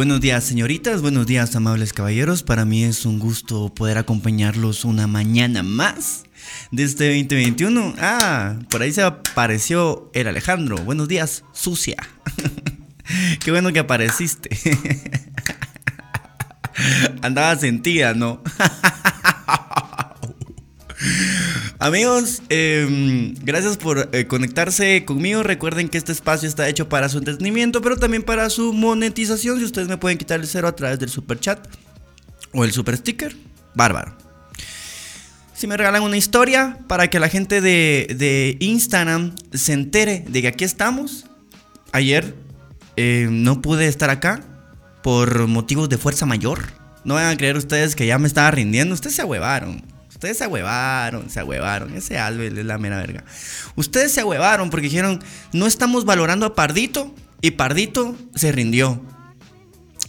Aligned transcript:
Buenos 0.00 0.22
días 0.22 0.44
señoritas, 0.44 1.02
buenos 1.02 1.26
días 1.26 1.54
amables 1.54 1.92
caballeros. 1.92 2.42
Para 2.42 2.64
mí 2.64 2.84
es 2.84 3.04
un 3.04 3.18
gusto 3.18 3.68
poder 3.74 3.98
acompañarlos 3.98 4.86
una 4.86 5.06
mañana 5.06 5.62
más 5.62 6.24
de 6.70 6.84
este 6.84 7.08
2021. 7.08 7.96
Ah, 7.98 8.56
por 8.70 8.80
ahí 8.80 8.92
se 8.92 9.02
apareció 9.02 10.10
el 10.14 10.26
Alejandro. 10.26 10.78
Buenos 10.78 11.06
días, 11.06 11.44
sucia. 11.52 11.98
Qué 13.44 13.50
bueno 13.50 13.74
que 13.74 13.80
apareciste. 13.80 14.48
Andaba 17.20 17.54
sentida, 17.56 18.14
¿no? 18.14 18.42
Amigos, 21.82 22.42
em, 22.50 23.34
gracias 23.42 23.78
por 23.78 24.10
eh, 24.12 24.26
conectarse 24.26 25.06
conmigo. 25.06 25.42
Recuerden 25.42 25.88
que 25.88 25.96
este 25.96 26.12
espacio 26.12 26.46
está 26.46 26.68
hecho 26.68 26.90
para 26.90 27.08
su 27.08 27.16
entretenimiento, 27.16 27.80
pero 27.80 27.96
también 27.96 28.22
para 28.22 28.50
su 28.50 28.74
monetización. 28.74 29.58
Si 29.58 29.64
ustedes 29.64 29.88
me 29.88 29.96
pueden 29.96 30.18
quitar 30.18 30.40
el 30.40 30.46
cero 30.46 30.68
a 30.68 30.76
través 30.76 30.98
del 30.98 31.08
super 31.08 31.40
chat 31.40 31.58
o 32.52 32.66
el 32.66 32.72
super 32.72 32.98
sticker, 32.98 33.34
bárbaro. 33.74 34.14
Si 35.54 35.66
me 35.66 35.74
regalan 35.78 36.02
una 36.02 36.18
historia 36.18 36.80
para 36.86 37.08
que 37.08 37.18
la 37.18 37.30
gente 37.30 37.62
de, 37.62 38.58
Instagram 38.60 39.34
se 39.54 39.72
entere 39.72 40.26
de 40.28 40.42
que 40.42 40.48
aquí 40.48 40.64
estamos. 40.64 41.24
Ayer 41.92 42.34
em, 42.96 43.42
no 43.42 43.62
pude 43.62 43.86
estar 43.86 44.10
acá 44.10 44.44
por 45.02 45.46
motivos 45.46 45.88
de 45.88 45.96
fuerza 45.96 46.26
mayor. 46.26 46.60
No 47.04 47.14
van 47.14 47.32
a 47.32 47.36
creer 47.38 47.56
ustedes 47.56 47.96
que 47.96 48.06
ya 48.06 48.18
me 48.18 48.28
estaba 48.28 48.50
rindiendo. 48.50 48.92
Ustedes 48.92 49.16
se 49.16 49.22
ahuevaron. 49.22 49.82
Ustedes 50.20 50.36
se 50.36 50.44
ahuevaron, 50.44 51.30
se 51.30 51.40
ahuevaron. 51.40 51.96
Ese 51.96 52.18
Albert 52.18 52.58
es 52.58 52.66
la 52.66 52.76
mera 52.76 52.98
verga. 52.98 53.24
Ustedes 53.74 54.12
se 54.12 54.20
ahuevaron 54.20 54.68
porque 54.68 54.84
dijeron, 54.84 55.24
no 55.54 55.66
estamos 55.66 56.04
valorando 56.04 56.44
a 56.44 56.54
Pardito. 56.54 57.14
Y 57.40 57.52
Pardito 57.52 58.14
se 58.34 58.52
rindió. 58.52 59.00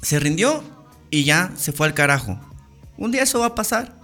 Se 0.01 0.19
rindió 0.19 0.65
y 1.11 1.23
ya 1.23 1.53
se 1.55 1.71
fue 1.71 1.87
al 1.87 1.93
carajo. 1.93 2.37
Un 2.97 3.11
día 3.11 3.23
eso 3.23 3.39
va 3.39 3.45
a 3.45 3.55
pasar. 3.55 3.97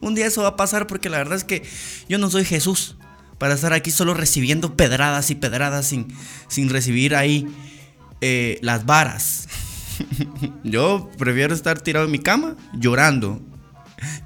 Un 0.00 0.14
día 0.14 0.26
eso 0.26 0.42
va 0.42 0.50
a 0.50 0.56
pasar 0.56 0.86
porque 0.86 1.10
la 1.10 1.18
verdad 1.18 1.34
es 1.34 1.42
que 1.42 1.64
yo 2.08 2.18
no 2.18 2.30
soy 2.30 2.44
Jesús 2.44 2.96
para 3.38 3.54
estar 3.54 3.72
aquí 3.72 3.90
solo 3.90 4.14
recibiendo 4.14 4.76
pedradas 4.76 5.32
y 5.32 5.34
pedradas 5.34 5.84
sin, 5.84 6.14
sin 6.46 6.68
recibir 6.68 7.16
ahí 7.16 7.48
eh, 8.20 8.60
las 8.62 8.86
varas. 8.86 9.48
yo 10.62 11.10
prefiero 11.18 11.52
estar 11.52 11.80
tirado 11.80 12.06
en 12.06 12.12
mi 12.12 12.20
cama 12.20 12.54
llorando 12.72 13.49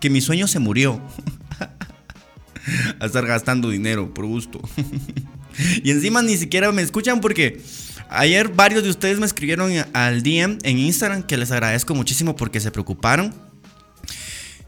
que 0.00 0.10
mi 0.10 0.20
sueño 0.20 0.46
se 0.46 0.58
murió. 0.58 1.00
a 3.00 3.06
estar 3.06 3.26
gastando 3.26 3.70
dinero 3.70 4.12
por 4.12 4.26
gusto. 4.26 4.60
y 5.82 5.90
encima 5.90 6.22
ni 6.22 6.36
siquiera 6.36 6.72
me 6.72 6.82
escuchan 6.82 7.20
porque 7.20 7.60
ayer 8.08 8.48
varios 8.48 8.82
de 8.82 8.90
ustedes 8.90 9.18
me 9.18 9.26
escribieron 9.26 9.72
al 9.92 10.22
DM 10.22 10.58
en 10.62 10.78
Instagram 10.78 11.22
que 11.22 11.36
les 11.36 11.50
agradezco 11.50 11.94
muchísimo 11.94 12.36
porque 12.36 12.60
se 12.60 12.70
preocuparon. 12.70 13.34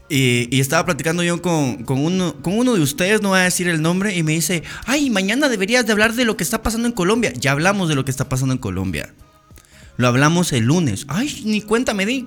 Y, 0.09 0.59
estaba 0.61 0.85
platicando 0.85 1.21
yo 1.21 1.41
con, 1.41 1.83
uno, 1.89 2.35
con 2.41 2.57
uno 2.57 2.75
de 2.75 2.81
ustedes, 2.81 3.21
no 3.21 3.29
voy 3.29 3.39
a 3.39 3.43
decir 3.43 3.67
el 3.67 3.81
nombre, 3.81 4.15
y 4.15 4.23
me 4.23 4.31
dice, 4.31 4.63
ay, 4.85 5.09
mañana 5.09 5.49
deberías 5.49 5.85
de 5.85 5.91
hablar 5.91 6.13
de 6.13 6.23
lo 6.23 6.37
que 6.37 6.45
está 6.45 6.63
pasando 6.63 6.87
en 6.87 6.93
Colombia. 6.93 7.33
Ya 7.33 7.51
hablamos 7.51 7.89
de 7.89 7.95
lo 7.95 8.05
que 8.05 8.11
está 8.11 8.29
pasando 8.29 8.53
en 8.53 8.59
Colombia. 8.59 9.13
Lo 9.97 10.07
hablamos 10.07 10.53
el 10.53 10.63
lunes. 10.63 11.05
Ay, 11.09 11.41
ni 11.45 11.61
cuenta 11.61 11.93
me 11.93 12.05
di. 12.05 12.25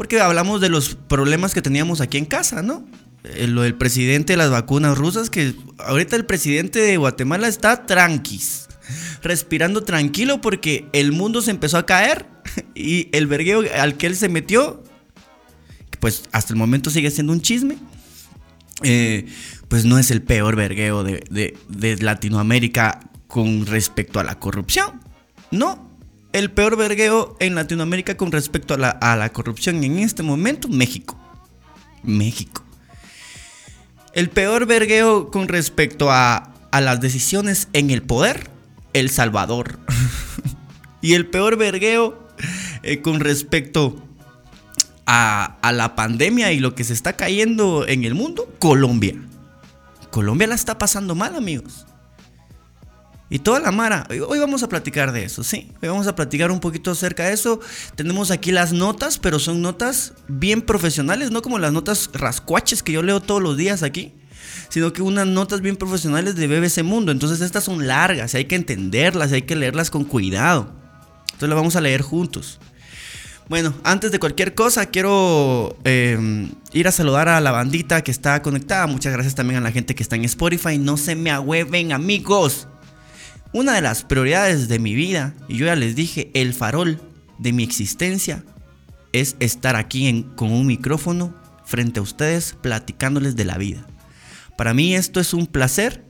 Porque 0.00 0.18
hablamos 0.18 0.62
de 0.62 0.70
los 0.70 0.94
problemas 0.94 1.52
que 1.52 1.60
teníamos 1.60 2.00
aquí 2.00 2.16
en 2.16 2.24
casa, 2.24 2.62
¿no? 2.62 2.88
Eh, 3.22 3.46
lo 3.46 3.60
del 3.60 3.74
presidente 3.74 4.32
de 4.32 4.38
las 4.38 4.50
vacunas 4.50 4.96
rusas, 4.96 5.28
que 5.28 5.54
ahorita 5.76 6.16
el 6.16 6.24
presidente 6.24 6.80
de 6.80 6.96
Guatemala 6.96 7.48
está 7.48 7.84
tranquis, 7.84 8.66
respirando 9.22 9.84
tranquilo 9.84 10.40
porque 10.40 10.86
el 10.94 11.12
mundo 11.12 11.42
se 11.42 11.50
empezó 11.50 11.76
a 11.76 11.84
caer 11.84 12.24
y 12.74 13.10
el 13.12 13.26
vergueo 13.26 13.62
al 13.78 13.98
que 13.98 14.06
él 14.06 14.16
se 14.16 14.30
metió, 14.30 14.82
pues 16.00 16.22
hasta 16.32 16.54
el 16.54 16.58
momento 16.58 16.88
sigue 16.88 17.10
siendo 17.10 17.34
un 17.34 17.42
chisme, 17.42 17.76
eh, 18.82 19.26
pues 19.68 19.84
no 19.84 19.98
es 19.98 20.10
el 20.10 20.22
peor 20.22 20.56
vergueo 20.56 21.04
de, 21.04 21.58
de 21.68 21.96
Latinoamérica 21.98 23.00
con 23.26 23.66
respecto 23.66 24.18
a 24.18 24.24
la 24.24 24.38
corrupción, 24.38 24.98
no, 25.50 25.89
el 26.32 26.50
peor 26.50 26.76
vergueo 26.76 27.36
en 27.40 27.54
Latinoamérica 27.54 28.16
con 28.16 28.30
respecto 28.32 28.74
a 28.74 29.16
la, 29.16 29.32
corrupción 29.32 29.82
en 29.82 29.98
este 29.98 30.22
momento, 30.22 30.68
México. 30.68 31.18
México. 32.02 32.64
El 34.14 34.30
peor 34.30 34.66
vergueo 34.66 35.30
con 35.30 35.48
respecto 35.48 36.10
a, 36.10 36.54
las 36.72 37.00
decisiones 37.00 37.68
en 37.72 37.90
el 37.90 38.02
poder, 38.02 38.48
El 38.92 39.10
Salvador. 39.10 39.78
y 41.02 41.14
el 41.14 41.26
peor 41.26 41.56
vergueo 41.56 42.28
eh, 42.82 43.00
con 43.00 43.20
respecto 43.20 44.00
a, 45.06 45.56
a, 45.62 45.72
la 45.72 45.96
pandemia 45.96 46.52
y 46.52 46.60
lo 46.60 46.74
que 46.74 46.84
se 46.84 46.92
está 46.92 47.14
cayendo 47.14 47.86
en 47.88 48.04
el 48.04 48.14
mundo, 48.14 48.48
Colombia. 48.60 49.16
Colombia 50.10 50.46
la 50.46 50.54
está 50.54 50.78
pasando 50.78 51.14
mal, 51.14 51.34
amigos. 51.34 51.86
Y 53.32 53.38
toda 53.38 53.60
la 53.60 53.70
mara. 53.70 54.08
Hoy 54.26 54.40
vamos 54.40 54.64
a 54.64 54.68
platicar 54.68 55.12
de 55.12 55.22
eso, 55.22 55.44
¿sí? 55.44 55.70
Hoy 55.80 55.88
vamos 55.88 56.08
a 56.08 56.16
platicar 56.16 56.50
un 56.50 56.58
poquito 56.58 56.90
acerca 56.90 57.26
de 57.26 57.32
eso. 57.32 57.60
Tenemos 57.94 58.32
aquí 58.32 58.50
las 58.50 58.72
notas, 58.72 59.18
pero 59.18 59.38
son 59.38 59.62
notas 59.62 60.14
bien 60.26 60.60
profesionales, 60.62 61.30
no 61.30 61.40
como 61.40 61.60
las 61.60 61.72
notas 61.72 62.10
rascuaches 62.12 62.82
que 62.82 62.90
yo 62.90 63.04
leo 63.04 63.20
todos 63.20 63.40
los 63.40 63.56
días 63.56 63.84
aquí, 63.84 64.12
sino 64.68 64.92
que 64.92 65.00
unas 65.00 65.28
notas 65.28 65.60
bien 65.60 65.76
profesionales 65.76 66.34
de 66.34 66.48
BBC 66.48 66.82
Mundo. 66.82 67.12
Entonces 67.12 67.40
estas 67.40 67.62
son 67.62 67.86
largas, 67.86 68.34
hay 68.34 68.46
que 68.46 68.56
entenderlas, 68.56 69.30
hay 69.30 69.42
que 69.42 69.54
leerlas 69.54 69.90
con 69.90 70.02
cuidado. 70.02 70.72
Entonces 71.26 71.48
las 71.50 71.56
vamos 71.56 71.76
a 71.76 71.80
leer 71.80 72.02
juntos. 72.02 72.58
Bueno, 73.48 73.74
antes 73.84 74.10
de 74.10 74.18
cualquier 74.18 74.56
cosa, 74.56 74.86
quiero 74.86 75.76
em, 75.84 76.50
ir 76.72 76.88
a 76.88 76.92
saludar 76.92 77.28
a 77.28 77.40
la 77.40 77.52
bandita 77.52 78.02
que 78.02 78.10
está 78.10 78.42
conectada. 78.42 78.88
Muchas 78.88 79.12
gracias 79.12 79.36
también 79.36 79.58
a 79.58 79.62
la 79.62 79.70
gente 79.70 79.94
que 79.94 80.02
está 80.02 80.16
en 80.16 80.24
Spotify. 80.24 80.78
No 80.78 80.96
se 80.96 81.14
me 81.14 81.30
ahueven, 81.30 81.92
amigos. 81.92 82.66
Una 83.52 83.74
de 83.74 83.80
las 83.80 84.04
prioridades 84.04 84.68
de 84.68 84.78
mi 84.78 84.94
vida, 84.94 85.34
y 85.48 85.56
yo 85.56 85.66
ya 85.66 85.74
les 85.74 85.96
dije, 85.96 86.30
el 86.34 86.54
farol 86.54 87.00
de 87.38 87.52
mi 87.52 87.64
existencia, 87.64 88.44
es 89.12 89.34
estar 89.40 89.74
aquí 89.74 90.24
con 90.36 90.52
un 90.52 90.66
micrófono 90.66 91.34
frente 91.64 91.98
a 91.98 92.02
ustedes 92.02 92.54
platicándoles 92.60 93.34
de 93.34 93.44
la 93.44 93.58
vida. 93.58 93.84
Para 94.56 94.72
mí 94.72 94.94
esto 94.94 95.18
es 95.18 95.34
un 95.34 95.46
placer, 95.46 96.04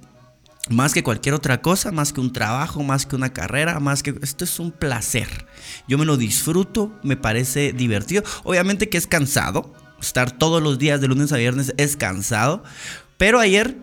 más 0.69 0.93
que 0.93 1.03
cualquier 1.03 1.35
otra 1.35 1.63
cosa, 1.63 1.93
más 1.93 2.13
que 2.13 2.21
un 2.21 2.33
trabajo, 2.33 2.83
más 2.83 3.07
que 3.07 3.17
una 3.17 3.33
carrera, 3.33 3.81
más 3.81 4.03
que... 4.03 4.15
Esto 4.21 4.45
es 4.45 4.59
un 4.59 4.71
placer. 4.71 5.47
Yo 5.89 5.97
me 5.97 6.05
lo 6.05 6.19
disfruto, 6.19 6.93
me 7.03 7.17
parece 7.17 7.73
divertido. 7.73 8.23
Obviamente 8.45 8.91
que 8.91 8.99
es 8.99 9.07
cansado, 9.07 9.75
estar 10.01 10.31
todos 10.31 10.63
los 10.63 10.79
días 10.79 11.01
de 11.01 11.09
lunes 11.09 11.33
a 11.33 11.39
viernes 11.39 11.73
es 11.79 11.97
cansado, 11.97 12.63
pero 13.17 13.41
ayer 13.41 13.77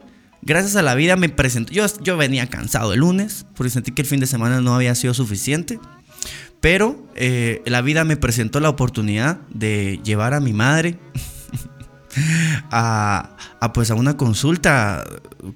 gracias 0.47 0.77
a 0.77 0.81
la 0.81 0.95
vida 0.95 1.15
me 1.17 1.29
presentó. 1.29 1.73
Yo, 1.73 1.85
yo 2.01 2.17
venía 2.17 2.47
cansado 2.47 2.93
el 2.93 3.01
lunes, 3.01 3.45
porque 3.53 3.69
sentí 3.69 3.91
que 3.91 4.01
el 4.01 4.07
fin 4.07 4.19
de 4.19 4.25
semana 4.25 4.61
no 4.61 4.73
había 4.73 4.95
sido 4.95 5.13
suficiente. 5.13 5.79
Pero 6.61 7.07
eh, 7.15 7.61
la 7.65 7.81
vida 7.81 8.03
me 8.03 8.17
presentó 8.17 8.59
la 8.59 8.69
oportunidad 8.69 9.41
de 9.49 9.99
llevar 10.03 10.33
a 10.33 10.39
mi 10.39 10.53
madre 10.53 10.97
a, 12.71 13.35
pues 13.73 13.91
a 13.91 13.95
una 13.95 14.17
consulta 14.17 15.05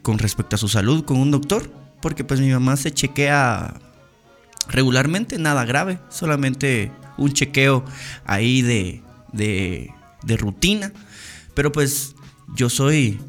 con 0.03 0.19
respecto 0.19 0.57
a 0.57 0.59
su 0.59 0.67
salud 0.67 1.05
con 1.05 1.17
un 1.17 1.31
doctor. 1.31 1.71
Porque 2.01 2.23
pues 2.23 2.39
mi 2.39 2.51
mamá 2.51 2.75
se 2.77 2.91
chequea 2.91 3.75
regularmente, 4.67 5.37
nada 5.37 5.65
grave, 5.65 5.99
solamente 6.09 6.91
un 7.17 7.31
chequeo 7.31 7.85
ahí 8.25 8.61
de, 8.61 9.01
de, 9.31 9.89
de 10.23 10.37
rutina. 10.37 10.91
Pero 11.55 11.71
pues 11.71 12.15
yo 12.55 12.69
soy 12.69 13.19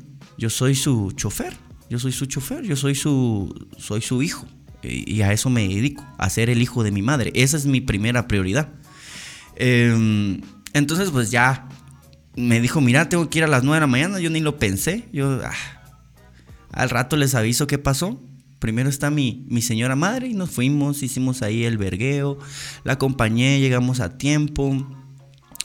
yo 0.43 0.51
soy 0.51 0.75
su 0.75 1.13
chofer, 1.13 1.57
yo 1.89 2.01
soy 2.01 2.11
su 2.11 2.27
chofer, 2.27 2.65
yo 2.65 2.75
soy 2.75 2.97
su, 2.97 3.69
soy 3.79 4.03
su 4.03 4.23
hijo. 4.25 4.45
Y 4.83 5.23
a 5.23 5.33
eso 5.33 5.49
me 5.51 5.69
dedico, 5.69 6.05
a 6.19 6.29
ser 6.31 6.51
el 6.51 6.61
hijo 6.61 6.83
de 6.83 6.91
mi 6.91 7.01
madre. 7.01 7.31
Esa 7.37 7.57
es 7.57 7.65
mi 7.65 7.81
primera 7.81 8.27
prioridad. 8.27 8.71
Em, 9.55 10.41
entonces, 10.73 11.11
pues 11.13 11.31
ya 11.31 11.69
me 12.35 12.61
dijo, 12.61 12.81
mira, 12.81 13.09
tengo 13.09 13.31
que 13.31 13.39
ir 13.39 13.45
a 13.45 13.47
las 13.47 13.63
9 13.63 13.77
de 13.77 13.81
la 13.83 13.87
mañana. 13.87 14.19
Yo 14.19 14.31
ni 14.31 14.41
lo 14.41 14.59
pensé. 14.59 15.09
Yo, 15.13 15.41
ah, 15.45 15.53
al 16.73 16.91
rato 16.91 17.17
les 17.17 17.37
aviso 17.37 17.69
qué 17.69 17.79
pasó. 17.79 18.21
Primero 18.59 18.89
está 18.89 19.11
mi, 19.11 19.47
mi 19.49 19.63
señora 19.63 19.95
madre 19.95 20.27
y 20.27 20.35
nos 20.35 20.51
fuimos, 20.51 21.05
hicimos 21.05 21.43
ahí 21.43 21.63
el 21.65 21.79
vergueo, 21.79 22.39
la 22.83 22.95
acompañé, 22.95 23.61
llegamos 23.61 24.01
a 24.01 24.19
tiempo, 24.19 24.89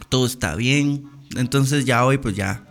todo 0.09 0.27
está 0.27 0.53
bien. 0.55 1.05
Entonces 1.35 1.85
ya 1.85 2.05
hoy 2.05 2.19
pues 2.19 2.35
ya 2.35 2.66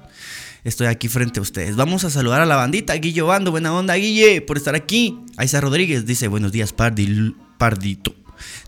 estoy 0.69 0.89
aquí 0.89 1.09
frente 1.09 1.39
a 1.39 1.43
ustedes. 1.43 1.77
Vamos 1.77 2.05
a 2.05 2.11
saludar 2.11 2.41
a 2.41 2.47
la 2.47 2.57
bandita. 2.57 2.95
Guillo 2.95 3.27
Bando, 3.27 3.51
buena 3.51 3.73
onda, 3.73 3.95
Guille, 3.95 4.41
por 4.41 4.57
estar 4.57 4.75
aquí. 4.75 5.19
Aiza 5.37 5.61
Rodríguez 5.61 6.07
dice, 6.07 6.29
buenos 6.29 6.53
días, 6.53 6.73
Pardito. 6.73 8.15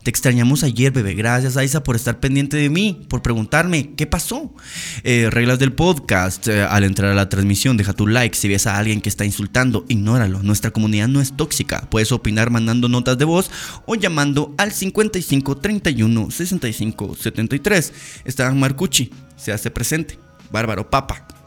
Te 0.02 0.10
extrañamos 0.10 0.62
ayer, 0.62 0.92
bebé. 0.92 1.14
Gracias, 1.14 1.56
Aiza, 1.56 1.82
por 1.82 1.96
estar 1.96 2.20
pendiente 2.20 2.56
de 2.56 2.70
mí, 2.70 3.04
por 3.08 3.20
preguntarme 3.20 3.94
qué 3.96 4.06
pasó. 4.06 4.54
Eh, 5.02 5.28
reglas 5.30 5.58
del 5.58 5.72
podcast. 5.72 6.48
eh, 6.48 6.62
al 6.62 6.84
entrar 6.84 7.10
a 7.12 7.14
la 7.14 7.28
transmisión, 7.28 7.76
deja 7.76 7.92
tu 7.92 8.06
like. 8.06 8.36
Si 8.36 8.48
ves 8.48 8.66
a 8.66 8.78
alguien 8.78 9.00
que 9.00 9.08
está 9.08 9.24
insultando, 9.24 9.84
ignóralo. 9.88 10.42
Nuestra 10.42 10.70
comunidad 10.70 11.08
no 11.08 11.20
es 11.20 11.36
tóxica. 11.36 11.88
Puedes 11.90 12.12
opinar 12.12 12.50
mandando 12.50 12.88
notas 12.88 13.18
de 13.18 13.24
voz 13.24 13.50
o 13.86 13.96
llamando 13.96 14.54
al 14.56 14.72
55 14.72 15.56
31 15.58 16.30
65 16.30 17.16
73. 17.16 17.92
Esteban 18.24 18.58
Marcucci 18.58 19.10
se 19.36 19.52
hace 19.52 19.70
presente. 19.70 20.18
Bárbaro 20.50 20.88
Papa. 20.88 21.37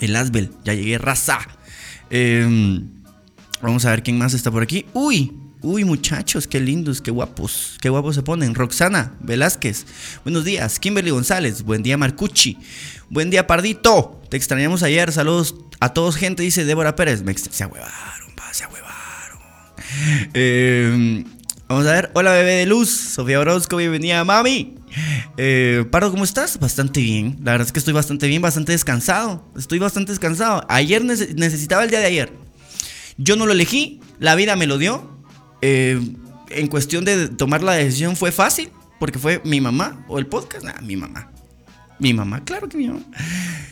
El 0.00 0.16
Asbel, 0.16 0.50
ya 0.64 0.74
llegué, 0.74 0.98
raza. 0.98 1.38
Em, 2.10 2.88
vamos 3.60 3.84
a 3.84 3.90
ver 3.90 4.02
quién 4.02 4.18
más 4.18 4.34
está 4.34 4.50
por 4.50 4.62
aquí. 4.62 4.86
Uy, 4.92 5.32
uy, 5.62 5.84
muchachos, 5.84 6.46
qué 6.46 6.60
lindos, 6.60 7.00
qué 7.00 7.10
guapos, 7.10 7.78
qué 7.80 7.88
guapos 7.88 8.14
se 8.14 8.22
ponen. 8.22 8.54
Roxana 8.54 9.14
Velázquez, 9.20 9.86
buenos 10.24 10.44
días. 10.44 10.78
Kimberly 10.78 11.10
González, 11.10 11.62
buen 11.62 11.82
día, 11.82 11.96
Marcucci. 11.96 12.58
Buen 13.08 13.30
día, 13.30 13.46
Pardito. 13.46 14.20
Te 14.28 14.36
extrañamos 14.36 14.82
ayer. 14.82 15.12
Saludos 15.12 15.54
a 15.80 15.92
todos, 15.92 16.16
gente, 16.16 16.42
dice 16.42 16.64
Débora 16.64 16.96
Pérez. 16.96 17.22
Se 17.50 17.64
ahuevaron, 17.64 18.34
pa, 18.36 18.52
se 18.52 18.64
ahuevaron. 18.64 19.38
Em, 20.34 21.24
vamos 21.68 21.86
a 21.86 21.92
ver. 21.92 22.10
Hola, 22.14 22.32
bebé 22.32 22.52
de 22.52 22.66
luz. 22.66 22.90
Sofía 22.90 23.40
Orozco, 23.40 23.76
bienvenida, 23.76 24.24
mami. 24.24 24.74
Eh, 25.36 25.84
Pardo, 25.90 26.10
¿cómo 26.10 26.24
estás? 26.24 26.58
Bastante 26.58 27.00
bien. 27.00 27.36
La 27.44 27.52
verdad 27.52 27.66
es 27.66 27.72
que 27.72 27.78
estoy 27.78 27.94
bastante 27.94 28.26
bien, 28.28 28.42
bastante 28.42 28.72
descansado. 28.72 29.46
Estoy 29.56 29.78
bastante 29.78 30.12
descansado. 30.12 30.64
Ayer 30.68 31.02
nece- 31.04 31.34
necesitaba 31.34 31.84
el 31.84 31.90
día 31.90 32.00
de 32.00 32.06
ayer. 32.06 32.32
Yo 33.18 33.36
no 33.36 33.46
lo 33.46 33.52
elegí, 33.52 34.00
la 34.18 34.34
vida 34.34 34.56
me 34.56 34.66
lo 34.66 34.78
dio. 34.78 35.18
Eh, 35.62 36.00
en 36.50 36.66
cuestión 36.68 37.04
de 37.04 37.28
tomar 37.28 37.62
la 37.62 37.72
decisión 37.72 38.16
fue 38.16 38.30
fácil, 38.32 38.70
porque 39.00 39.18
fue 39.18 39.40
mi 39.44 39.60
mamá 39.60 40.04
o 40.08 40.18
el 40.18 40.26
podcast. 40.26 40.64
Nah, 40.64 40.80
mi 40.82 40.96
mamá. 40.96 41.30
Mi 41.98 42.12
mamá, 42.12 42.44
claro 42.44 42.68
que 42.68 42.76
mi 42.76 42.88
mamá. 42.88 43.00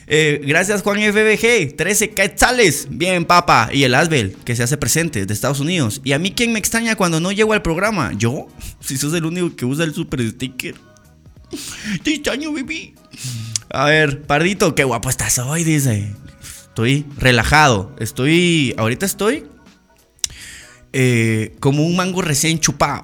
Eh, 0.06 0.40
gracias 0.46 0.82
Juan 0.82 0.98
FBG, 0.98 1.76
13 1.76 2.10
quetzales. 2.10 2.86
Bien, 2.90 3.24
papá. 3.26 3.68
Y 3.72 3.84
el 3.84 3.94
Asbel, 3.94 4.34
que 4.44 4.56
se 4.56 4.62
hace 4.62 4.76
presente 4.78 5.26
de 5.26 5.32
Estados 5.34 5.60
Unidos. 5.60 6.00
Y 6.04 6.12
a 6.12 6.18
mí, 6.18 6.32
¿quién 6.32 6.52
me 6.52 6.58
extraña 6.58 6.96
cuando 6.96 7.20
no 7.20 7.32
llego 7.32 7.52
al 7.52 7.62
programa? 7.62 8.12
¿Yo? 8.16 8.48
Si 8.80 8.96
sos 8.98 9.12
el 9.14 9.24
único 9.24 9.54
que 9.56 9.64
usa 9.66 9.84
el 9.84 9.94
super 9.94 10.20
sticker. 10.26 10.74
Te 12.02 12.14
extraño, 12.14 12.52
baby. 12.52 12.94
A 13.70 13.86
ver, 13.86 14.22
Pardito, 14.22 14.74
qué 14.74 14.84
guapo 14.84 15.10
estás 15.10 15.38
hoy, 15.38 15.64
dice. 15.64 16.14
Estoy 16.68 17.04
relajado. 17.18 17.94
Estoy. 17.98 18.74
Ahorita 18.78 19.06
estoy. 19.06 19.44
eh, 20.92 21.56
como 21.60 21.84
un 21.84 21.96
mango 21.96 22.22
recién 22.22 22.60
chupado. 22.60 23.02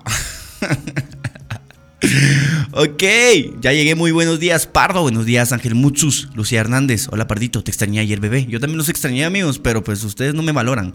ok, 2.73 3.03
ya 3.61 3.73
llegué. 3.73 3.95
Muy 3.95 4.11
buenos 4.13 4.39
días, 4.41 4.67
Pardo. 4.67 5.03
Buenos 5.03 5.27
días, 5.27 5.53
Ángel 5.53 5.75
Mutsus. 5.75 6.29
Lucía 6.35 6.61
Hernández. 6.61 7.09
Hola, 7.11 7.27
Pardito. 7.27 7.63
Te 7.65 7.71
extrañé 7.71 8.01
ayer, 8.01 8.21
bebé. 8.21 8.47
Yo 8.47 8.61
también 8.61 8.79
los 8.79 8.89
extrañé, 8.89 9.25
amigos, 9.25 9.59
pero 9.59 9.83
pues 9.85 10.03
ustedes 10.05 10.35
no 10.35 10.43
me 10.43 10.53
valoran. 10.53 10.93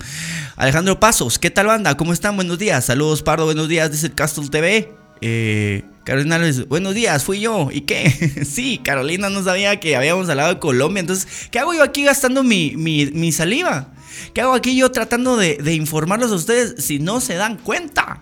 Alejandro 0.56 1.00
Pasos, 1.00 1.38
¿qué 1.38 1.50
tal, 1.50 1.68
banda? 1.68 1.98
¿Cómo 1.98 2.14
están? 2.14 2.36
Buenos 2.36 2.60
días. 2.60 2.86
Saludos, 2.86 3.22
Pardo. 3.24 3.46
Buenos 3.46 3.68
días, 3.68 3.92
dice 3.92 4.12
Castle 4.12 4.48
TV. 4.50 4.94
Eh, 5.22 5.84
Carolina, 6.04 6.36
Álvarez, 6.36 6.68
buenos 6.68 6.94
días, 6.94 7.24
fui 7.24 7.40
yo. 7.40 7.70
¿Y 7.72 7.82
qué? 7.82 8.46
sí, 8.46 8.80
Carolina 8.84 9.30
no 9.30 9.44
sabía 9.44 9.80
que 9.80 9.96
habíamos 9.96 10.30
hablado 10.30 10.54
de 10.54 10.60
Colombia. 10.60 11.02
Entonces, 11.02 11.50
¿qué 11.50 11.60
hago 11.60 11.74
yo 11.74 11.84
aquí 11.84 12.04
gastando 12.04 12.44
mi, 12.44 12.76
mi, 12.76 13.32
saliva? 13.32 13.94
¿Qué 14.34 14.42
hago 14.42 14.54
aquí 14.54 14.78
yo 14.78 14.92
tratando 14.92 15.36
de, 15.38 15.58
informarlos 15.74 16.32
a 16.32 16.36
ustedes 16.36 16.84
si 16.84 17.00
no 17.00 17.22
se 17.22 17.36
dan 17.36 17.58
cuenta? 17.58 18.22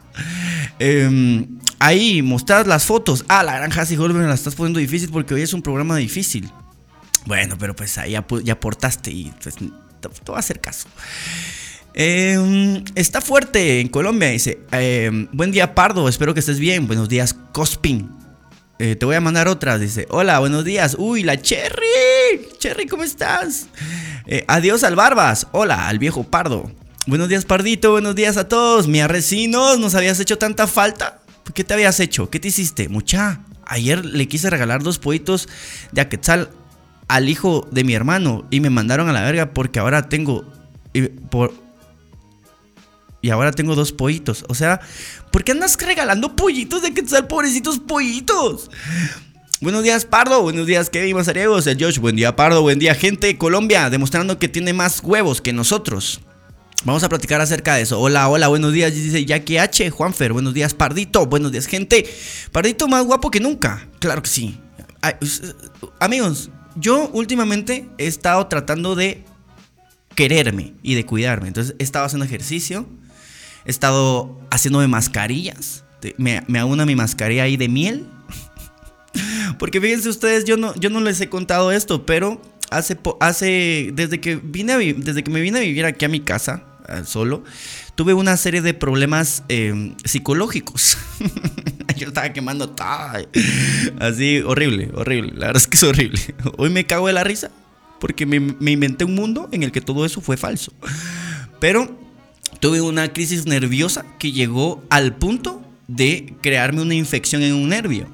Eh, 0.80 1.46
ahí, 1.80 2.22
mostrar 2.22 2.68
las 2.68 2.86
fotos. 2.86 3.26
Ah, 3.28 3.44
la 3.44 3.56
granja 3.56 3.86
si 3.86 3.98
me 3.98 4.24
la 4.24 4.34
estás 4.34 4.56
poniendo 4.56 4.80
difícil 4.80 5.10
porque 5.12 5.34
hoy 5.34 5.42
es 5.42 5.54
un 5.54 5.62
programa 5.62 5.98
difícil. 5.98 6.50
Bueno, 7.26 7.58
pero 7.58 7.76
pues 7.76 7.98
ahí 7.98 8.12
ya, 8.12 8.54
aportaste 8.54 9.12
y 9.12 9.34
pues 9.42 9.56
te 9.56 10.08
voy 10.26 10.36
a 10.36 10.40
hacer 10.40 10.60
caso. 10.60 10.88
Eh, 11.96 12.84
está 12.96 13.22
fuerte 13.22 13.80
en 13.80 13.88
Colombia, 13.88 14.30
dice. 14.30 14.60
Eh, 14.72 15.28
buen 15.32 15.52
día, 15.52 15.76
Pardo. 15.76 16.10
Espero 16.10 16.34
que 16.34 16.40
estés 16.40 16.60
bien. 16.60 16.88
Buenos 16.88 17.10
días, 17.10 17.36
Cospin. 17.52 18.10
Eh, 18.80 18.96
te 18.96 19.06
voy 19.06 19.16
a 19.16 19.22
mandar 19.22 19.48
otras. 19.48 19.80
Dice: 19.80 20.08
Hola, 20.10 20.40
buenos 20.40 20.66
días. 20.66 20.96
Uy, 20.98 21.24
la 21.24 21.42
Cherry. 21.42 22.48
Cherry, 22.58 22.88
¿cómo 22.88 23.04
estás? 23.04 23.68
Adiós 24.48 24.84
al 24.84 24.96
Barbas. 24.96 25.48
Hola, 25.52 25.88
al 25.88 26.00
viejo 26.00 26.24
Pardo. 26.24 26.72
Buenos 27.06 27.30
días, 27.30 27.46
Pardito. 27.46 27.92
Buenos 27.92 28.16
días 28.16 28.38
a 28.38 28.48
todos. 28.48 28.88
Mi 28.88 29.02
arrecinos, 29.02 29.78
¿nos 29.80 29.94
habías 29.94 30.20
hecho 30.20 30.38
tanta 30.38 30.68
falta? 30.68 31.20
¿Qué 31.54 31.64
te 31.64 31.74
habías 31.74 32.00
hecho? 32.00 32.30
¿Qué 32.30 32.40
te 32.40 32.48
hiciste? 32.48 32.90
Mucha. 32.90 33.42
Ayer 33.66 34.04
le 34.04 34.28
quise 34.28 34.50
regalar 34.50 34.84
dos 34.84 35.00
pollitos 35.00 35.50
de 35.92 36.02
Aquetzal 36.02 36.50
al 37.08 37.30
hijo 37.30 37.68
de 37.72 37.84
mi 37.84 37.94
hermano 37.94 38.46
y 38.50 38.60
me 38.60 38.70
mandaron 38.70 39.10
a 39.10 39.14
la 39.14 39.22
verga 39.22 39.52
porque 39.52 39.80
ahora 39.80 40.10
tengo. 40.10 40.46
por, 41.30 41.63
y 43.24 43.32
ahora 43.32 43.52
tengo 43.52 43.74
dos 43.74 43.92
pollitos. 43.92 44.46
O 44.50 44.54
sea, 44.54 44.80
¿por 45.32 45.44
qué 45.44 45.54
andas 45.54 45.76
regalando 45.82 46.36
pollitos 46.36 46.84
de 46.84 46.94
Quetzal, 46.94 47.26
pobrecitos 47.26 47.80
pollitos? 47.80 48.70
Buenos 49.62 49.82
días, 49.82 50.04
Pardo. 50.04 50.42
Buenos 50.42 50.68
días, 50.68 50.90
Kevin 50.90 51.16
Mazariegos. 51.16 51.66
El 51.68 51.82
Josh. 51.82 51.98
Buen 51.98 52.18
día, 52.18 52.36
Pardo. 52.36 52.62
Buen 52.62 52.80
día, 52.80 52.94
gente 52.96 53.38
Colombia. 53.38 53.90
Demostrando 53.90 54.38
que 54.38 54.50
tiene 54.50 54.74
más 54.74 55.00
huevos 55.02 55.40
que 55.42 55.54
nosotros. 55.54 56.20
Vamos 56.84 57.02
a 57.04 57.08
platicar 57.08 57.40
acerca 57.40 57.76
de 57.76 57.84
eso. 57.84 57.98
Hola, 58.02 58.28
hola, 58.28 58.50
buenos 58.50 58.74
días. 58.74 58.94
Dice 58.94 59.24
Jackie 59.24 59.58
H. 59.58 59.90
Juanfer. 59.90 60.34
Buenos 60.34 60.54
días, 60.54 60.74
Pardito. 60.74 61.26
Buenos 61.28 61.54
días, 61.54 61.66
gente. 61.66 62.06
Pardito 62.52 62.90
más 62.90 63.06
guapo 63.06 63.32
que 63.32 63.40
nunca. 63.40 63.88
Claro 64.00 64.22
que 64.22 64.30
sí. 64.30 64.60
Us- 65.22 65.56
amigos, 66.02 66.50
yo 66.76 67.10
últimamente 67.14 67.88
he 67.98 68.08
estado 68.08 68.46
tratando 68.48 68.96
de 68.96 69.24
quererme 70.14 70.74
y 70.84 70.96
de 70.96 71.06
cuidarme. 71.06 71.48
Entonces 71.48 71.74
he 71.80 71.84
estado 71.84 72.04
haciendo 72.04 72.26
ejercicio. 72.26 72.86
He 73.66 73.72
estado 73.72 74.40
haciéndome 74.52 74.88
mascarillas. 74.88 75.84
Me, 76.18 76.44
me 76.48 76.60
hago 76.60 76.72
una 76.72 76.86
mi 76.86 76.96
mascarilla 76.96 77.44
ahí 77.44 77.58
de 77.58 77.70
miel. 77.70 78.06
Porque 79.60 79.80
fíjense 79.80 80.10
ustedes, 80.10 80.46
yo 80.46 80.58
no, 80.58 80.76
yo 80.76 80.90
no 80.90 81.00
les 81.00 81.22
he 81.22 81.30
contado 81.30 81.72
esto, 81.72 82.06
pero 82.06 82.42
hace, 82.72 82.98
hace 83.20 83.92
desde 83.94 84.20
que 84.20 84.36
vine 84.36 84.94
desde 84.94 85.24
que 85.24 85.32
me 85.32 85.42
vine 85.42 85.60
a 85.60 85.62
vivir 85.62 85.86
aquí 85.86 86.06
a 86.06 86.10
mi 86.10 86.20
casa 86.20 86.64
solo, 87.06 87.44
tuve 87.96 88.14
una 88.14 88.38
serie 88.38 88.62
de 88.62 88.74
problemas 88.74 89.44
eh, 89.50 89.94
psicológicos. 90.06 90.98
yo 91.98 92.08
estaba 92.08 92.34
quemando 92.34 92.70
todo. 92.70 92.88
Así, 94.00 94.42
horrible, 94.46 94.92
horrible. 94.94 95.32
La 95.34 95.48
verdad 95.48 95.62
es 95.62 95.68
que 95.68 95.78
es 95.78 95.84
horrible. 95.84 96.20
Hoy 96.58 96.70
me 96.70 96.86
cago 96.86 97.08
de 97.08 97.14
la 97.14 97.24
risa 97.24 97.52
porque 98.00 98.26
me 98.26 98.72
inventé 98.72 99.06
un 99.06 99.16
mundo 99.16 99.48
en 99.52 99.64
el 99.64 99.72
que 99.72 99.82
todo 99.82 100.06
eso 100.06 100.20
fue 100.20 100.36
falso. 100.36 100.74
Pero 101.60 102.03
tuve 102.64 102.80
una 102.80 103.12
crisis 103.12 103.46
nerviosa 103.46 104.06
que 104.18 104.32
llegó 104.32 104.86
al 104.90 105.18
punto 105.18 105.62
de 105.90 106.34
crearme 106.40 106.82
una 106.82 106.96
infección 106.96 107.42
en 107.42 107.54
un 107.56 107.68
nervio 107.68 108.08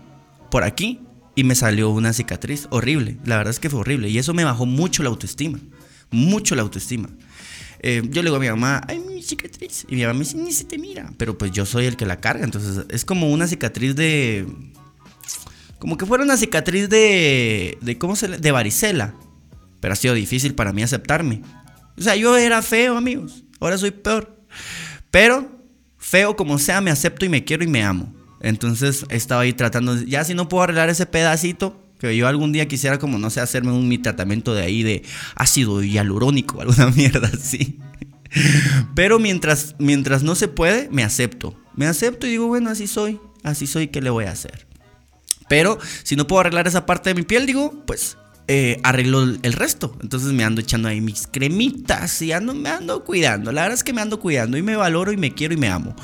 por 0.49 0.63
aquí 0.63 1.01
y 1.35 1.43
me 1.43 1.53
salió 1.53 1.91
una 1.91 2.13
cicatriz 2.13 2.65
horrible. 2.71 3.17
La 3.25 3.37
verdad 3.37 3.51
es 3.51 3.59
que 3.59 3.69
fue 3.69 3.81
horrible 3.81 4.09
y 4.09 4.17
eso 4.17 4.33
me 4.33 4.43
bajó 4.43 4.65
mucho 4.65 5.03
la 5.03 5.09
autoestima, 5.09 5.59
mucho 6.09 6.55
la 6.55 6.63
autoestima. 6.63 7.09
Eh, 7.81 8.01
yo 8.09 8.23
le 8.23 8.29
digo 8.29 8.37
a 8.37 8.39
mi 8.39 8.49
mamá, 8.49 8.81
ay, 8.87 8.97
mi 8.97 9.21
cicatriz. 9.21 9.85
Y 9.87 9.97
mi 9.97 10.01
mamá 10.01 10.13
me 10.13 10.21
dice, 10.21 10.35
ni 10.35 10.51
se 10.51 10.63
te 10.63 10.79
mira. 10.79 11.13
Pero 11.17 11.37
pues 11.37 11.51
yo 11.51 11.67
soy 11.67 11.85
el 11.85 11.95
que 11.95 12.07
la 12.07 12.19
carga. 12.19 12.43
Entonces 12.43 12.87
es 12.89 13.05
como 13.05 13.29
una 13.31 13.45
cicatriz 13.45 13.95
de. 13.95 14.47
Como 15.77 15.95
que 15.95 16.07
fuera 16.07 16.23
una 16.23 16.37
cicatriz 16.37 16.89
de. 16.89 17.77
de 17.81 17.99
¿Cómo 17.99 18.15
se 18.15 18.27
le.? 18.27 18.37
De 18.39 18.51
varicela. 18.51 19.13
Pero 19.79 19.93
ha 19.93 19.95
sido 19.95 20.15
difícil 20.15 20.55
para 20.55 20.73
mí 20.73 20.81
aceptarme. 20.81 21.43
O 21.99 22.01
sea, 22.01 22.15
yo 22.15 22.35
era 22.35 22.63
feo, 22.63 22.97
amigos. 22.97 23.43
Ahora 23.59 23.77
soy 23.77 23.91
peor. 23.91 24.38
Pero, 25.11 25.49
feo 25.97 26.35
como 26.35 26.59
sea, 26.59 26.81
me 26.81 26.91
acepto 26.91 27.25
y 27.25 27.29
me 27.29 27.43
quiero 27.43 27.63
y 27.63 27.67
me 27.67 27.83
amo. 27.83 28.13
Entonces 28.41 29.05
estaba 29.09 29.41
ahí 29.41 29.53
tratando. 29.53 30.01
Ya 30.01 30.23
si 30.23 30.33
no 30.33 30.49
puedo 30.49 30.63
arreglar 30.63 30.89
ese 30.89 31.05
pedacito. 31.05 31.85
Que 31.99 32.15
yo 32.15 32.29
algún 32.29 32.53
día 32.53 32.65
quisiera, 32.65 32.97
como 32.97 33.17
no 33.17 33.29
sé, 33.29 33.41
hacerme 33.41 33.73
un 33.73 33.89
mi 33.89 33.97
tratamiento 33.97 34.53
de 34.53 34.61
ahí 34.61 34.83
de 34.83 35.03
ácido 35.35 35.83
hialurónico 35.83 36.61
alguna 36.61 36.89
mierda 36.91 37.29
así. 37.33 37.77
Pero 38.95 39.19
mientras, 39.19 39.75
mientras 39.79 40.23
no 40.23 40.35
se 40.35 40.47
puede, 40.47 40.87
me 40.91 41.03
acepto. 41.03 41.59
Me 41.75 41.87
acepto 41.87 42.25
y 42.25 42.31
digo, 42.31 42.47
bueno, 42.47 42.69
así 42.69 42.87
soy. 42.87 43.19
Así 43.43 43.67
soy, 43.67 43.87
¿qué 43.87 44.01
le 44.01 44.09
voy 44.09 44.25
a 44.25 44.31
hacer? 44.31 44.65
Pero 45.49 45.77
si 46.03 46.15
no 46.15 46.27
puedo 46.27 46.39
arreglar 46.41 46.67
esa 46.67 46.85
parte 46.85 47.09
de 47.09 47.15
mi 47.15 47.23
piel, 47.23 47.45
digo, 47.45 47.83
pues 47.85 48.17
eh, 48.51 48.79
arreglo 48.83 49.21
el 49.23 49.53
resto. 49.53 49.95
Entonces 50.01 50.33
me 50.33 50.43
ando 50.43 50.59
echando 50.59 50.87
ahí 50.87 51.01
mis 51.01 51.27
cremitas 51.27 52.19
y 52.23 52.31
ando, 52.31 52.55
me 52.55 52.69
ando 52.69 53.03
cuidando. 53.05 53.51
La 53.51 53.61
verdad 53.61 53.77
es 53.77 53.83
que 53.83 53.93
me 53.93 54.01
ando 54.01 54.19
cuidando 54.19 54.57
y 54.57 54.63
me 54.63 54.75
valoro 54.75 55.11
y 55.11 55.17
me 55.17 55.33
quiero 55.35 55.53
y 55.53 55.57
me 55.57 55.69
amo. 55.69 55.95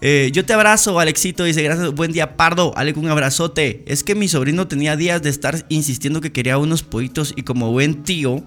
Eh, 0.00 0.30
yo 0.32 0.44
te 0.46 0.54
abrazo, 0.54 0.98
Alexito. 0.98 1.44
Dice, 1.44 1.62
gracias, 1.62 1.92
buen 1.92 2.10
día, 2.12 2.36
Pardo. 2.36 2.72
Alec, 2.78 2.96
un 2.96 3.08
abrazote. 3.08 3.84
Es 3.86 4.02
que 4.02 4.14
mi 4.14 4.26
sobrino 4.26 4.66
tenía 4.66 4.96
días 4.96 5.20
de 5.22 5.28
estar 5.28 5.66
insistiendo 5.68 6.22
que 6.22 6.32
quería 6.32 6.56
unos 6.56 6.82
pollitos 6.82 7.34
y 7.36 7.42
como 7.42 7.70
buen 7.70 8.02
tío 8.04 8.42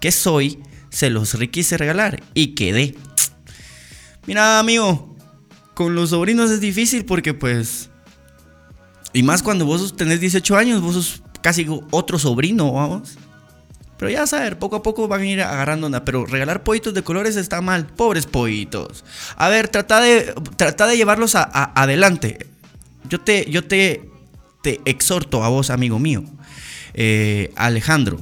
que 0.00 0.12
soy, 0.12 0.58
se 0.90 1.08
los 1.08 1.34
re- 1.34 1.50
quise 1.50 1.78
regalar 1.78 2.22
y 2.34 2.48
quedé. 2.48 2.94
Mira, 4.26 4.58
amigo, 4.58 5.16
con 5.72 5.94
los 5.94 6.10
sobrinos 6.10 6.50
es 6.50 6.60
difícil 6.60 7.06
porque 7.06 7.32
pues 7.32 7.88
Y 9.14 9.22
más 9.22 9.42
cuando 9.42 9.64
vos 9.64 9.96
tenés 9.96 10.20
18 10.20 10.56
años, 10.56 10.82
vos 10.82 10.94
sos 10.94 11.22
casi 11.42 11.66
otro 11.90 12.18
sobrino, 12.18 12.72
vamos. 12.72 13.18
Pero 14.00 14.10
ya 14.10 14.26
saber, 14.26 14.58
poco 14.58 14.76
a 14.76 14.82
poco 14.82 15.08
van 15.08 15.20
a 15.20 15.26
ir 15.26 15.42
agarrando 15.42 15.86
onda. 15.86 16.06
Pero 16.06 16.24
regalar 16.24 16.62
pollitos 16.62 16.94
de 16.94 17.02
colores 17.02 17.36
está 17.36 17.60
mal. 17.60 17.86
Pobres 17.86 18.24
pollitos. 18.24 19.04
A 19.36 19.50
ver, 19.50 19.68
trata 19.68 20.00
de, 20.00 20.34
trata 20.56 20.86
de 20.86 20.96
llevarlos 20.96 21.34
adelante. 21.34 22.46
Yo 23.10 23.20
te, 23.20 23.50
yo 23.50 23.62
te, 23.62 24.08
te 24.62 24.80
exhorto 24.86 25.44
a 25.44 25.50
vos, 25.50 25.68
amigo 25.68 25.98
mío. 25.98 26.24
Eh, 26.94 27.52
Alejandro. 27.56 28.20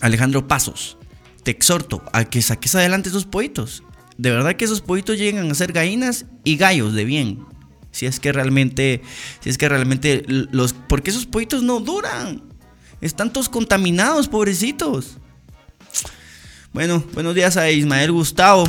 Alejandro 0.00 0.48
Pasos. 0.48 0.96
Te 1.42 1.50
exhorto 1.50 2.02
a 2.14 2.24
que 2.24 2.40
saques 2.40 2.74
adelante 2.74 3.10
esos 3.10 3.26
pollitos. 3.26 3.82
De 4.16 4.30
verdad 4.30 4.56
que 4.56 4.64
esos 4.64 4.80
pollitos 4.80 5.18
llegan 5.18 5.50
a 5.50 5.54
ser 5.54 5.72
gallinas 5.72 6.24
y 6.44 6.56
gallos 6.56 6.94
de 6.94 7.04
bien. 7.04 7.44
Si 7.92 8.06
es 8.06 8.18
que 8.18 8.32
realmente, 8.32 9.02
si 9.40 9.50
es 9.50 9.58
que 9.58 9.68
realmente 9.68 10.24
los, 10.26 10.72
porque 10.72 11.10
esos 11.10 11.26
pollitos 11.26 11.62
no 11.62 11.78
duran. 11.78 12.42
Están 13.00 13.32
todos 13.32 13.48
contaminados, 13.48 14.28
pobrecitos. 14.28 15.18
Bueno, 16.72 17.04
buenos 17.12 17.34
días 17.34 17.56
a 17.56 17.70
Ismael 17.70 18.12
Gustavo. 18.12 18.64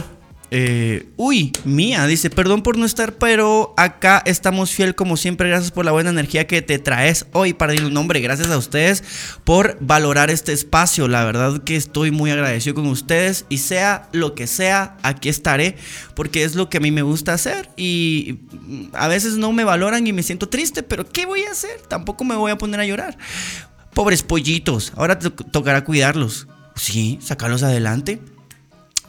Eh, 0.55 1.07
uy, 1.17 1.51
mía, 1.65 2.05
dice, 2.05 2.29
perdón 2.29 2.61
por 2.61 2.77
no 2.77 2.85
estar, 2.85 3.15
pero 3.15 3.73
acá 3.75 4.21
estamos 4.23 4.69
fiel 4.69 4.93
como 4.93 5.17
siempre. 5.17 5.49
Gracias 5.49 5.71
por 5.71 5.83
la 5.83 5.91
buena 5.91 6.11
energía 6.11 6.45
que 6.45 6.61
te 6.61 6.77
traes 6.77 7.25
hoy 7.33 7.53
para 7.53 7.73
el 7.73 7.91
nombre. 7.91 8.19
Gracias 8.19 8.51
a 8.51 8.57
ustedes 8.59 9.03
por 9.45 9.79
valorar 9.81 10.29
este 10.29 10.53
espacio. 10.53 11.07
La 11.07 11.25
verdad 11.25 11.63
que 11.63 11.75
estoy 11.75 12.11
muy 12.11 12.29
agradecido 12.29 12.75
con 12.75 12.85
ustedes 12.85 13.47
y 13.49 13.57
sea 13.57 14.09
lo 14.11 14.35
que 14.35 14.45
sea, 14.45 14.95
aquí 15.01 15.27
estaré 15.27 15.75
porque 16.13 16.43
es 16.43 16.53
lo 16.53 16.69
que 16.69 16.77
a 16.77 16.81
mí 16.81 16.91
me 16.91 17.01
gusta 17.01 17.33
hacer 17.33 17.71
y 17.75 18.41
a 18.93 19.07
veces 19.07 19.37
no 19.37 19.53
me 19.53 19.63
valoran 19.63 20.05
y 20.05 20.13
me 20.13 20.21
siento 20.21 20.49
triste, 20.49 20.83
pero 20.83 21.09
¿qué 21.09 21.25
voy 21.25 21.45
a 21.45 21.51
hacer? 21.51 21.81
Tampoco 21.87 22.25
me 22.25 22.35
voy 22.35 22.51
a 22.51 22.59
poner 22.59 22.79
a 22.79 22.85
llorar. 22.85 23.17
Pobres 23.95 24.21
pollitos, 24.21 24.93
ahora 24.95 25.17
te 25.17 25.31
tocará 25.31 25.83
cuidarlos. 25.83 26.47
Sí, 26.75 27.17
sacarlos 27.23 27.63
adelante. 27.63 28.19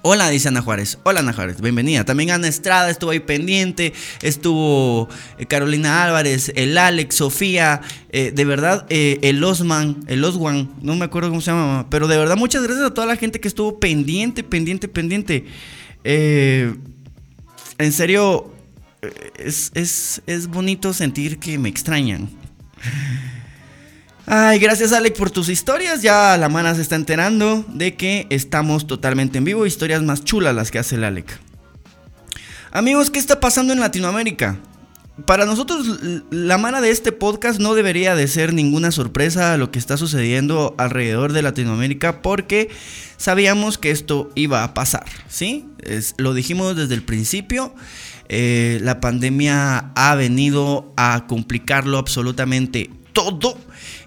Hola, 0.06 0.28
dice 0.28 0.48
Ana 0.48 0.60
Juárez. 0.60 0.98
Hola, 1.04 1.20
Ana 1.20 1.32
Juárez. 1.32 1.62
Bienvenida. 1.62 2.04
También 2.04 2.30
Ana 2.30 2.46
Estrada 2.46 2.90
estuvo 2.90 3.12
ahí 3.12 3.20
pendiente. 3.20 3.94
Estuvo 4.20 5.08
eh, 5.38 5.46
Carolina 5.46 6.04
Álvarez, 6.04 6.52
el 6.56 6.76
Alex, 6.76 7.14
Sofía. 7.14 7.80
Eh, 8.10 8.30
de 8.30 8.44
verdad, 8.44 8.84
eh, 8.90 9.18
el 9.22 9.42
Osman, 9.42 10.04
el 10.06 10.22
Oswan. 10.22 10.68
No 10.82 10.94
me 10.94 11.06
acuerdo 11.06 11.30
cómo 11.30 11.40
se 11.40 11.52
llama. 11.52 11.86
Pero 11.88 12.06
de 12.06 12.18
verdad, 12.18 12.36
muchas 12.36 12.62
gracias 12.62 12.84
a 12.84 12.92
toda 12.92 13.06
la 13.06 13.16
gente 13.16 13.40
que 13.40 13.48
estuvo 13.48 13.80
pendiente, 13.80 14.42
pendiente, 14.44 14.88
pendiente. 14.88 15.46
en 16.04 16.82
serio, 17.90 18.52
es, 19.38 19.72
es 20.26 20.46
bonito 20.48 20.92
sentir 20.92 21.38
que 21.38 21.56
me 21.56 21.70
extrañan. 21.70 22.28
Ay, 24.26 24.58
gracias 24.58 24.92
Alec 24.92 25.16
por 25.16 25.30
tus 25.30 25.50
historias. 25.50 26.00
Ya 26.00 26.36
la 26.38 26.48
mana 26.48 26.74
se 26.74 26.80
está 26.80 26.96
enterando 26.96 27.64
de 27.68 27.94
que 27.94 28.26
estamos 28.30 28.86
totalmente 28.86 29.38
en 29.38 29.44
vivo. 29.44 29.66
Historias 29.66 30.02
más 30.02 30.24
chulas 30.24 30.54
las 30.54 30.70
que 30.70 30.78
hace 30.78 30.94
el 30.94 31.04
Alec. 31.04 31.38
Amigos, 32.72 33.10
¿qué 33.10 33.18
está 33.18 33.38
pasando 33.38 33.72
en 33.72 33.80
Latinoamérica? 33.80 34.58
Para 35.26 35.46
nosotros 35.46 36.00
la 36.30 36.58
mana 36.58 36.80
de 36.80 36.90
este 36.90 37.12
podcast 37.12 37.60
no 37.60 37.74
debería 37.74 38.16
de 38.16 38.26
ser 38.26 38.52
ninguna 38.52 38.90
sorpresa 38.90 39.56
lo 39.58 39.70
que 39.70 39.78
está 39.78 39.96
sucediendo 39.96 40.74
alrededor 40.76 41.32
de 41.32 41.42
Latinoamérica 41.42 42.20
porque 42.20 42.68
sabíamos 43.16 43.78
que 43.78 43.92
esto 43.92 44.30
iba 44.34 44.64
a 44.64 44.74
pasar, 44.74 45.04
¿sí? 45.28 45.68
lo 46.16 46.34
dijimos 46.34 46.74
desde 46.74 46.94
el 46.94 47.04
principio. 47.04 47.74
Eh, 48.28 48.80
la 48.82 49.00
pandemia 49.00 49.92
ha 49.94 50.14
venido 50.16 50.92
a 50.96 51.26
complicarlo 51.28 51.98
absolutamente 51.98 52.90
todo 53.12 53.56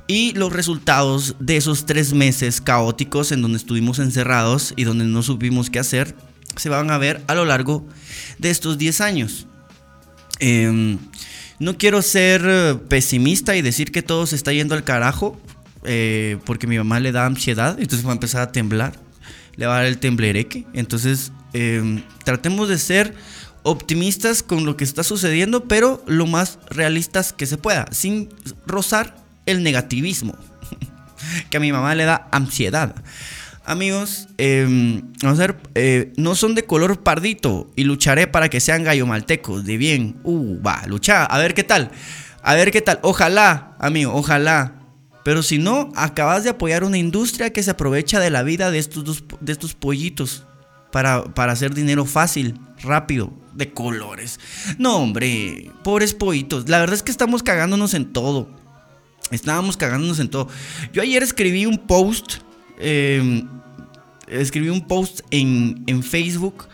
y 0.07 0.31
los 0.33 0.53
resultados 0.53 1.35
de 1.39 1.57
esos 1.57 1.85
tres 1.85 2.13
meses 2.13 2.61
caóticos 2.61 3.31
en 3.31 3.41
donde 3.41 3.57
estuvimos 3.57 3.99
encerrados 3.99 4.73
y 4.77 4.85
donde 4.85 5.05
no 5.05 5.21
supimos 5.21 5.69
qué 5.69 5.79
hacer, 5.79 6.15
se 6.55 6.69
van 6.69 6.89
a 6.89 6.97
ver 6.97 7.21
a 7.27 7.35
lo 7.35 7.45
largo 7.45 7.85
de 8.39 8.49
estos 8.49 8.77
10 8.77 9.01
años. 9.01 9.47
Em, 10.39 10.97
no 11.59 11.77
quiero 11.77 12.01
ser 12.01 12.41
eh, 12.45 12.75
pesimista 12.87 13.55
y 13.55 13.61
decir 13.61 13.91
que 13.91 14.01
todo 14.01 14.25
se 14.25 14.35
está 14.35 14.53
yendo 14.53 14.75
al 14.75 14.83
carajo, 14.83 15.39
eh, 15.83 16.37
porque 16.45 16.67
mi 16.67 16.77
mamá 16.77 16.99
le 16.99 17.11
da 17.11 17.25
ansiedad, 17.25 17.77
entonces 17.79 18.05
va 18.05 18.11
a 18.11 18.13
empezar 18.13 18.41
a 18.41 18.51
temblar, 18.51 18.99
le 19.55 19.65
va 19.65 19.75
a 19.75 19.77
dar 19.79 19.87
el 19.87 19.97
temblereque. 19.97 20.65
Entonces, 20.73 21.31
em, 21.53 22.01
tratemos 22.23 22.69
de 22.69 22.77
ser 22.77 23.13
optimistas 23.63 24.41
con 24.43 24.65
lo 24.65 24.77
que 24.77 24.85
está 24.85 25.03
sucediendo, 25.03 25.65
pero 25.65 26.01
lo 26.07 26.25
más 26.27 26.59
realistas 26.69 27.33
que 27.33 27.45
se 27.45 27.57
pueda, 27.57 27.87
sin 27.91 28.29
rozar 28.65 29.26
el 29.47 29.63
negativismo, 29.63 30.35
que 31.49 31.57
a 31.57 31.59
mi 31.59 31.71
mamá 31.71 31.95
le 31.95 32.05
da 32.05 32.27
ansiedad. 32.31 32.95
Amigos, 33.65 34.29
em, 34.37 35.01
vamos 35.21 35.39
a 35.39 35.47
ver, 35.47 35.57
eh, 35.75 36.13
no 36.15 36.35
son 36.35 36.55
de 36.55 36.63
color 36.63 37.03
pardito 37.03 37.69
y 37.75 37.83
lucharé 37.83 38.25
para 38.27 38.47
que 38.47 38.61
sean 38.61 38.83
gallo 38.83 39.05
maltecos, 39.05 39.65
de 39.65 39.75
bien. 39.75 40.17
Uh, 40.23 40.61
va, 40.61 40.83
lucha, 40.87 41.25
a 41.25 41.37
ver 41.37 41.53
qué 41.53 41.65
tal, 41.65 41.91
a 42.43 42.55
ver 42.55 42.71
qué 42.71 42.81
tal. 42.81 42.99
Ojalá, 43.01 43.75
amigo, 43.79 44.13
ojalá. 44.13 44.75
Pero 45.25 45.43
si 45.43 45.57
no, 45.57 45.91
acabas 45.97 46.45
de 46.45 46.51
apoyar 46.51 46.85
una 46.85 46.97
industria 46.97 47.51
que 47.51 47.61
se 47.61 47.71
aprovecha 47.71 48.21
de 48.21 48.29
la 48.29 48.43
vida 48.43 48.71
de 48.71 48.77
estos, 48.77 49.25
de 49.41 49.51
estos 49.51 49.73
pollitos 49.73 50.45
para, 50.93 51.25
para 51.25 51.51
hacer 51.51 51.73
dinero 51.73 52.05
fácil, 52.05 52.61
rápido, 52.81 53.33
de 53.53 53.73
colores. 53.73 54.39
No, 54.77 54.99
hombre, 54.99 55.71
pobres 55.83 56.13
pollitos. 56.13 56.69
La 56.69 56.79
verdad 56.79 56.95
es 56.95 57.03
que 57.03 57.11
estamos 57.11 57.43
cagándonos 57.43 57.93
en 57.93 58.13
todo. 58.13 58.49
Estábamos 59.31 59.77
cagándonos 59.77 60.19
en 60.19 60.29
todo. 60.29 60.47
Yo 60.93 61.01
ayer 61.01 61.21
escribí 61.21 61.65
un 61.65 61.77
post. 61.77 62.35
Em, 62.79 63.47
escribí 64.27 64.69
un 64.69 64.87
post 64.87 65.21
en, 65.31 65.83
en 65.87 66.03
Facebook. 66.03 66.67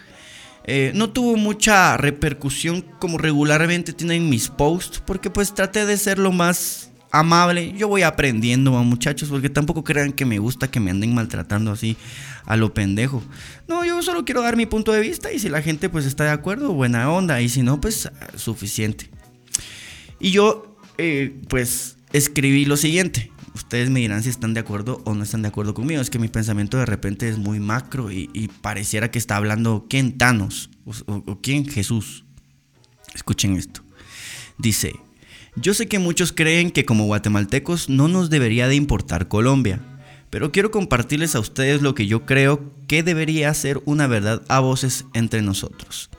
Eh, 0.66 0.92
no 0.96 1.10
tuvo 1.10 1.36
mucha 1.36 1.98
repercusión 1.98 2.86
como 3.00 3.18
regularmente 3.18 3.94
tienen 3.94 4.30
mis 4.30 4.50
posts. 4.50 5.02
Porque 5.06 5.30
pues 5.30 5.54
traté 5.54 5.86
de 5.86 5.98
ser 5.98 6.20
lo 6.20 6.32
más 6.32 6.92
amable. 7.12 7.74
Yo 7.76 7.88
voy 7.88 8.04
aprendiendo, 8.04 8.72
muchachos. 8.84 9.30
Porque 9.30 9.50
tampoco 9.50 9.84
crean 9.84 10.14
que 10.14 10.26
me 10.26 10.38
gusta 10.38 10.70
que 10.70 10.80
me 10.80 10.92
anden 10.92 11.16
maltratando 11.16 11.72
así 11.72 11.98
a 12.46 12.56
lo 12.56 12.74
pendejo. 12.74 13.24
No, 13.68 13.84
yo 13.84 14.02
solo 14.04 14.26
quiero 14.26 14.44
dar 14.44 14.58
mi 14.58 14.68
punto 14.68 14.92
de 14.92 15.02
vista. 15.02 15.32
Y 15.32 15.40
si 15.40 15.50
la 15.50 15.64
gente 15.64 15.90
pues 15.90 16.06
está 16.06 16.26
de 16.26 16.32
acuerdo, 16.32 16.72
buena 16.74 17.12
onda. 17.12 17.42
Y 17.42 17.50
si 17.50 17.64
no, 17.64 17.82
pues 17.82 18.12
suficiente. 18.36 19.10
Y 20.20 20.32
yo, 20.32 20.78
eh, 20.98 21.36
pues 21.50 21.98
escribí 22.14 22.66
lo 22.66 22.78
siguiente. 22.78 23.32
Ustedes 23.56 23.90
me 23.90 24.00
dirán 24.00 24.24
si 24.24 24.30
están 24.30 24.54
de 24.54 24.62
acuerdo 24.62 25.02
o 25.06 25.14
no 25.14 25.24
están 25.24 25.42
de 25.42 25.50
acuerdo 25.50 25.74
conmigo. 25.74 26.02
Es 26.02 26.10
que 26.10 26.20
mi 26.20 26.28
pensamiento 26.28 26.78
de 26.78 26.86
repente 26.86 27.28
es 27.28 27.38
muy 27.38 27.60
macro 27.60 28.12
y, 28.12 28.50
pareciera 28.62 29.12
que 29.12 29.20
está 29.20 29.36
hablando 29.36 29.86
quién 29.90 30.18
Thanos 30.18 30.70
o, 30.86 31.40
quién 31.42 31.68
Jesús. 31.68 32.24
Escuchen 33.14 33.56
esto. 33.58 33.82
Dice, 34.58 34.94
yo 35.56 35.74
sé 35.74 35.88
que 35.88 36.00
muchos 36.00 36.32
creen 36.32 36.72
que 36.72 36.86
como 36.86 37.06
guatemaltecos 37.06 37.90
no 37.90 38.08
nos 38.08 38.30
debería 38.30 38.68
de 38.68 38.76
importar 38.76 39.28
Colombia, 39.28 39.82
pero 40.30 40.52
quiero 40.52 40.72
compartirles 40.72 41.36
a 41.36 41.40
ustedes 41.40 41.84
lo 41.84 41.94
que 41.94 42.08
yo 42.08 42.26
creo 42.26 42.74
que 42.88 43.04
debería 43.04 43.54
ser 43.54 43.82
una 43.86 44.08
verdad 44.08 44.42
a 44.48 44.60
voces 44.60 45.06
entre 45.14 45.44
nosotros. 45.44 46.10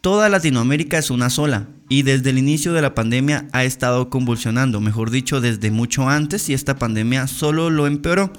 Toda 0.00 0.28
Latinoamérica 0.28 0.98
es 0.98 1.10
una 1.10 1.30
sola 1.30 1.68
y 1.90 2.04
desde 2.04 2.30
el 2.30 2.38
inicio 2.38 2.72
de 2.72 2.82
la 2.82 2.94
pandemia 2.94 3.48
ha 3.52 3.64
estado 3.64 4.10
convulsionando, 4.10 4.80
mejor 4.80 5.10
dicho, 5.10 5.40
desde 5.40 5.72
mucho 5.72 6.08
antes 6.08 6.48
y 6.48 6.54
esta 6.54 6.76
pandemia 6.76 7.26
solo 7.26 7.68
lo 7.68 7.88
empeoró. 7.88 8.32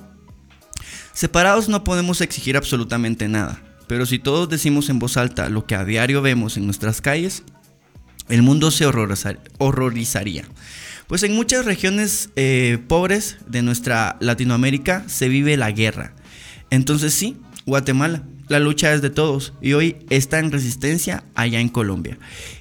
Separados 1.13 1.67
no 1.67 1.83
podemos 1.83 2.21
exigir 2.21 2.55
absolutamente 2.55 3.27
nada, 3.27 3.61
pero 3.87 4.05
si 4.05 4.19
todos 4.19 4.47
decimos 4.47 4.89
en 4.89 4.99
voz 4.99 5.17
alta 5.17 5.49
lo 5.49 5.65
que 5.65 5.75
a 5.75 5.83
diario 5.83 6.21
vemos 6.21 6.55
en 6.55 6.65
nuestras 6.65 7.01
calles, 7.01 7.43
el 8.29 8.41
mundo 8.41 8.71
se 8.71 8.85
horrorizaría. 8.85 10.45
Pues 11.07 11.23
en 11.23 11.35
muchas 11.35 11.65
regiones 11.65 12.29
eh, 12.37 12.77
pobres 12.87 13.35
de 13.47 13.63
nuestra 13.63 14.15
Latinoamérica 14.21 15.03
se 15.07 15.27
vive 15.27 15.57
la 15.57 15.71
guerra. 15.71 16.13
Entonces 16.69 17.13
sí, 17.13 17.35
Guatemala, 17.65 18.23
la 18.47 18.59
lucha 18.59 18.93
es 18.93 19.01
de 19.01 19.09
todos 19.09 19.53
y 19.61 19.73
hoy 19.73 19.97
está 20.09 20.39
en 20.39 20.51
resistencia 20.51 21.23
allá 21.35 21.59
en 21.59 21.69
Colombia. 21.69 22.17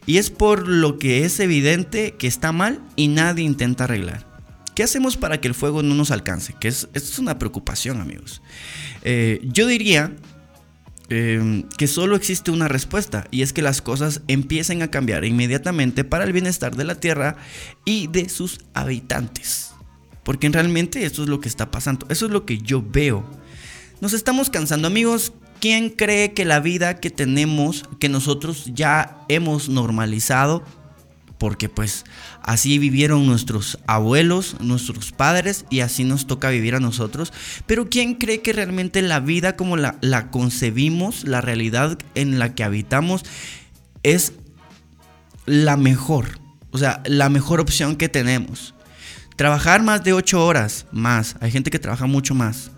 Y 0.07 0.19
es 0.19 0.31
por 0.31 0.69
lo 0.69 0.99
que 0.99 1.25
es 1.25 1.41
evidente 1.41 2.15
que 2.19 2.27
está 2.27 2.53
mal 2.53 2.81
y 2.97 3.09
nadie 3.09 3.45
intenta 3.45 3.85
arreglar. 3.85 4.27
¿Qué 4.75 4.85
hacemos 4.85 5.17
para 5.17 5.41
que 5.41 5.49
el 5.49 5.55
fuego 5.55 5.83
no 5.83 5.95
nos 5.95 6.11
alcance? 6.11 6.55
Que 6.59 6.69
es, 6.69 6.89
esto 6.95 7.13
es 7.13 7.19
una 7.19 7.39
preocupación, 7.39 8.01
amigos. 8.01 8.41
Eh, 9.03 9.41
yo 9.43 9.67
diría 9.67 10.13
em, 11.09 11.65
que 11.77 11.87
solo 11.87 12.17
existe 12.17 12.51
una 12.51 12.69
respuesta 12.69 13.27
y 13.31 13.43
es 13.43 13.53
que 13.53 13.63
las 13.63 13.83
cosas 13.83 14.23
empiecen 14.29 14.83
a 14.83 14.91
cambiar 14.91 15.25
inmediatamente 15.25 16.05
para 16.05 16.25
el 16.25 16.33
bienestar 16.33 16.77
de 16.77 16.85
la 16.85 16.95
Tierra 16.95 17.37
y 17.85 18.07
de 18.07 18.29
sus 18.29 18.61
habitantes. 18.73 19.73
Porque 20.23 20.49
realmente 20.49 21.05
esto 21.05 21.23
es 21.25 21.29
lo 21.29 21.41
que 21.41 21.49
está 21.49 21.71
pasando. 21.71 22.07
Eso 22.09 22.27
es 22.27 22.33
lo 22.33 22.47
que 22.47 22.59
yo 22.59 22.83
veo. 22.83 23.25
Nos 24.01 24.13
estamos 24.13 24.49
cansando, 24.49 24.87
amigos. 24.87 25.33
¿Quién 25.61 25.91
cree 25.91 26.33
que 26.33 26.47
la 26.47 26.61
vida 26.61 27.01
que 27.01 27.11
tenemos, 27.11 27.85
que 27.99 28.09
nosotros 28.09 28.71
ya 28.75 29.19
hemos 29.29 29.69
normalizado, 29.69 30.65
porque 31.41 31.71
pues 31.71 32.05
así 32.43 32.79
vivieron 32.79 33.27
nuestros 33.27 33.79
abuelos, 33.87 34.57
nuestros 34.61 35.11
padres 35.11 35.65
y 35.71 35.81
así 35.81 36.05
nos 36.05 36.27
toca 36.27 36.51
vivir 36.51 36.75
a 36.75 36.81
nosotros. 36.81 37.33
Pero 37.67 37.89
¿quién 37.89 38.15
cree 38.15 38.43
que 38.43 38.53
realmente 38.53 39.01
la 39.01 39.21
vida 39.21 39.57
como 39.57 39.79
la, 39.79 40.31
concebimos, 40.31 41.25
la 41.25 41.41
realidad 41.41 41.99
en 42.15 42.39
la 42.39 42.55
que 42.55 42.63
habitamos, 42.63 43.25
es 44.03 44.35
la 45.47 45.79
mejor? 45.79 46.39
O 46.73 46.79
sea, 46.79 47.03
la 47.07 47.31
mejor 47.31 47.61
opción 47.61 47.97
que 47.97 48.11
tenemos. 48.11 48.75
Trabajar 49.37 49.83
más 49.83 50.05
de 50.05 50.13
8 50.13 50.45
horas, 50.45 50.85
más. 50.93 51.37
Hay 51.41 51.51
gente 51.51 51.71
que 51.71 51.79
trabaja 51.79 52.05
mucho 52.05 52.35
más. 52.35 52.71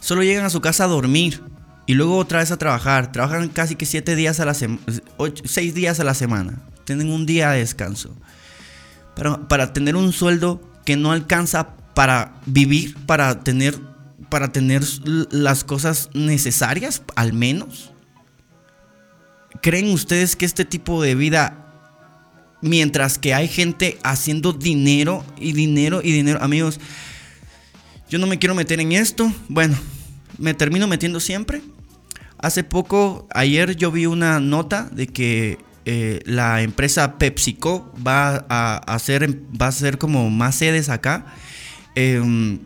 Solo 0.00 0.22
llegan 0.22 0.44
a 0.44 0.50
su 0.50 0.60
casa 0.60 0.84
a 0.84 0.88
dormir 0.88 1.42
y 1.86 1.94
luego 1.94 2.16
otra 2.16 2.38
vez 2.40 2.50
a 2.50 2.56
trabajar. 2.56 3.12
Trabajan 3.12 3.48
casi 3.48 3.76
que 3.76 3.86
7 3.86 4.14
días 4.16 4.40
a 4.40 4.44
la 4.44 4.54
semana, 4.54 4.82
6 5.44 5.74
días 5.74 6.00
a 6.00 6.04
la 6.04 6.14
semana 6.14 6.62
tienen 6.84 7.10
un 7.10 7.26
día 7.26 7.50
de 7.50 7.60
descanso. 7.60 8.14
Para, 9.16 9.48
para 9.48 9.72
tener 9.72 9.96
un 9.96 10.12
sueldo 10.12 10.60
que 10.84 10.96
no 10.96 11.12
alcanza 11.12 11.76
para 11.94 12.40
vivir, 12.46 12.96
para 13.06 13.40
tener, 13.44 13.78
para 14.30 14.52
tener 14.52 14.82
las 15.30 15.64
cosas 15.64 16.10
necesarias, 16.14 17.02
al 17.14 17.32
menos. 17.32 17.92
¿Creen 19.60 19.90
ustedes 19.92 20.34
que 20.34 20.44
este 20.44 20.64
tipo 20.64 21.02
de 21.02 21.14
vida, 21.14 21.66
mientras 22.62 23.18
que 23.18 23.34
hay 23.34 23.48
gente 23.48 23.98
haciendo 24.02 24.52
dinero 24.52 25.24
y 25.38 25.52
dinero 25.52 26.00
y 26.02 26.12
dinero, 26.12 26.42
amigos, 26.42 26.80
yo 28.08 28.18
no 28.18 28.26
me 28.26 28.38
quiero 28.38 28.54
meter 28.54 28.80
en 28.80 28.92
esto, 28.92 29.32
bueno, 29.48 29.76
me 30.38 30.54
termino 30.54 30.86
metiendo 30.86 31.20
siempre. 31.20 31.62
Hace 32.42 32.64
poco, 32.64 33.28
ayer 33.32 33.76
yo 33.76 33.92
vi 33.92 34.06
una 34.06 34.40
nota 34.40 34.88
de 34.90 35.06
que 35.06 35.58
eh, 35.84 36.20
la 36.24 36.62
empresa 36.62 37.16
PepsiCo 37.16 37.94
va 38.04 38.44
a, 38.48 38.78
hacer, 38.78 39.38
va 39.60 39.66
a 39.66 39.68
hacer 39.68 39.96
como 39.96 40.28
más 40.28 40.56
sedes 40.56 40.88
acá. 40.88 41.24
Em, 41.94 42.58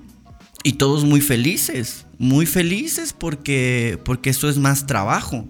y 0.62 0.72
todos 0.74 1.04
muy 1.04 1.20
felices, 1.20 2.06
muy 2.18 2.46
felices 2.46 3.12
porque, 3.12 4.00
porque 4.02 4.30
esto 4.30 4.48
es 4.48 4.56
más 4.56 4.86
trabajo. 4.86 5.46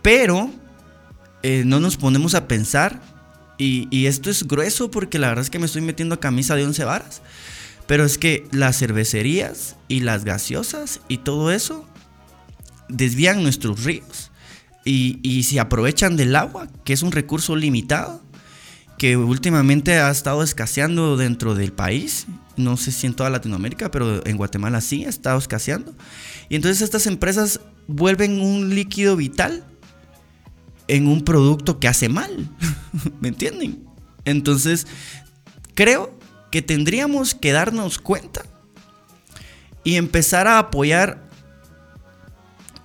Pero 0.00 0.50
eh, 1.42 1.64
no 1.66 1.80
nos 1.80 1.98
ponemos 1.98 2.34
a 2.34 2.48
pensar, 2.48 3.02
y, 3.58 3.88
y, 3.90 4.06
esto 4.06 4.30
es 4.30 4.48
grueso 4.48 4.90
porque 4.90 5.18
la 5.18 5.28
verdad 5.28 5.44
es 5.44 5.50
que 5.50 5.60
me 5.60 5.66
estoy 5.66 5.82
metiendo 5.82 6.14
a 6.14 6.20
camisa 6.20 6.56
de 6.56 6.64
11 6.64 6.84
varas. 6.84 7.20
Pero 7.86 8.06
es 8.06 8.16
que 8.16 8.46
las 8.52 8.78
cervecerías 8.78 9.76
y 9.86 10.00
las 10.00 10.24
gaseosas 10.24 11.00
y 11.08 11.18
todo 11.18 11.52
eso 11.52 11.86
desvían 12.88 13.42
nuestros 13.42 13.84
ríos 13.84 14.30
y, 14.84 15.42
se 15.44 15.60
aprovechan 15.60 16.16
del 16.16 16.36
agua, 16.36 16.68
que 16.84 16.92
es 16.92 17.02
un 17.02 17.12
recurso 17.12 17.56
limitado, 17.56 18.22
que 18.98 19.16
últimamente 19.16 19.98
ha 19.98 20.10
estado 20.10 20.42
escaseando 20.42 21.16
dentro 21.16 21.54
del 21.54 21.72
país. 21.72 22.26
No 22.56 22.76
sé 22.76 22.92
si 22.92 23.06
en 23.06 23.14
toda 23.14 23.30
Latinoamérica, 23.30 23.90
pero 23.90 24.24
en 24.26 24.36
Guatemala 24.36 24.80
sí 24.80 25.04
ha 25.04 25.08
estado 25.08 25.38
escaseando. 25.38 25.94
Y 26.48 26.56
entonces 26.56 26.82
estas 26.82 27.06
empresas 27.06 27.60
vuelven 27.86 28.40
un 28.40 28.74
líquido 28.74 29.16
vital 29.16 29.64
en 30.86 31.08
un 31.08 31.24
producto 31.24 31.80
que 31.80 31.88
hace 31.88 32.08
mal. 32.08 32.48
¿Me 33.20 33.28
entienden? 33.28 33.84
Entonces, 34.24 34.86
creo 35.74 36.16
que 36.50 36.62
tendríamos 36.62 37.34
que 37.34 37.52
darnos 37.52 37.98
cuenta 37.98 38.42
y 39.82 39.96
empezar 39.96 40.46
a 40.46 40.58
apoyar 40.58 41.23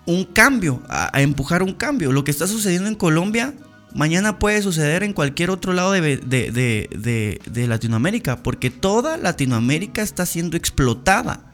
un 0.09 0.23
cambio, 0.23 0.81
a, 0.89 1.21
empujar 1.21 1.61
un 1.61 1.73
cambio. 1.73 2.11
Lo 2.11 2.23
que 2.23 2.31
está 2.31 2.47
sucediendo 2.47 2.89
en 2.89 2.95
Colombia 2.95 3.53
mañana 3.93 4.39
puede 4.39 4.61
suceder 4.61 5.03
en 5.03 5.13
cualquier 5.13 5.51
otro 5.51 5.71
lado 5.71 5.91
de, 5.91 6.17
de, 6.17 7.67
Latinoamérica, 7.67 8.41
porque 8.41 8.71
toda 8.71 9.17
Latinoamérica 9.17 10.01
está 10.01 10.25
siendo 10.25 10.57
explotada. 10.57 11.53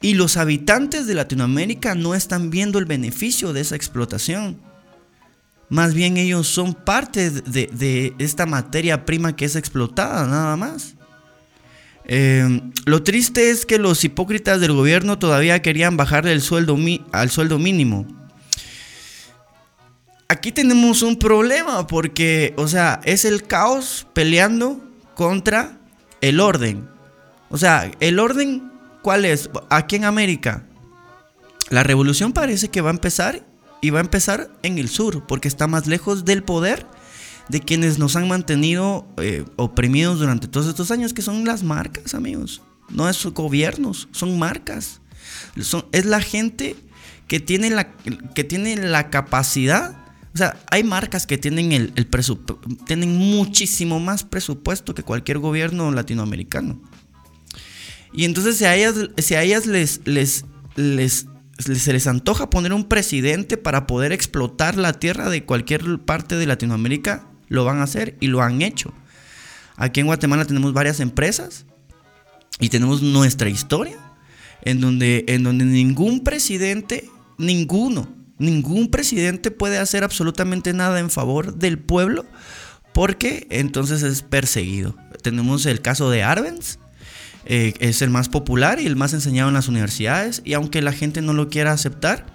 Y 0.00 0.14
los 0.14 0.36
habitantes 0.36 1.06
de 1.06 1.14
Latinoamérica 1.14 1.94
no 1.94 2.14
están 2.14 2.50
viendo 2.50 2.78
el 2.80 2.86
beneficio 2.86 3.52
de 3.52 3.60
esa 3.60 3.76
explotación. 3.76 4.58
Más 5.68 5.94
bien 5.94 6.16
ellos 6.16 6.48
son 6.48 6.74
parte 6.74 7.30
de, 7.30 8.14
esta 8.18 8.46
materia 8.46 9.04
prima 9.04 9.36
que 9.36 9.44
es 9.44 9.54
explotada, 9.54 10.26
nada 10.26 10.56
más. 10.56 10.95
Em, 12.08 12.72
lo 12.84 13.02
triste 13.02 13.50
es 13.50 13.66
que 13.66 13.78
los 13.78 14.04
hipócritas 14.04 14.60
del 14.60 14.72
gobierno 14.72 15.18
todavía 15.18 15.60
querían 15.60 15.96
bajarle 15.96 16.32
el 16.32 16.40
sueldo 16.40 16.76
al 17.12 17.30
sueldo 17.30 17.58
mínimo. 17.58 18.06
Aquí 20.28 20.52
tenemos 20.52 21.02
un 21.02 21.18
problema 21.18 21.86
porque, 21.86 22.54
o 22.56 22.68
sea, 22.68 23.00
es 23.04 23.24
el 23.24 23.44
caos 23.44 24.06
peleando 24.12 24.80
contra 25.14 25.78
el 26.20 26.40
orden. 26.40 26.88
O 27.48 27.58
sea, 27.58 27.90
el 28.00 28.18
orden, 28.18 28.70
¿cuál 29.02 29.24
es? 29.24 29.50
Aquí 29.68 29.96
en 29.96 30.04
América. 30.04 30.64
La 31.70 31.82
revolución 31.82 32.32
parece 32.32 32.68
que 32.68 32.80
va 32.80 32.90
a 32.90 32.94
empezar 32.94 33.44
y 33.80 33.90
va 33.90 33.98
a 33.98 34.02
empezar 34.02 34.50
en 34.62 34.78
el 34.78 34.88
sur 34.88 35.26
porque 35.26 35.48
está 35.48 35.66
más 35.66 35.86
lejos 35.86 36.24
del 36.24 36.42
poder 36.42 36.86
de 37.48 37.60
quienes 37.60 37.98
nos 37.98 38.16
han 38.16 38.28
mantenido 38.28 39.06
eh, 39.18 39.44
oprimidos 39.56 40.18
durante 40.18 40.48
todos 40.48 40.66
estos 40.66 40.90
años, 40.90 41.12
que 41.12 41.22
son 41.22 41.44
las 41.44 41.62
marcas, 41.62 42.14
amigos. 42.14 42.62
No 42.88 43.08
es 43.08 43.24
gobiernos, 43.26 44.08
son 44.12 44.38
marcas. 44.38 45.00
es 45.92 46.04
la 46.04 46.20
gente 46.20 46.76
que 47.28 47.40
tiene 47.40 47.70
la, 47.70 47.92
que 48.34 48.44
tiene 48.44 48.76
la 48.76 49.10
capacidad. 49.10 49.96
O 50.34 50.38
sea, 50.38 50.56
hay 50.70 50.84
marcas 50.84 51.26
que 51.26 51.38
tienen 51.38 51.72
el, 51.72 51.92
el 51.96 52.08
tienen 52.86 53.16
muchísimo 53.16 54.00
más 54.00 54.24
presupuesto 54.24 54.94
que 54.94 55.02
cualquier 55.02 55.38
gobierno 55.38 55.90
latinoamericano. 55.90 56.80
Y 58.12 58.24
entonces 58.24 58.56
si 58.56 58.64
a 58.64 58.74
ellas, 58.74 58.94
si 59.18 59.34
a 59.34 59.42
ellas 59.42 59.66
les, 59.66 60.00
les, 60.04 60.44
les, 60.76 61.26
se 61.58 61.92
les 61.92 62.06
antoja 62.06 62.50
poner 62.50 62.72
un 62.72 62.84
presidente 62.84 63.56
para 63.56 63.86
poder 63.86 64.12
explotar 64.12 64.76
la 64.76 64.92
tierra 64.92 65.28
de 65.28 65.44
cualquier 65.44 65.98
parte 66.00 66.36
de 66.36 66.46
Latinoamérica, 66.46 67.28
lo 67.48 67.64
van 67.64 67.78
a 67.78 67.84
hacer 67.84 68.16
y 68.20 68.28
lo 68.28 68.42
han 68.42 68.62
hecho. 68.62 68.92
Aquí 69.76 70.00
en 70.00 70.06
Guatemala 70.06 70.44
tenemos 70.44 70.72
varias 70.72 71.00
empresas 71.00 71.66
y 72.60 72.68
tenemos 72.70 73.02
nuestra 73.02 73.48
historia 73.48 73.98
en 74.62 74.80
donde, 74.80 75.24
en 75.28 75.42
donde 75.42 75.64
ningún 75.64 76.24
presidente, 76.24 77.08
ninguno, 77.38 78.08
ningún 78.38 78.90
presidente 78.90 79.50
puede 79.50 79.78
hacer 79.78 80.04
absolutamente 80.04 80.72
nada 80.72 80.98
en 80.98 81.10
favor 81.10 81.54
del 81.54 81.78
pueblo 81.78 82.24
porque 82.92 83.46
entonces 83.50 84.02
es 84.02 84.22
perseguido. 84.22 84.96
Tenemos 85.22 85.66
el 85.66 85.82
caso 85.82 86.10
de 86.10 86.22
Arbenz, 86.22 86.78
eh, 87.44 87.74
es 87.78 88.00
el 88.00 88.10
más 88.10 88.28
popular 88.28 88.80
y 88.80 88.86
el 88.86 88.96
más 88.96 89.12
enseñado 89.12 89.48
en 89.48 89.54
las 89.54 89.68
universidades 89.68 90.40
y 90.44 90.54
aunque 90.54 90.80
la 90.82 90.92
gente 90.92 91.20
no 91.20 91.32
lo 91.32 91.48
quiera 91.48 91.72
aceptar, 91.72 92.26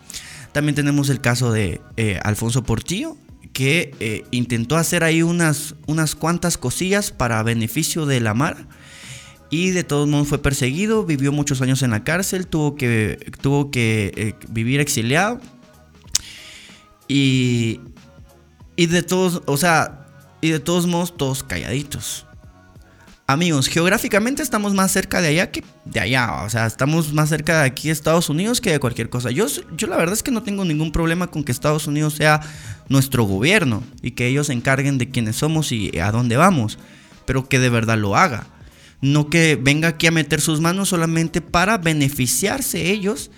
también 0.52 0.76
tenemos 0.76 1.10
el 1.10 1.20
caso 1.20 1.52
de 1.52 1.82
eh, 1.98 2.20
Alfonso 2.24 2.64
Portillo, 2.64 3.18
que 3.54 3.94
eh, 4.00 4.24
intentó 4.32 4.78
hacer 4.78 5.04
ahí 5.04 5.24
unas, 5.24 5.76
unas 5.88 6.16
cuantas 6.16 6.58
cosillas 6.58 7.12
para 7.12 7.44
beneficio 7.44 8.06
de 8.06 8.20
la 8.20 8.34
mar 8.34 8.68
y 9.50 9.72
de 9.72 9.84
todos 9.84 10.08
modos 10.08 10.30
fue 10.30 10.42
perseguido, 10.42 11.06
vivió 11.06 11.32
muchos 11.32 11.62
años 11.62 11.84
en 11.84 11.92
la 11.92 12.04
cárcel, 12.04 12.48
tuvo 12.48 12.76
que, 12.76 13.32
tuvo 13.42 13.70
que 13.70 14.14
eh, 14.16 14.36
vivir 14.50 14.80
exiliado 14.80 15.42
y, 17.08 17.82
y 18.78 18.86
de 18.86 19.04
todos, 19.04 19.42
o 19.46 19.58
sea, 19.58 20.08
y 20.40 20.50
de 20.50 20.60
todos 20.60 20.88
modos 20.88 21.18
todos 21.18 21.44
calladitos. 21.44 22.26
Amigos, 23.32 23.70
geográficamente 23.70 24.44
estamos 24.44 24.74
más 24.74 24.92
cerca 24.92 25.22
de 25.22 25.30
allá 25.30 25.52
que 25.52 25.64
de 25.86 26.02
allá. 26.02 26.44
O 26.44 26.50
sea, 26.50 26.66
estamos 26.66 27.14
más 27.14 27.30
cerca 27.30 27.62
de 27.62 27.66
aquí 27.66 27.90
Estados 27.90 28.30
Unidos 28.30 28.60
que 28.60 28.74
de 28.74 28.80
cualquier 28.80 29.10
cosa. 29.10 29.32
Yo, 29.32 29.48
yo 29.78 29.88
la 29.88 29.96
verdad 29.96 30.12
es 30.14 30.22
que 30.22 30.32
no 30.32 30.44
tengo 30.44 30.66
ningún 30.66 30.92
problema 30.92 31.28
con 31.28 31.46
que 31.46 31.54
Estados 31.54 31.88
Unidos 31.88 32.16
sea 32.16 32.42
nuestro 32.90 33.24
gobierno 33.24 33.84
y 34.02 34.12
que 34.12 34.28
ellos 34.28 34.48
se 34.48 34.54
encarguen 34.54 34.98
de 34.98 35.10
quiénes 35.10 35.38
somos 35.38 35.72
y 35.72 35.98
a 35.98 36.12
dónde 36.12 36.36
vamos. 36.36 36.78
Pero 37.26 37.48
que 37.48 37.60
de 37.60 37.70
verdad 37.70 37.98
lo 37.98 38.18
haga. 38.18 38.48
No 39.00 39.30
que 39.30 39.58
venga 39.60 39.88
aquí 39.88 40.08
a 40.08 40.12
meter 40.12 40.42
sus 40.42 40.60
manos 40.60 40.90
solamente 40.90 41.40
para 41.40 41.78
beneficiarse 41.78 42.92
ellos 42.92 43.32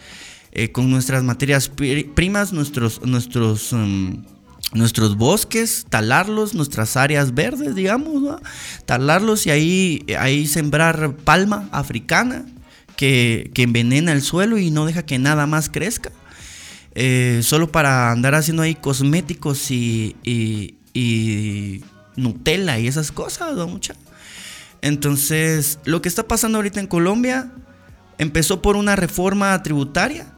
eh, 0.53 0.71
con 0.71 0.89
nuestras 0.89 1.23
materias 1.23 1.69
primas, 1.69 2.51
nuestros, 2.51 2.99
nuestros... 3.05 3.71
Um, 3.71 4.23
nuestros 4.73 5.17
bosques, 5.17 5.85
talarlos, 5.89 6.53
nuestras 6.53 6.97
áreas 6.97 7.33
verdes, 7.33 7.75
digamos, 7.75 8.41
talarlos 8.85 9.45
y 9.45 9.51
ahí, 9.51 10.05
ahí 10.17 10.47
sembrar 10.47 11.15
palma 11.15 11.69
africana 11.71 12.45
que, 12.95 13.51
envenena 13.55 14.11
el 14.11 14.21
suelo 14.21 14.57
y 14.57 14.71
no 14.71 14.85
deja 14.85 15.03
que 15.03 15.19
nada 15.19 15.45
más 15.45 15.69
crezca. 15.69 16.11
Eh, 16.95 17.39
solo 17.43 17.71
para 17.71 18.11
andar 18.11 18.35
haciendo 18.35 18.61
ahí 18.61 18.75
cosméticos 18.75 19.71
y, 19.71 20.15
y, 20.23 21.83
Nutella 22.15 22.77
y 22.77 22.87
esas 22.87 23.11
cosas, 23.11 23.55
¿no? 23.55 23.67
Mucha. 23.67 23.95
Entonces, 24.81 25.79
lo 25.85 26.01
que 26.01 26.09
está 26.09 26.27
pasando 26.27 26.59
ahorita 26.59 26.79
en 26.79 26.87
Colombia 26.87 27.51
empezó 28.19 28.61
por 28.61 28.75
una 28.75 28.95
reforma 28.95 29.61
tributaria 29.63 30.32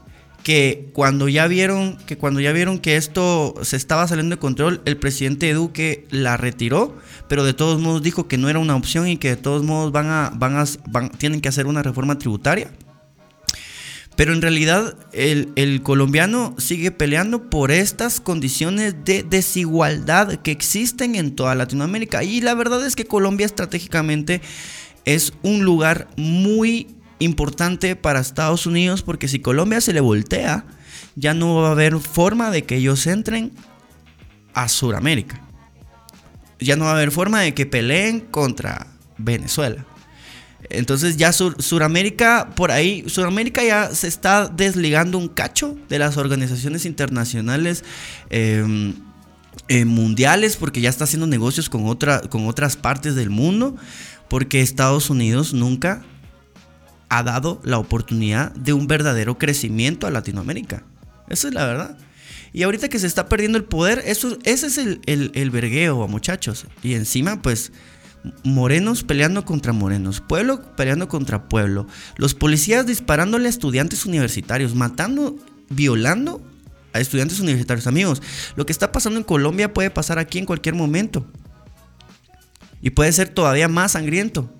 que 0.46 0.90
cuando 0.92 1.28
ya 1.28 1.48
vieron 1.48 1.96
que 2.06 2.16
cuando 2.16 2.38
ya 2.38 2.52
vieron 2.52 2.78
que 2.78 2.94
esto 2.94 3.56
se 3.62 3.74
estaba 3.74 4.06
saliendo 4.06 4.36
de 4.36 4.38
control, 4.38 4.80
el 4.84 4.96
presidente 4.96 5.52
Duque 5.52 6.06
la 6.12 6.36
retiró, 6.36 6.96
pero 7.28 7.42
de 7.42 7.52
todos 7.52 7.80
modos 7.80 8.00
dijo 8.00 8.28
que 8.28 8.38
no 8.38 8.48
era 8.48 8.60
una 8.60 8.76
opción 8.76 9.08
y 9.08 9.16
que 9.16 9.30
de 9.30 9.36
todos 9.36 9.64
modos 9.64 9.90
van 9.90 10.06
a 10.06 10.30
van 10.36 10.54
a 10.54 11.08
tienen 11.18 11.40
que 11.40 11.48
hacer 11.48 11.66
una 11.66 11.82
reforma 11.82 12.16
tributaria. 12.16 12.70
Pero 14.14 14.34
en 14.34 14.40
realidad 14.40 14.96
el, 15.12 15.50
el, 15.56 15.82
colombiano 15.82 16.54
sigue 16.58 16.92
peleando 16.92 17.50
por 17.50 17.72
estas 17.72 18.20
condiciones 18.20 18.94
de 19.04 19.24
desigualdad 19.24 20.36
que 20.36 20.52
existen 20.52 21.16
en 21.16 21.34
toda 21.34 21.56
Latinoamérica. 21.56 22.22
Y 22.22 22.40
la 22.40 22.54
verdad 22.54 22.86
es 22.86 22.94
que 22.94 23.04
Colombia 23.04 23.46
estratégicamente 23.46 24.42
es 25.04 25.32
un 25.42 25.64
lugar 25.64 26.06
muy 26.16 26.95
importante 27.18 27.96
para 27.96 28.20
Estados 28.20 28.66
Unidos 28.66 29.02
porque 29.02 29.28
si 29.28 29.40
Colombia 29.40 29.80
se 29.80 29.92
le 29.92 30.00
voltea, 30.00 30.64
ya 31.14 31.34
no 31.34 31.56
va 31.56 31.68
a 31.68 31.72
haber 31.72 31.98
forma 31.98 32.50
de 32.50 32.64
que 32.64 32.76
ellos 32.76 33.06
entren 33.06 33.52
a 34.54 34.68
Sudamérica. 34.68 35.40
Ya 36.58 36.76
no 36.76 36.84
va 36.84 36.92
a 36.92 36.94
haber 36.94 37.10
forma 37.10 37.40
de 37.40 37.54
que 37.54 37.66
peleen 37.66 38.20
contra 38.20 38.86
Venezuela. 39.18 39.84
Entonces 40.70 41.16
ya 41.16 41.32
Sur, 41.32 41.62
Suramérica, 41.62 42.50
por 42.56 42.70
ahí, 42.70 43.04
Suramérica 43.06 43.62
ya 43.62 43.94
se 43.94 44.08
está 44.08 44.48
desligando 44.48 45.18
un 45.18 45.28
cacho 45.28 45.76
de 45.88 45.98
las 45.98 46.16
organizaciones 46.16 46.86
internacionales 46.86 47.84
em, 48.30 48.94
eh, 49.68 49.84
mundiales 49.84 50.56
porque 50.56 50.80
ya 50.80 50.90
está 50.90 51.04
haciendo 51.04 51.26
negocios 51.26 51.68
con, 51.68 51.86
otra, 51.86 52.20
con 52.22 52.46
otras 52.48 52.76
partes 52.76 53.14
del 53.14 53.30
mundo 53.30 53.76
porque 54.28 54.60
Estados 54.60 55.08
Unidos 55.08 55.52
nunca 55.54 56.02
ha 57.08 57.22
dado 57.22 57.60
la 57.64 57.78
oportunidad 57.78 58.52
de 58.52 58.72
un 58.72 58.86
verdadero 58.86 59.38
crecimiento 59.38 60.06
a 60.06 60.10
Latinoamérica. 60.10 60.84
Esa 61.28 61.48
es 61.48 61.54
la 61.54 61.66
verdad. 61.66 61.98
Y 62.52 62.62
ahorita 62.62 62.88
que 62.88 62.98
se 62.98 63.06
está 63.06 63.28
perdiendo 63.28 63.58
el 63.58 63.64
poder, 63.64 64.02
eso, 64.06 64.38
ese 64.44 64.66
es 64.68 64.78
el, 64.78 65.00
el, 65.04 65.50
vergueo, 65.50 66.06
muchachos. 66.08 66.66
Y 66.82 66.94
encima, 66.94 67.42
pues, 67.42 67.72
morenos 68.44 69.02
peleando 69.02 69.44
contra 69.44 69.72
morenos, 69.72 70.20
pueblo 70.20 70.62
peleando 70.74 71.08
contra 71.08 71.48
pueblo, 71.48 71.86
los 72.16 72.34
policías 72.34 72.86
disparándole 72.86 73.46
a 73.46 73.50
estudiantes 73.50 74.06
universitarios, 74.06 74.74
matando, 74.74 75.36
violando 75.68 76.40
a 76.92 77.00
estudiantes 77.00 77.40
universitarios. 77.40 77.86
Amigos, 77.86 78.22
lo 78.56 78.64
que 78.66 78.72
está 78.72 78.90
pasando 78.90 79.18
en 79.18 79.24
Colombia 79.24 79.74
puede 79.74 79.90
pasar 79.90 80.18
aquí 80.18 80.38
en 80.38 80.46
cualquier 80.46 80.74
momento. 80.74 81.26
Y 82.80 82.90
puede 82.90 83.12
ser 83.12 83.28
todavía 83.28 83.68
más 83.68 83.92
sangriento. 83.92 84.50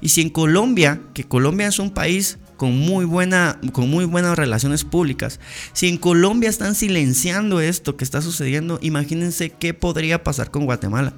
Y 0.00 0.10
si 0.10 0.22
en 0.22 0.30
Colombia, 0.30 1.00
que 1.14 1.24
Colombia 1.24 1.68
es 1.68 1.78
un 1.78 1.90
país 1.90 2.38
con 2.56 2.76
muy, 2.76 3.04
buena, 3.04 3.58
con 3.72 3.88
muy 3.88 4.04
buenas 4.04 4.36
relaciones 4.36 4.84
públicas, 4.84 5.40
si 5.72 5.88
en 5.88 5.96
Colombia 5.96 6.50
están 6.50 6.74
silenciando 6.74 7.60
esto 7.60 7.96
que 7.96 8.04
está 8.04 8.20
sucediendo, 8.20 8.78
imagínense 8.82 9.50
qué 9.50 9.74
podría 9.74 10.22
pasar 10.22 10.50
con 10.50 10.64
Guatemala. 10.64 11.14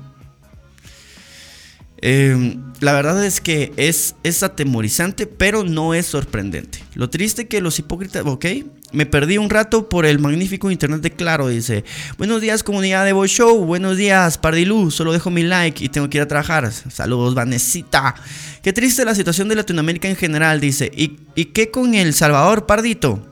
Em, 2.04 2.60
la 2.80 2.92
verdad 2.94 3.24
es 3.24 3.40
que 3.40 3.72
es, 3.76 4.16
es 4.24 4.42
atemorizante, 4.42 5.28
pero 5.28 5.62
no 5.62 5.94
es 5.94 6.06
sorprendente. 6.06 6.80
Lo 6.94 7.08
triste 7.08 7.46
que 7.46 7.60
los 7.60 7.78
hipócritas, 7.78 8.24
ok, 8.26 8.44
me 8.90 9.06
perdí 9.06 9.38
un 9.38 9.48
rato 9.48 9.88
por 9.88 10.04
el 10.04 10.18
magnífico 10.18 10.68
internet 10.70 11.00
de 11.00 11.12
Claro, 11.12 11.46
dice. 11.46 11.84
Buenos 12.18 12.40
días 12.40 12.64
comunidad 12.64 13.04
de 13.04 13.12
Boy 13.12 13.28
Show, 13.28 13.64
buenos 13.64 13.96
días 13.96 14.36
Pardilú, 14.36 14.90
solo 14.90 15.12
dejo 15.12 15.30
mi 15.30 15.44
like 15.44 15.82
y 15.82 15.88
tengo 15.88 16.10
que 16.10 16.18
ir 16.18 16.22
a 16.22 16.28
trabajar. 16.28 16.70
Saludos 16.72 17.34
Vanesita. 17.34 18.16
Qué 18.62 18.72
triste 18.72 19.04
la 19.04 19.14
situación 19.14 19.48
de 19.48 19.54
Latinoamérica 19.54 20.08
en 20.08 20.16
general, 20.16 20.60
dice. 20.60 20.90
¿Y, 20.94 21.20
y 21.36 21.46
qué 21.46 21.70
con 21.70 21.94
El 21.94 22.14
Salvador, 22.14 22.66
Pardito? 22.66 23.28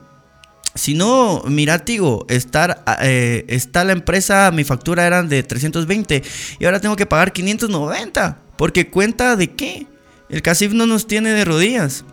Si 0.77 0.95
no, 0.95 1.43
mira, 1.47 1.81
Tigo, 1.81 2.25
estar, 2.29 2.85
eh, 3.03 3.45
está 3.49 3.85
la 3.85 3.93
empresa, 3.93 4.53
mi 4.53 4.63
factura 4.63 5.05
era 5.05 5.25
de 5.25 5.43
320 5.43 6.23
y 6.61 6.65
ahora 6.65 6.79
tengo 6.79 6.95
que 6.95 7.07
pagar 7.07 7.33
590. 7.33 8.50
Porque 8.61 8.91
cuenta 8.91 9.37
de 9.37 9.53
qué? 9.53 9.87
El 10.29 10.43
CACIF 10.43 10.75
no 10.75 10.85
nos 10.85 11.07
tiene 11.07 11.31
de 11.31 11.47
rodillas. 11.47 12.05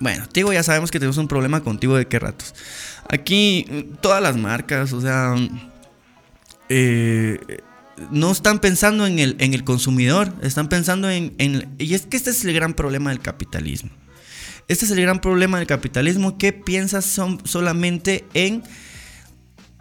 Bueno, 0.00 0.26
Tigo 0.26 0.54
ya 0.54 0.62
sabemos 0.62 0.90
que 0.90 0.98
tenemos 0.98 1.18
un 1.18 1.28
problema 1.28 1.62
contigo 1.62 1.98
de 1.98 2.06
qué 2.06 2.18
ratos. 2.18 2.54
Aquí 3.10 3.66
todas 4.00 4.22
las 4.22 4.38
marcas, 4.38 4.94
o 4.94 5.02
sea, 5.02 5.34
eh, 6.70 7.38
no 8.10 8.32
están 8.32 8.58
pensando 8.58 9.06
en 9.06 9.18
el, 9.18 9.36
en 9.38 9.52
el 9.52 9.64
consumidor, 9.64 10.32
están 10.40 10.70
pensando 10.70 11.10
en, 11.10 11.34
Y 11.76 11.92
es 11.92 12.06
que 12.06 12.16
este 12.16 12.30
es 12.30 12.42
el 12.46 12.54
gran 12.54 12.72
problema 12.72 13.10
del 13.10 13.20
capitalismo. 13.20 13.90
Este 14.66 14.86
es 14.86 14.90
el 14.92 15.02
gran 15.02 15.20
problema 15.20 15.58
del 15.58 15.66
capitalismo 15.66 16.38
que 16.38 16.54
piensas 16.54 17.04
son, 17.04 17.42
solamente 17.44 18.24
en, 18.32 18.62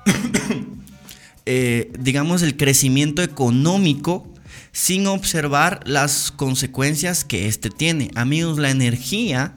eh, 1.45 1.89
digamos, 1.97 2.41
el 2.41 2.58
crecimiento 2.58 3.23
económico 3.23 4.33
sin 4.74 5.08
observar 5.08 5.80
las 5.86 6.32
consecuencias 6.32 7.24
que 7.24 7.48
este 7.48 7.70
tiene. 7.70 8.12
Amigos, 8.16 8.58
la 8.58 8.72
energía 8.72 9.56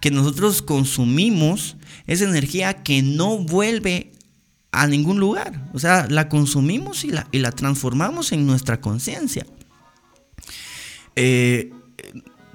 que 0.00 0.10
nosotros 0.10 0.62
consumimos 0.62 1.76
es 2.06 2.22
energía 2.22 2.82
que 2.82 3.02
no 3.02 3.38
vuelve 3.38 4.12
a 4.72 4.86
ningún 4.86 5.20
lugar. 5.20 5.68
O 5.74 5.78
sea, 5.78 6.06
la 6.08 6.28
consumimos 6.28 7.04
y 7.04 7.10
la, 7.10 7.28
y 7.32 7.38
la 7.38 7.52
transformamos 7.52 8.32
en 8.32 8.46
nuestra 8.46 8.80
conciencia. 8.80 9.46
Eh, 11.16 11.72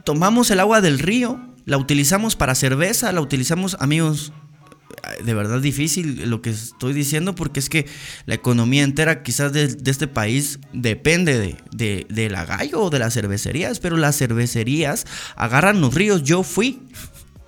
tomamos 0.03 0.49
el 0.51 0.59
agua 0.59 0.81
del 0.81 0.99
río, 0.99 1.39
la 1.65 1.77
utilizamos 1.77 2.35
para 2.35 2.55
cerveza, 2.55 3.11
la 3.11 3.21
utilizamos, 3.21 3.77
amigos, 3.79 4.33
de 5.23 5.33
verdad 5.33 5.61
difícil 5.61 6.29
lo 6.29 6.41
que 6.41 6.51
estoy 6.51 6.93
diciendo 6.93 7.35
porque 7.35 7.59
es 7.59 7.69
que 7.69 7.85
la 8.25 8.35
economía 8.35 8.83
entera 8.83 9.23
quizás 9.23 9.53
de, 9.53 9.77
este 9.85 10.07
país 10.07 10.59
depende 10.73 11.57
de, 11.71 12.05
de, 12.09 12.29
la 12.29 12.45
gallo 12.45 12.83
o 12.83 12.89
de 12.89 12.99
las 12.99 13.13
cervecerías, 13.13 13.79
pero 13.79 13.97
las 13.97 14.17
cervecerías 14.17 15.05
agarran 15.35 15.81
los 15.81 15.93
ríos. 15.93 16.23
Yo 16.23 16.43
fui, 16.43 16.79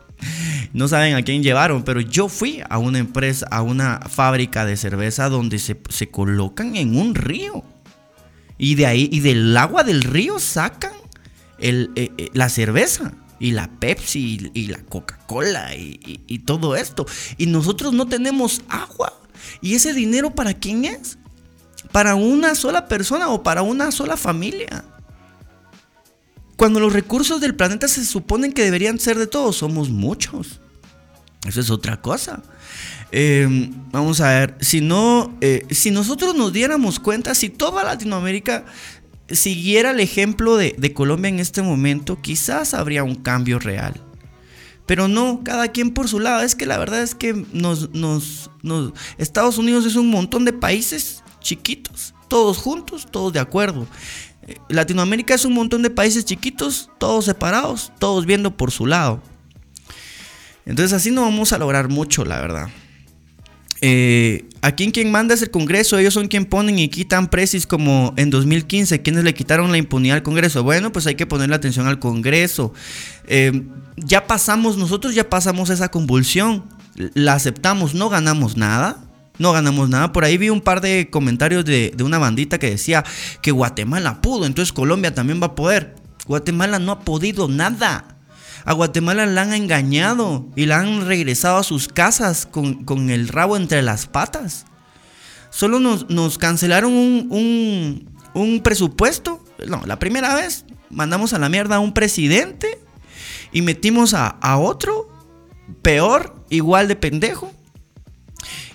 no 0.73 0.87
saben 0.87 1.15
a 1.15 1.23
quién 1.23 1.43
llevaron, 1.43 1.83
pero 1.83 2.01
yo 2.01 2.29
fui 2.29 2.61
a 2.69 2.77
una 2.77 2.99
empresa, 2.99 3.47
a 3.51 3.61
una 3.61 3.99
fábrica 4.09 4.65
de 4.65 4.77
cerveza 4.77 5.29
donde 5.29 5.59
se, 5.59 5.77
colocan 6.09 6.75
en 6.75 6.97
un 6.97 7.15
río. 7.15 7.63
Y 8.57 8.75
de 8.75 8.85
ahí, 8.85 9.09
y 9.11 9.19
del 9.19 9.55
agua 9.57 9.83
del 9.83 10.03
río 10.03 10.39
sacan 10.39 10.93
el, 11.59 11.91
eh, 11.95 12.11
eh, 12.17 12.29
la 12.33 12.49
cerveza 12.49 13.13
y 13.39 13.51
la 13.51 13.69
Pepsi 13.69 14.51
y, 14.53 14.67
la 14.67 14.79
Coca-Cola 14.79 15.75
y, 15.75 16.39
todo 16.45 16.75
esto. 16.75 17.05
Y 17.37 17.47
nosotros 17.47 17.93
no 17.93 18.07
tenemos 18.07 18.61
agua. 18.69 19.13
¿Y 19.61 19.75
ese 19.75 19.93
dinero 19.93 20.31
para 20.31 20.53
quién 20.53 20.85
es? 20.85 21.17
¿Para 21.91 22.15
una 22.15 22.55
sola 22.55 22.87
persona 22.87 23.29
o 23.29 23.43
para 23.43 23.61
una 23.61 23.91
sola 23.91 24.17
familia? 24.17 24.85
Cuando 26.55 26.79
los 26.79 26.93
recursos 26.93 27.41
del 27.41 27.55
planeta 27.55 27.87
se 27.87 28.05
suponen 28.05 28.53
que 28.53 28.63
deberían 28.63 28.99
ser 28.99 29.17
de 29.17 29.27
todos, 29.27 29.57
somos 29.57 29.89
muchos. 29.89 30.59
Eso 31.45 31.59
es 31.59 31.69
otra 31.69 32.01
cosa. 32.01 32.41
Em, 33.11 33.71
vamos 33.91 34.21
a 34.21 34.29
ver, 34.29 34.55
si 34.59 34.81
no, 34.81 35.37
eh, 35.41 35.67
si 35.69 35.91
nosotros 35.91 36.35
nos 36.35 36.51
diéramos 36.51 36.99
cuenta, 36.99 37.35
si 37.35 37.49
toda 37.49 37.83
Latinoamérica 37.83 38.65
siguiera 39.29 39.91
el 39.91 39.99
ejemplo 39.99 40.57
de, 40.57 40.93
Colombia 40.93 41.29
en 41.29 41.39
este 41.39 41.61
momento, 41.61 42.21
quizás 42.21 42.73
habría 42.73 43.03
un 43.03 43.15
cambio 43.15 43.59
real. 43.59 44.01
Pero 44.85 45.07
no, 45.07 45.41
cada 45.43 45.69
quien 45.69 45.91
por 45.91 46.09
su 46.09 46.19
lado. 46.19 46.41
Es 46.41 46.55
que 46.55 46.65
la 46.65 46.77
verdad 46.77 47.01
es 47.01 47.15
que 47.15 47.45
nos, 47.53 47.89
Estados 49.17 49.57
Unidos 49.57 49.85
es 49.85 49.95
un 49.95 50.09
montón 50.09 50.43
de 50.43 50.53
países 50.53 51.23
chiquitos, 51.39 52.13
todos 52.27 52.57
juntos, 52.57 53.07
todos 53.09 53.31
de 53.31 53.39
acuerdo. 53.39 53.87
Eh, 54.45 54.57
Latinoamérica 54.67 55.33
es 55.33 55.45
un 55.45 55.53
montón 55.53 55.83
de 55.83 55.89
países 55.89 56.25
chiquitos, 56.25 56.89
todos 56.97 57.25
separados, 57.25 57.93
todos 57.97 58.25
viendo 58.25 58.57
por 58.57 58.71
su 58.71 58.85
lado. 58.85 59.21
Entonces 60.65 60.93
así 60.93 61.11
no 61.11 61.21
vamos 61.21 61.53
a 61.53 61.57
lograr 61.57 61.89
mucho, 61.89 62.25
la 62.25 62.41
verdad. 62.41 62.69
Eh, 63.85 64.47
aquí 64.61 64.89
quien 64.93 65.11
manda 65.11 65.33
es 65.33 65.41
el 65.41 65.51
Congreso, 65.51 65.97
ellos 65.97 66.13
son 66.13 66.29
quien 66.29 66.45
ponen 66.45 66.79
y 66.79 66.87
quitan 66.87 67.29
precis 67.29 67.67
como 67.67 68.13
en 68.15 68.29
2015, 68.29 69.01
quienes 69.01 69.25
le 69.25 69.33
quitaron 69.33 69.73
la 69.73 69.77
impunidad 69.77 70.15
al 70.15 70.23
Congreso. 70.23 70.63
Bueno, 70.63 70.93
pues 70.93 71.05
hay 71.05 71.15
que 71.15 71.25
ponerle 71.25 71.53
atención 71.53 71.85
al 71.85 71.99
Congreso. 71.99 72.73
Eh, 73.27 73.63
ya 73.97 74.25
pasamos, 74.25 74.77
nosotros 74.77 75.15
ya 75.15 75.29
pasamos 75.29 75.69
esa 75.69 75.91
convulsión, 75.91 76.63
la 76.95 77.33
aceptamos, 77.33 77.93
no 77.93 78.07
ganamos 78.07 78.55
nada. 78.55 79.03
No 79.39 79.51
ganamos 79.51 79.89
nada. 79.89 80.13
Por 80.13 80.23
ahí 80.23 80.37
vi 80.37 80.49
un 80.49 80.61
par 80.61 80.79
de 80.79 81.09
comentarios 81.09 81.65
de, 81.65 81.91
de 81.93 82.03
una 82.03 82.19
bandita 82.19 82.59
que 82.59 82.69
decía 82.69 83.03
que 83.41 83.49
Guatemala 83.51 84.21
pudo, 84.21 84.45
entonces 84.45 84.71
Colombia 84.71 85.13
también 85.13 85.41
va 85.41 85.47
a 85.47 85.55
poder. 85.55 85.95
Guatemala 86.25 86.79
no 86.79 86.91
ha 86.93 86.99
podido 87.01 87.49
nada. 87.49 88.12
A 88.65 88.73
Guatemala 88.73 89.25
la 89.25 89.41
han 89.41 89.53
engañado 89.53 90.47
y 90.55 90.65
la 90.65 90.79
han 90.79 91.05
regresado 91.05 91.57
a 91.57 91.63
sus 91.63 91.87
casas 91.87 92.45
con, 92.45 93.09
el 93.09 93.27
rabo 93.27 93.57
entre 93.57 93.81
las 93.81 94.07
patas. 94.07 94.65
Solo 95.49 95.79
nos, 95.79 96.37
cancelaron 96.37 96.93
un, 96.93 98.61
presupuesto. 98.63 99.43
No, 99.67 99.83
la 99.85 99.99
primera 99.99 100.35
vez 100.35 100.65
mandamos 100.89 101.33
a 101.33 101.39
la 101.39 101.49
mierda 101.49 101.77
a 101.77 101.79
un 101.79 101.93
presidente 101.93 102.79
y 103.51 103.61
metimos 103.61 104.13
a, 104.13 104.27
a 104.27 104.57
otro 104.57 105.09
peor, 105.81 106.35
igual 106.49 106.87
de 106.87 106.95
pendejo. 106.95 107.51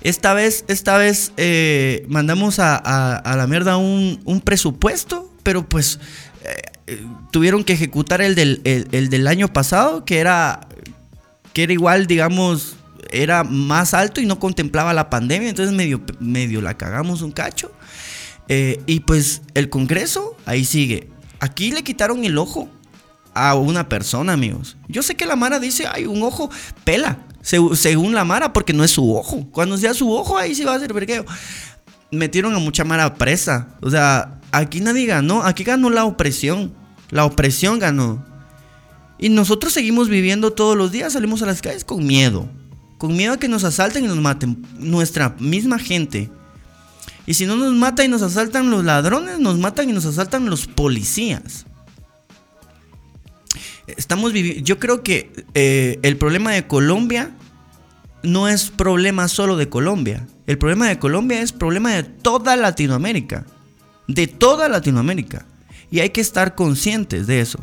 Esta 0.01 0.33
vez, 0.33 0.65
esta 0.69 0.97
vez 0.97 1.33
eh, 1.37 2.07
mandamos 2.09 2.59
a, 2.61 3.23
la 3.25 3.47
mierda 3.47 3.77
un, 3.77 4.43
presupuesto, 4.45 5.33
pero 5.43 5.69
pues 5.69 5.99
eh, 6.45 7.05
tuvieron 7.31 7.65
que 7.65 7.73
ejecutar 7.73 8.21
el 8.21 8.35
del, 8.35 8.61
el 8.65 9.09
del 9.09 9.27
año 9.27 9.49
pasado, 9.49 10.05
que 10.05 10.19
era, 10.19 10.69
que 11.53 11.65
era 11.65 11.73
igual, 11.73 12.07
digamos, 12.07 12.77
era 13.11 13.45
más 13.45 13.95
alto 13.95 14.21
y 14.21 14.27
no 14.27 14.39
contemplaba 14.39 14.93
la 14.93 15.11
pandemia, 15.11 15.49
entonces 15.49 15.75
medio, 15.75 16.03
medio 16.21 16.61
la 16.61 16.77
cagamos 16.77 17.23
un 17.23 17.33
cacho. 17.33 17.73
Eh, 18.49 18.81
y 18.87 19.01
pues 19.01 19.43
el 19.55 19.69
Congreso 19.69 20.37
ahí 20.47 20.65
sigue. 20.65 21.09
Aquí 21.41 21.71
le 21.71 21.83
quitaron 21.85 22.25
el 22.25 22.39
ojo 22.39 22.69
a 23.35 23.55
una 23.55 23.89
persona, 23.89 24.33
amigos. 24.33 24.77
Yo 24.89 25.03
sé 25.03 25.15
que 25.15 25.27
la 25.27 25.37
Mara 25.37 25.61
dice, 25.61 25.87
hay 25.87 26.07
un 26.07 26.23
ojo, 26.23 26.51
pela, 26.85 27.19
según 27.43 28.15
la 28.15 28.25
Mara, 28.25 28.53
porque 28.53 28.73
no 28.73 28.83
es 28.85 28.91
su 28.91 29.15
ojo. 29.15 29.47
Cuando 29.53 29.77
sea 29.79 29.95
su 29.95 30.11
ojo, 30.13 30.37
ahí 30.37 30.55
sí 30.55 30.65
va 30.65 30.75
a 30.75 30.81
ser 30.81 30.93
vergueo. 30.93 31.25
Metieron 32.11 32.55
a 32.55 32.59
mucha 32.59 32.85
Mara 32.85 33.15
presa. 33.15 33.77
O 33.81 33.91
sea, 33.91 34.41
aquí 34.53 34.81
nadie 34.81 35.07
ganó, 35.07 35.43
aquí 35.43 35.65
ganó 35.65 35.91
la 35.91 36.05
opresión. 36.05 36.73
La 37.11 37.25
opresión 37.25 37.79
ganó. 37.79 38.25
Y 39.19 39.29
nosotros 39.29 39.73
seguimos 39.73 40.09
viviendo 40.09 40.53
todos 40.53 40.77
los 40.77 40.93
días, 40.93 41.13
salimos 41.13 41.43
a 41.43 41.47
las 41.47 41.61
calles 41.61 41.85
con 41.85 42.07
miedo 42.07 42.49
con 42.99 43.17
miedo 43.17 43.33
a 43.33 43.39
que 43.39 43.49
nos 43.49 43.65
asalten 43.65 44.05
y 44.05 44.09
nos 44.09 44.19
maten 44.19 44.67
nuestra 44.79 45.37
misma 45.39 45.79
gente. 45.79 46.31
Y 47.27 47.35
si 47.35 47.47
no 47.47 47.57
nos 47.57 47.73
mata 47.75 48.05
y 48.05 48.09
nos 48.09 48.23
asaltan 48.23 48.71
los 48.71 48.85
ladrones, 48.85 49.39
nos 49.39 49.59
matan 49.59 49.89
y 49.89 49.93
nos 49.93 50.05
asaltan 50.05 50.51
los 50.51 50.67
policías. 50.67 51.67
Estamos 53.87 54.33
viviendo. 54.33 54.65
Yo 54.65 54.79
creo 54.79 55.03
que 55.03 55.33
eh, 55.55 55.99
el 56.03 56.17
problema 56.17 56.53
de 56.53 56.67
Colombia 56.67 57.31
no 58.23 58.49
es 58.49 58.71
problema 58.71 59.29
solo 59.29 59.57
de 59.57 59.69
Colombia. 59.69 60.27
El 60.49 60.57
problema 60.57 60.89
de 60.89 60.99
Colombia 60.99 61.43
es 61.43 61.53
problema 61.53 61.93
de 61.93 62.05
toda 62.05 62.57
Latinoamérica. 62.57 63.45
De 64.07 64.27
toda 64.27 64.71
Latinoamérica. 64.71 65.45
Y 65.91 66.01
hay 66.01 66.09
que 66.09 66.23
estar 66.23 66.55
conscientes 66.55 67.27
de 67.27 67.43
eso. 67.43 67.59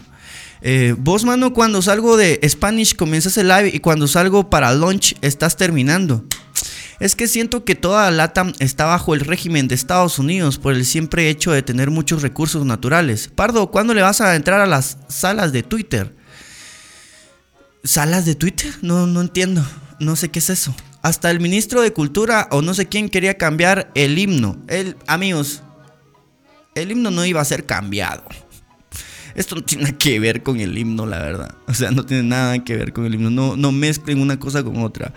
Eh, 0.62 0.94
vos, 0.96 1.26
mano, 1.26 1.52
cuando 1.52 1.82
salgo 1.82 2.16
de 2.16 2.40
Spanish 2.48 2.96
comienzas 2.96 3.40
el 3.40 3.48
live 3.48 3.72
y 3.74 3.80
cuando 3.80 4.08
salgo 4.08 4.52
para 4.52 4.72
lunch 4.76 5.16
estás 5.22 5.58
terminando. 5.58 6.24
Es 7.00 7.16
que 7.16 7.28
siento 7.28 7.66
que 7.66 7.74
toda 7.74 8.12
LATAM 8.12 8.54
está 8.60 8.86
bajo 8.86 9.16
el 9.16 9.22
régimen 9.22 9.68
de 9.68 9.74
Estados 9.74 10.20
Unidos 10.20 10.60
por 10.60 10.74
el 10.74 10.86
siempre 10.86 11.28
hecho 11.30 11.52
de 11.52 11.64
tener 11.64 11.90
muchos 11.90 12.22
recursos 12.22 12.68
naturales. 12.68 13.32
Pardo, 13.34 13.72
¿cuándo 13.72 13.96
le 13.96 14.04
vas 14.04 14.22
a 14.22 14.36
entrar 14.36 14.62
a 14.62 14.68
las 14.68 15.00
salas 15.08 15.52
de 15.52 15.64
Twitter? 15.64 16.16
¿Salas 17.84 18.26
de 18.26 18.36
Twitter? 18.36 18.72
No, 18.84 19.08
no 19.08 19.22
entiendo. 19.22 19.66
No 20.00 20.16
sé 20.16 20.30
qué 20.30 20.38
es 20.38 20.52
eso. 20.52 20.76
Hasta 21.06 21.30
el 21.30 21.40
ministro 21.40 21.84
de 21.84 21.94
Cultura 21.94 22.48
o 22.50 22.64
no 22.64 22.74
sé 22.74 22.88
quién 22.88 23.10
quería 23.10 23.38
cambiar 23.38 23.92
el 23.94 24.18
himno. 24.18 24.58
El, 24.68 24.98
amigos, 25.06 25.62
el 26.74 26.92
himno 26.92 27.12
no 27.12 27.24
iba 27.24 27.40
a 27.40 27.46
ser 27.46 27.68
cambiado. 27.68 28.24
Esto 29.36 29.54
no 29.54 29.62
tiene 29.64 29.96
que 29.96 30.20
ver 30.20 30.42
con 30.42 30.60
el 30.60 30.76
himno, 30.76 31.06
la 31.06 31.20
verdad. 31.20 31.54
O 31.68 31.76
sea, 31.76 31.92
no 31.92 32.08
tiene 32.08 32.24
nada 32.24 32.64
que 32.64 32.76
ver 32.76 32.92
con 32.92 33.06
el 33.06 33.14
himno. 33.14 33.30
No, 33.30 33.56
no 33.56 33.72
mezclen 33.72 34.20
una 34.20 34.40
cosa 34.40 34.64
con 34.64 34.82
otra. 34.82 35.14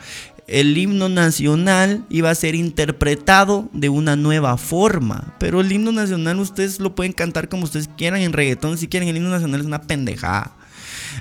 El 0.46 0.76
himno 0.76 1.08
nacional 1.08 2.04
iba 2.10 2.28
a 2.28 2.34
ser 2.34 2.54
interpretado 2.54 3.70
de 3.72 3.88
una 3.88 4.14
nueva 4.14 4.58
forma. 4.58 5.36
Pero 5.40 5.62
el 5.62 5.72
himno 5.72 5.90
nacional 5.90 6.38
ustedes 6.38 6.80
lo 6.80 6.94
pueden 6.94 7.14
cantar 7.14 7.48
como 7.48 7.64
ustedes 7.64 7.88
quieran 7.96 8.20
en 8.20 8.34
reggaetón. 8.34 8.76
Si 8.76 8.88
quieren, 8.88 9.08
el 9.08 9.16
himno 9.16 9.30
nacional 9.30 9.60
es 9.60 9.66
una 9.66 9.80
pendejada. 9.80 10.54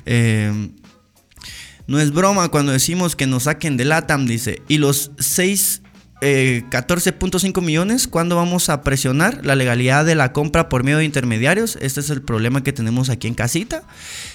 Eh, 0.05 0.71
no 1.87 1.99
es 1.99 2.11
broma 2.11 2.49
cuando 2.49 2.71
decimos 2.71 3.15
que 3.15 3.27
nos 3.27 3.43
saquen 3.43 3.77
de 3.77 3.85
LATAM, 3.85 4.25
dice. 4.25 4.61
Y 4.67 4.77
los 4.77 5.11
seis 5.17 5.81
14.5 6.21 7.57
eh, 7.57 7.61
millones. 7.61 8.07
¿Cuándo 8.07 8.35
vamos 8.35 8.69
a 8.69 8.81
presionar 8.81 9.45
la 9.45 9.55
legalidad 9.55 10.05
de 10.05 10.15
la 10.15 10.33
compra 10.33 10.67
por 10.67 10.83
medio 10.83 10.97
de 10.97 11.05
intermediarios? 11.05 11.77
Este 11.81 11.99
es 11.99 12.09
el 12.09 12.21
problema 12.21 12.63
que 12.63 12.73
tenemos 12.73 13.09
aquí 13.09 13.27
en 13.27 13.35
casita, 13.35 13.83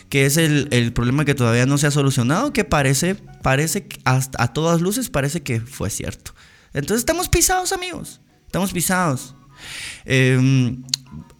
que 0.08 0.26
es 0.26 0.36
el, 0.36 0.92
problema 0.92 1.24
que 1.24 1.34
todavía 1.34 1.66
no 1.66 1.78
se 1.78 1.88
ha 1.88 1.90
solucionado, 1.90 2.52
que 2.52 2.64
parece, 2.64 3.16
parece, 3.42 3.86
hasta 4.04 4.42
a 4.42 4.52
todas 4.52 4.80
luces 4.80 5.10
parece 5.10 5.42
que 5.42 5.60
fue 5.60 5.90
cierto. 5.90 6.34
Entonces 6.72 7.00
estamos 7.00 7.28
pisados, 7.28 7.72
amigos. 7.72 8.20
Estamos 8.46 8.72
pisados. 8.72 9.34
Em, 10.04 10.82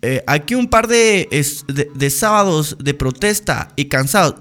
eh, 0.03 0.23
aquí 0.27 0.55
un 0.55 0.69
par 0.69 0.89
de, 0.89 1.29
de 1.95 2.11
sábados 2.11 2.77
de 2.81 2.95
protesta 2.95 3.69
y 3.77 3.85
cansados. 3.85 4.35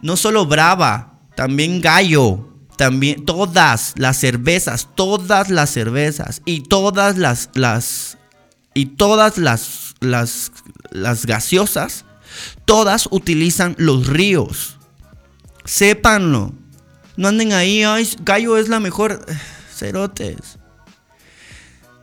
No 0.00 0.16
solo 0.16 0.46
Brava, 0.46 1.20
también 1.34 1.80
Gallo 1.80 2.46
también 2.76 3.24
todas 3.24 3.94
las 3.96 4.18
cervezas, 4.18 4.88
todas 4.94 5.50
las 5.50 5.70
cervezas 5.70 6.42
y 6.44 6.60
todas 6.60 7.16
las, 7.16 7.50
las 7.54 8.18
y 8.74 8.86
todas 8.86 9.38
las, 9.38 9.94
las, 10.00 10.52
las 10.90 11.24
gaseosas, 11.24 12.04
todas 12.66 13.08
utilizan 13.10 13.74
los 13.78 14.06
ríos. 14.06 14.76
Sépanlo. 15.64 16.52
No 17.16 17.28
anden 17.28 17.54
ahí, 17.54 17.82
gallo 18.20 18.58
es 18.58 18.68
la 18.68 18.78
mejor. 18.78 19.24
Cerotes. 19.74 20.58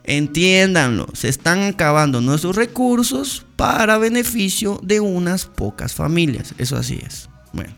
Entiéndanlo, 0.05 1.07
se 1.13 1.29
están 1.29 1.61
acabando 1.61 2.19
nuestros 2.19 2.55
recursos 2.55 3.45
para 3.55 3.99
beneficio 3.99 4.79
de 4.83 4.99
unas 4.99 5.45
pocas 5.45 5.93
familias. 5.93 6.55
Eso 6.57 6.75
así 6.75 6.99
es. 7.05 7.29
Bueno. 7.53 7.73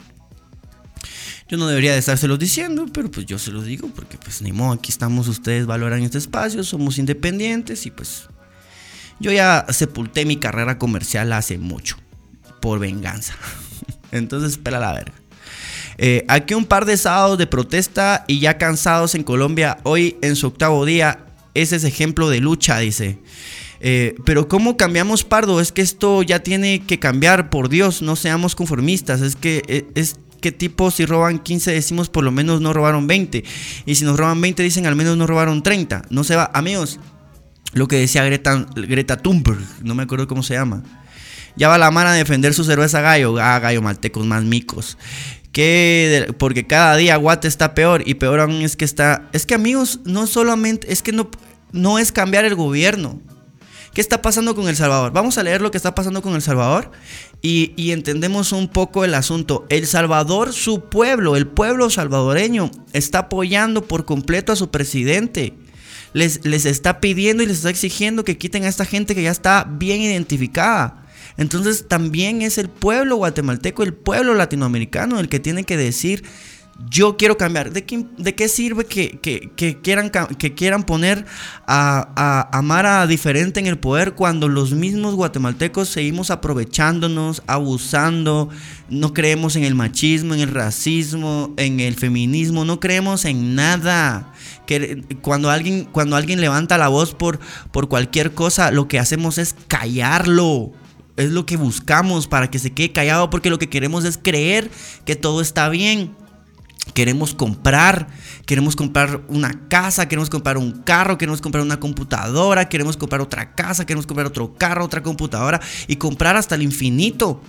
Yo 1.48 1.58
no 1.58 1.68
debería 1.68 1.94
de 1.94 2.00
estárselos 2.00 2.40
diciendo, 2.40 2.88
pero 2.92 3.12
pues 3.12 3.28
yo 3.28 3.38
se 3.38 3.52
los 3.52 3.66
digo 3.66 3.90
porque 3.90 4.18
pues 4.18 4.42
ni 4.42 4.52
modo, 4.52 4.74
aquí 4.74 4.92
estamos, 4.92 5.28
ustedes 5.28 5.68
valoran 5.68 6.02
este 6.02 6.18
espacio, 6.18 6.64
somos 6.64 6.98
independientes 6.98 7.86
y 7.86 7.92
pues 7.92 8.30
yo 9.20 9.32
ya 9.32 9.64
sepulté 9.70 10.26
mi 10.26 10.38
carrera 10.38 10.80
comercial 10.80 11.32
hace 11.34 11.60
mucho, 11.60 11.98
por 12.62 12.80
venganza. 12.80 13.36
Entonces 14.12 14.54
espera 14.54 14.80
la 14.80 14.94
verga. 14.94 15.14
Eh, 15.98 16.26
aquí 16.28 16.56
un 16.56 16.66
par 16.66 16.86
de 16.86 16.98
sábados 16.98 17.38
de 17.38 17.48
protesta 17.48 18.26
y 18.28 18.40
ya 18.40 18.58
cansados 18.58 19.14
en 19.14 19.24
Colombia, 19.24 19.78
hoy 19.84 20.18
en 20.22 20.36
su 20.36 20.48
octavo 20.48 20.84
día, 20.84 21.26
ese 21.54 21.76
es 21.76 21.84
ejemplo 21.84 22.30
de 22.30 22.40
lucha, 22.40 22.80
dice. 22.80 23.20
Eh, 23.80 24.16
pero 24.26 24.48
¿cómo 24.48 24.78
cambiamos 24.78 25.24
Pardo? 25.24 25.60
Es 25.60 25.72
que 25.72 25.82
esto 25.82 26.24
ya 26.24 26.40
tiene 26.40 26.82
que 26.82 27.00
cambiar, 27.00 27.50
por 27.50 27.70
Dios, 27.70 28.02
no 28.02 28.16
seamos 28.16 28.56
conformistas. 28.56 29.22
Es 29.22 29.36
que 29.36 29.64
eh, 29.68 29.86
es, 29.96 30.18
qué 30.42 30.52
tipo 30.52 30.92
si 30.92 31.06
roban 31.06 31.40
15 31.40 31.72
decimos 31.72 32.10
por 32.10 32.24
lo 32.24 32.32
menos 32.32 32.62
no 32.62 32.74
robaron 32.74 33.08
20. 33.08 33.44
Y 33.86 33.96
si 33.96 34.06
nos 34.06 34.18
roban 34.18 34.40
20 34.42 34.64
dicen 34.64 34.86
al 34.86 34.96
menos 34.96 35.18
no 35.18 35.28
robaron 35.28 35.64
30. 35.64 36.04
No 36.10 36.24
se 36.24 36.36
va. 36.36 36.52
Amigos, 36.54 37.00
lo 37.74 37.88
que 37.88 37.98
decía 37.98 38.24
Greta, 38.24 38.66
Greta 38.76 39.18
Thunberg, 39.18 39.60
no 39.84 39.96
me 39.96 40.04
acuerdo 40.04 40.28
cómo 40.28 40.44
se 40.44 40.54
llama. 40.54 40.84
Ya 41.58 41.68
va 41.68 41.78
la 41.78 41.92
mano 41.92 42.10
a 42.10 42.14
defender 42.14 42.54
su 42.54 42.64
cerveza 42.64 43.02
gallo. 43.02 43.38
Ah, 43.40 43.60
gallo 43.60 43.82
maltecos 43.82 44.26
más 44.26 44.44
micos. 44.44 44.98
Que 45.52 46.34
porque 46.38 46.68
cada 46.68 46.96
día 46.98 47.16
Guate 47.16 47.48
está 47.48 47.74
peor 47.74 48.04
y 48.06 48.16
peor 48.16 48.42
aún 48.42 48.62
es 48.62 48.76
que 48.76 48.86
está... 48.86 49.30
Es 49.32 49.46
que 49.46 49.56
amigos, 49.56 50.02
no 50.04 50.28
solamente... 50.28 50.92
Es 50.92 51.02
que 51.02 51.12
no, 51.12 51.30
no 51.72 51.98
es 51.98 52.12
cambiar 52.12 52.46
el 52.46 52.56
gobierno. 52.56 53.22
¿Qué 53.96 54.02
está 54.02 54.22
pasando 54.22 54.56
con 54.56 54.68
El 54.68 54.76
Salvador? 54.76 55.14
Vamos 55.14 55.38
a 55.38 55.44
leer 55.44 55.62
lo 55.62 55.72
que 55.72 55.78
está 55.78 55.96
pasando 55.96 56.22
con 56.22 56.36
El 56.36 56.42
Salvador 56.42 56.92
y, 57.42 57.92
entendemos 57.92 58.52
un 58.52 58.68
poco 58.68 59.06
el 59.06 59.14
asunto. 59.14 59.66
El 59.70 59.88
Salvador, 59.88 60.52
su 60.52 60.82
pueblo, 60.90 61.38
el 61.38 61.48
pueblo 61.48 61.90
salvadoreño, 61.90 62.72
está 62.92 63.20
apoyando 63.20 63.88
por 63.88 64.04
completo 64.04 64.52
a 64.52 64.58
su 64.58 64.70
presidente. 64.70 65.54
Les, 66.12 66.44
les 66.44 66.66
está 66.66 67.00
pidiendo 67.00 67.42
y 67.42 67.46
les 67.46 67.56
está 67.56 67.70
exigiendo 67.70 68.26
que 68.26 68.38
quiten 68.38 68.66
a 68.66 68.68
esta 68.68 68.84
gente 68.84 69.16
que 69.16 69.24
ya 69.24 69.32
está 69.32 69.64
bien 69.64 70.02
identificada. 70.02 71.06
Entonces 71.38 71.88
también 71.88 72.42
es 72.42 72.58
el 72.58 72.68
pueblo 72.68 73.16
guatemalteco, 73.16 73.84
el 73.84 73.94
pueblo 73.94 74.34
latinoamericano 74.34 75.22
el 75.22 75.30
que 75.30 75.40
tiene 75.40 75.64
que 75.64 75.78
decir 75.78 76.26
yo 76.90 77.16
quiero 77.16 77.38
cambiar. 77.38 77.72
¿De 77.72 77.86
qué, 77.86 78.50
sirve 78.50 78.86
que, 78.86 79.20
quieran, 79.82 80.10
que 80.10 80.54
quieran 80.54 80.84
poner 80.84 81.26
a, 81.68 82.50
a, 82.52 82.62
Mara 82.62 83.08
diferente 83.08 83.60
en 83.60 83.68
el 83.68 83.78
poder 83.78 84.14
cuando 84.14 84.50
los 84.50 84.74
mismos 84.74 85.16
guatemaltecos 85.16 85.88
seguimos 85.88 86.32
aprovechándonos, 86.32 87.44
abusando, 87.48 88.50
no 88.90 89.14
creemos 89.14 89.56
en 89.56 89.64
el 89.64 89.76
machismo, 89.76 90.34
en 90.34 90.42
el 90.42 90.52
racismo, 90.52 91.54
en 91.58 91.80
el 91.80 91.96
feminismo, 91.96 92.66
no 92.66 92.80
creemos 92.80 93.24
en 93.26 93.56
nada? 93.56 94.34
Que 94.66 95.04
cuando 95.22 95.52
alguien, 95.52 95.86
cuando 95.86 96.18
alguien 96.18 96.42
levanta 96.42 96.78
la 96.78 96.90
voz 96.90 97.14
por, 97.14 97.40
por 97.72 97.88
cualquier 97.88 98.34
cosa, 98.34 98.72
lo 98.72 98.88
que 98.88 99.00
hacemos 99.00 99.38
es 99.38 99.56
callarlo. 99.68 100.74
Es 101.16 101.32
lo 101.32 101.46
que 101.46 101.56
buscamos 101.56 102.28
para 102.28 102.52
que 102.52 102.60
se 102.60 102.74
quede 102.74 102.92
callado 102.92 103.30
porque 103.30 103.50
lo 103.50 103.58
que 103.58 103.70
queremos 103.70 104.04
es 104.04 104.20
creer 104.22 104.70
que 105.06 105.16
todo 105.16 105.40
está 105.40 105.70
bien 105.70 106.12
queremos 106.94 107.34
comprar, 107.34 108.08
queremos 108.46 108.76
comprar 108.76 109.22
una 109.28 109.68
casa, 109.68 110.08
queremos 110.08 110.30
comprar 110.30 110.58
un 110.58 110.72
carro, 110.84 111.18
queremos 111.18 111.42
comprar 111.42 111.64
una 111.64 111.80
computadora, 111.80 112.70
queremos 112.70 112.98
comprar 112.98 113.22
otra 113.22 113.54
casa, 113.54 113.86
queremos 113.86 114.06
comprar 114.06 114.28
otro 114.28 114.54
carro, 114.56 114.86
otra 114.86 115.02
computadora 115.04 115.60
y 115.88 115.96
comprar 115.98 116.38
hasta 116.38 116.56
el 116.56 116.62
infinito. 116.62 117.42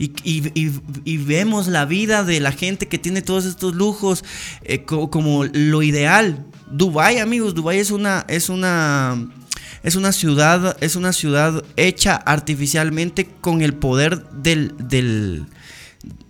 Y, 0.00 1.18
vemos 1.18 1.66
la 1.66 1.84
vida 1.84 2.22
de 2.22 2.38
la 2.38 2.52
gente 2.52 2.86
que 2.86 2.98
tiene 2.98 3.20
todos 3.20 3.44
estos 3.44 3.74
lujos 3.74 4.24
eh, 4.62 4.84
como, 4.84 5.44
lo 5.44 5.82
ideal. 5.82 6.46
Dubai, 6.70 7.18
amigos, 7.18 7.54
Dubai 7.54 7.80
es 7.80 7.90
una, 7.90 8.24
es 8.28 8.48
una, 8.48 9.28
es 9.82 9.96
una 9.96 10.12
ciudad, 10.12 10.76
es 10.80 10.94
una 10.94 11.12
ciudad 11.12 11.64
hecha 11.76 12.14
artificialmente 12.14 13.28
con 13.40 13.60
el 13.60 13.74
poder 13.74 14.22
del, 14.30 14.74
del, 14.78 15.46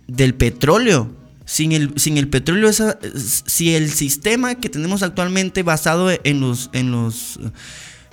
del 0.07 0.33
petróleo. 0.33 1.18
Sin 1.49 1.71
el, 1.71 1.93
sin 1.97 2.19
el 2.19 2.27
petróleo, 2.27 2.69
si 3.23 3.73
el 3.73 3.89
sistema 3.89 4.53
que 4.53 4.69
tenemos 4.69 5.01
actualmente 5.01 5.63
basado 5.63 6.11
en 6.11 6.41
los, 6.41 6.69
en 6.73 6.91
los, 6.91 7.39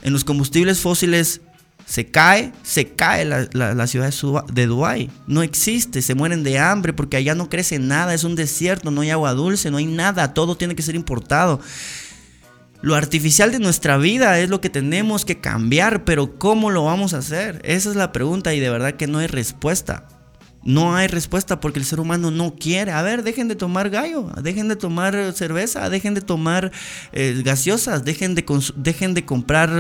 en 0.03 0.15
los 0.15 0.25
combustibles 0.25 0.81
fósiles 0.81 1.43
se 1.85 2.07
cae, 2.07 2.55
se 2.63 2.93
cae 2.93 3.27
la, 3.27 3.87
ciudad 3.87 4.11
de 4.51 4.67
Dubái. 4.67 5.11
No 5.27 5.43
existe, 5.43 6.01
se 6.01 6.15
mueren 6.15 6.45
de 6.45 6.59
hambre 6.59 6.95
porque 6.95 7.19
allá 7.19 7.35
no 7.35 7.51
crece 7.51 7.79
nada, 7.79 8.15
es 8.15 8.25
un 8.25 8.37
desierto, 8.37 8.91
no 8.91 9.03
hay 9.03 9.11
agua 9.11 9.35
dulce, 9.35 9.71
no 9.71 9.77
hay 9.77 9.85
nada, 9.85 10.33
todo 10.33 10.57
tiene 10.57 10.75
que 10.75 10.83
ser 10.83 10.95
importado. 10.95 11.61
Lo 12.81 12.95
artificial 12.95 13.53
de 13.53 13.59
nuestra 13.59 13.99
vida 13.99 14.39
es 14.39 14.49
lo 14.49 14.63
que 14.63 14.71
tenemos 14.71 15.27
que 15.27 15.43
cambiar, 15.43 16.05
pero 16.05 16.39
¿cómo 16.39 16.71
lo 16.71 16.85
vamos 16.85 17.13
a 17.13 17.19
hacer? 17.19 17.61
Esa 17.65 17.91
es 17.91 17.97
la 17.97 18.13
pregunta 18.13 18.55
y 18.55 18.61
de 18.61 18.71
verdad 18.71 18.95
que 18.95 19.07
no 19.07 19.19
hay 19.19 19.27
respuesta. 19.27 20.09
No 20.63 20.97
hay 20.97 21.07
respuesta 21.07 21.61
porque 21.61 21.79
el 21.79 21.85
ser 21.85 22.01
humano 22.01 22.31
no 22.31 22.57
quiere. 22.57 22.91
A 22.91 23.03
ver, 23.03 23.23
dejen 23.23 23.47
de 23.47 23.55
tomar 23.55 23.89
gallo, 23.89 24.31
dejen 24.43 24.69
de 24.69 24.77
tomar 24.77 25.33
cerveza, 25.33 25.89
dejen 25.91 26.15
de 26.15 26.21
tomar 26.21 26.73
eh, 27.13 27.41
gaseosas, 27.45 28.05
dejen 28.05 28.35
de, 28.35 28.45
dejen 28.77 29.15
de 29.15 29.25
comprar 29.25 29.71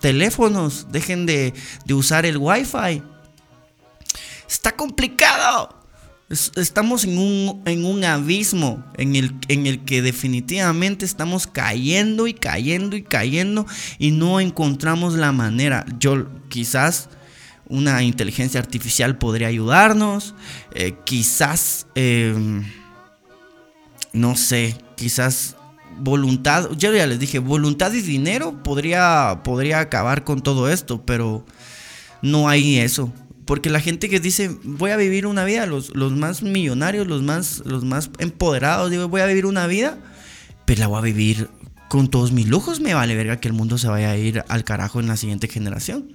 teléfonos, 0.00 0.88
dejen 0.90 1.24
de, 1.24 1.54
usar 1.90 2.26
el 2.26 2.36
wifi. 2.36 3.02
Está 4.48 4.72
complicado. 4.72 5.78
Estamos 6.56 7.04
en 7.04 7.18
un, 7.18 7.62
en 7.66 7.84
un 7.84 8.04
abismo 8.04 8.82
en 8.96 9.16
el, 9.16 9.34
en 9.48 9.66
el 9.66 9.84
que 9.84 10.00
definitivamente 10.00 11.04
estamos 11.04 11.46
cayendo 11.46 12.26
y 12.26 12.32
cayendo 12.32 12.96
y 12.96 13.02
cayendo 13.02 13.66
y 13.98 14.12
no 14.12 14.40
encontramos 14.40 15.12
la 15.12 15.32
manera. 15.32 15.84
Yo 15.98 16.26
quizás 16.48 17.10
una 17.72 18.02
inteligencia 18.02 18.60
artificial 18.60 19.16
podría 19.16 19.48
ayudarnos, 19.48 20.34
eh, 20.74 20.94
quizás, 21.04 21.86
em, 21.94 22.64
no 24.12 24.36
sé, 24.36 24.76
quizás 24.94 25.56
voluntad, 25.98 26.68
yo 26.76 26.92
ya 26.92 27.06
les 27.06 27.18
dije, 27.18 27.38
voluntad 27.38 27.92
y 27.94 28.02
dinero 28.02 28.62
podría, 28.62 29.40
podría 29.42 29.80
acabar 29.80 30.22
con 30.22 30.42
todo 30.42 30.68
esto, 30.68 31.04
pero 31.06 31.46
no 32.20 32.48
hay 32.48 32.78
eso. 32.78 33.10
Porque 33.46 33.70
la 33.70 33.80
gente 33.80 34.10
que 34.10 34.20
dice, 34.20 34.50
voy 34.64 34.90
a 34.90 34.96
vivir 34.96 35.26
una 35.26 35.44
vida, 35.44 35.64
los, 35.64 35.94
los 35.96 36.12
más 36.12 36.42
millonarios, 36.42 37.06
los 37.06 37.22
más, 37.22 37.62
los 37.64 37.84
más 37.84 38.10
empoderados, 38.18 38.90
digo, 38.90 39.08
voy 39.08 39.22
a 39.22 39.26
vivir 39.26 39.46
una 39.46 39.66
vida, 39.66 39.98
pero 40.66 40.80
la 40.80 40.86
voy 40.88 40.98
a 40.98 41.02
vivir 41.02 41.48
con 41.88 42.08
todos 42.08 42.32
mis 42.32 42.46
lujos. 42.48 42.80
Me 42.80 42.94
vale 42.94 43.16
verga 43.16 43.40
que 43.40 43.48
el 43.48 43.54
mundo 43.54 43.78
se 43.78 43.88
vaya 43.88 44.10
a 44.10 44.16
ir 44.16 44.44
al 44.48 44.64
carajo 44.64 45.00
en 45.00 45.08
la 45.08 45.16
siguiente 45.16 45.48
generación. 45.48 46.14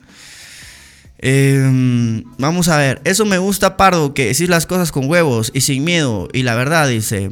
Em, 1.20 2.24
vamos 2.38 2.68
a 2.68 2.78
ver, 2.78 3.02
eso 3.04 3.26
me 3.26 3.38
gusta, 3.38 3.78
Pardo, 3.78 4.14
que 4.14 4.28
decir 4.28 4.50
las 4.50 4.66
cosas 4.66 4.92
con 4.92 5.10
huevos 5.10 5.52
y 5.54 5.62
sin 5.62 5.84
miedo. 5.84 6.28
Y 6.34 6.44
la 6.44 6.56
verdad, 6.56 6.88
dice, 6.88 7.32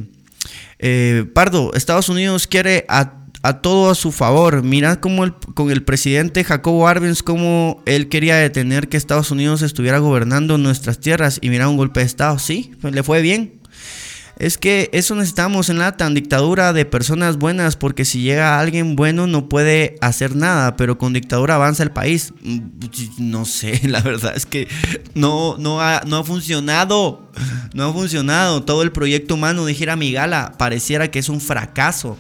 eh, 0.80 1.26
Pardo, 1.34 1.74
Estados 1.74 2.10
Unidos 2.10 2.48
quiere 2.48 2.86
a, 2.90 3.22
todo 3.62 3.92
a 3.92 3.96
su 3.96 4.12
favor. 4.12 4.64
Mirad 4.64 4.98
cómo 4.98 5.24
el, 5.24 5.34
con 5.34 5.70
el 5.72 5.84
presidente 5.84 6.44
Jacobo 6.44 6.88
Arbenz, 6.88 7.22
cómo 7.22 7.84
él 7.86 8.10
quería 8.10 8.36
detener 8.38 8.88
que 8.90 8.98
Estados 8.98 9.30
Unidos 9.30 9.62
estuviera 9.62 10.00
gobernando 10.00 10.58
nuestras 10.58 11.00
tierras 11.00 11.38
y 11.42 11.50
mira 11.50 11.70
un 11.70 11.78
golpe 11.78 12.00
de 12.00 12.08
Estado. 12.08 12.40
Sí, 12.40 12.72
le 12.82 13.04
fue 13.04 13.22
bien. 13.22 13.55
Es 14.38 14.58
que 14.58 14.90
eso 14.92 15.16
necesitamos 15.16 15.70
en 15.70 15.78
la 15.78 15.96
tan 15.96 16.14
dictadura 16.14 16.74
de 16.74 16.84
personas 16.86 17.38
buenas, 17.38 17.78
porque 17.78 18.04
si 18.04 18.22
llega 18.22 18.60
alguien 18.60 18.98
bueno 18.98 19.28
no 19.28 19.48
puede 19.48 19.96
hacer 20.02 20.36
nada, 20.36 20.76
pero 20.76 20.98
con 20.98 21.14
dictadura 21.14 21.56
avanza 21.56 21.84
el 21.84 21.92
país. 21.92 22.34
Mm, 22.42 22.60
no 23.20 23.46
sé, 23.46 23.80
la 23.88 24.02
verdad 24.02 24.34
es 24.36 24.46
que 24.46 24.68
no, 25.14 25.58
no, 25.58 25.82
ha, 25.82 26.02
no 26.06 26.18
ha 26.18 26.24
funcionado. 26.24 27.32
No 27.74 27.86
ha 27.86 27.94
funcionado. 27.94 28.64
Todo 28.64 28.82
el 28.84 28.92
proyecto 28.92 29.36
humano, 29.36 29.66
dijera 29.66 29.96
Migala, 29.96 30.54
pareciera 30.58 31.10
que 31.12 31.20
es 31.20 31.30
un 31.30 31.40
fracaso. 31.40 32.18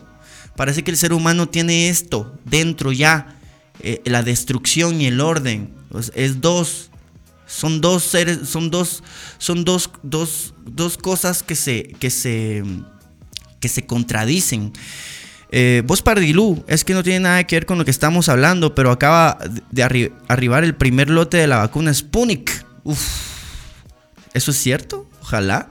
Parece 0.55 0.83
que 0.83 0.91
el 0.91 0.97
ser 0.97 1.11
humano 1.11 1.49
tiene 1.49 1.89
esto 1.89 2.33
dentro 2.45 2.93
ya, 2.93 3.39
eh, 3.81 4.01
la 4.05 4.23
destrucción 4.23 5.01
y 5.01 5.07
el 5.07 5.19
orden. 5.19 5.73
es 6.13 6.39
dos. 6.39 6.91
Son 7.55 7.79
dos 7.79 8.03
seres, 8.03 8.49
son 8.49 8.69
dos, 8.69 9.01
son 9.37 9.63
dos, 9.63 9.89
dos, 10.03 10.97
cosas 10.97 11.41
que 11.41 11.55
se, 11.55 11.83
que 11.99 12.09
se, 12.09 12.61
que 13.61 13.69
se 13.69 13.85
contradicen. 13.85 14.73
Eh, 15.51 15.81
vos 15.85 16.01
Pardilú, 16.01 16.65
es 16.67 16.83
que 16.83 16.93
no 16.93 17.01
tiene 17.01 17.21
nada 17.21 17.45
que 17.45 17.55
ver 17.55 17.65
con 17.65 17.77
lo 17.77 17.85
que 17.85 17.91
estamos 17.91 18.27
hablando, 18.27 18.75
pero 18.75 18.91
acaba 18.91 19.37
de 19.71 20.11
arribar 20.27 20.65
el 20.65 20.75
primer 20.75 21.09
lote 21.09 21.37
de 21.37 21.47
la 21.47 21.59
vacuna 21.59 21.93
Sputnik. 21.93 22.65
Uf, 22.83 22.99
¿eso 24.33 24.51
es 24.51 24.57
cierto? 24.57 25.09
Ojalá. 25.21 25.69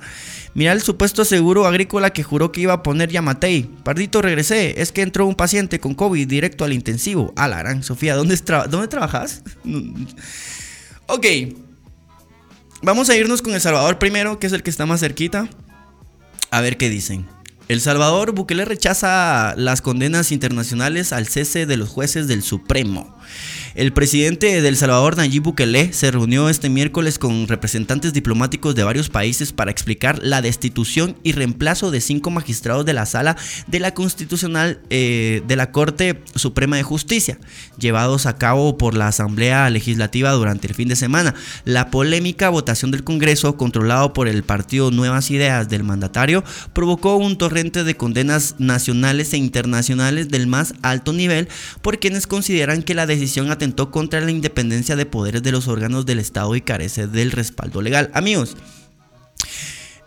Mira 0.54 0.72
el 0.72 0.80
supuesto 0.80 1.26
seguro 1.26 1.66
agrícola 1.66 2.14
que 2.14 2.22
juró 2.22 2.50
que 2.50 2.62
iba 2.62 2.72
a 2.72 2.82
poner 2.82 3.10
Yamatei. 3.10 3.64
Pardito, 3.64 4.22
regresé. 4.22 4.80
Es 4.80 4.90
que 4.90 5.02
entró 5.02 5.26
un 5.26 5.34
paciente 5.34 5.80
con 5.80 5.92
COVID 5.92 6.26
directo 6.26 6.64
al 6.64 6.72
intensivo. 6.72 7.34
Ah, 7.36 7.46
la 7.46 7.58
gran 7.58 7.82
Sofía, 7.82 8.14
¿dónde, 8.14 8.38
¿dónde 8.70 8.88
trabajas? 8.88 9.42
ok. 11.08 11.26
Vamos 12.84 13.08
a 13.08 13.16
irnos 13.16 13.40
con 13.40 13.54
El 13.54 13.62
Salvador 13.62 13.98
primero, 13.98 14.38
que 14.38 14.46
es 14.46 14.52
el 14.52 14.62
que 14.62 14.68
está 14.68 14.84
más 14.84 15.00
cerquita. 15.00 15.48
A 16.50 16.60
ver 16.60 16.76
qué 16.76 16.90
dicen. 16.90 17.26
El 17.66 17.80
Salvador, 17.80 18.32
Bukele 18.32 18.66
rechaza 18.66 19.54
las 19.56 19.80
condenas 19.80 20.32
internacionales 20.32 21.14
al 21.14 21.26
cese 21.26 21.64
de 21.64 21.78
los 21.78 21.88
jueces 21.88 22.28
del 22.28 22.42
Supremo. 22.42 23.16
El 23.74 23.92
presidente 23.92 24.62
de 24.62 24.68
El 24.68 24.76
Salvador, 24.76 25.16
Nayib 25.16 25.42
Bukele, 25.42 25.92
se 25.92 26.12
reunió 26.12 26.48
este 26.48 26.68
miércoles 26.68 27.18
con 27.18 27.48
representantes 27.48 28.12
diplomáticos 28.12 28.76
de 28.76 28.84
varios 28.84 29.08
países 29.08 29.52
para 29.52 29.72
explicar 29.72 30.20
la 30.22 30.42
destitución 30.42 31.16
y 31.24 31.32
reemplazo 31.32 31.90
de 31.90 32.00
cinco 32.00 32.30
magistrados 32.30 32.86
de 32.86 32.92
la 32.92 33.04
Sala 33.04 33.36
de 33.66 33.80
la 33.80 33.92
Constitucional 33.92 34.78
eh, 34.90 35.42
de 35.48 35.56
la 35.56 35.72
Corte 35.72 36.22
Suprema 36.36 36.76
de 36.76 36.84
Justicia, 36.84 37.40
llevados 37.76 38.26
a 38.26 38.36
cabo 38.36 38.78
por 38.78 38.94
la 38.94 39.08
Asamblea 39.08 39.68
Legislativa 39.70 40.30
durante 40.30 40.68
el 40.68 40.74
fin 40.74 40.86
de 40.86 40.94
semana. 40.94 41.34
La 41.64 41.90
polémica 41.90 42.50
votación 42.50 42.92
del 42.92 43.02
Congreso, 43.02 43.56
controlado 43.56 44.12
por 44.12 44.28
el 44.28 44.44
partido 44.44 44.92
Nuevas 44.92 45.32
Ideas 45.32 45.68
del 45.68 45.82
mandatario, 45.82 46.44
provocó 46.74 47.16
un 47.16 47.36
torrente 47.38 47.82
de 47.82 47.96
condenas 47.96 48.54
nacionales 48.58 49.32
e 49.32 49.36
internacionales 49.36 50.28
del 50.28 50.46
más 50.46 50.74
alto 50.82 51.12
nivel 51.12 51.48
por 51.82 51.98
quienes 51.98 52.28
consideran 52.28 52.84
que 52.84 52.94
la 52.94 53.06
decisión 53.06 53.50
contra 53.72 54.20
la 54.20 54.30
independencia 54.30 54.96
de 54.96 55.06
poderes 55.06 55.42
de 55.42 55.52
los 55.52 55.68
órganos 55.68 56.06
del 56.06 56.18
Estado 56.18 56.54
y 56.54 56.60
carece 56.60 57.06
del 57.06 57.32
respaldo 57.32 57.82
legal. 57.82 58.10
Amigos, 58.14 58.56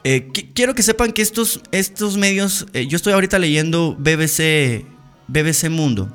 eh, 0.04 0.30
quiero 0.54 0.76
que 0.76 0.84
sepan 0.84 1.12
que 1.12 1.22
estos, 1.22 1.62
estos 1.72 2.18
medios, 2.18 2.68
eh, 2.74 2.88
yo 2.88 2.96
estoy 2.96 3.14
ahorita 3.14 3.40
leyendo 3.40 3.96
BBC, 4.00 4.86
BBC 5.28 5.70
Mundo, 5.70 6.12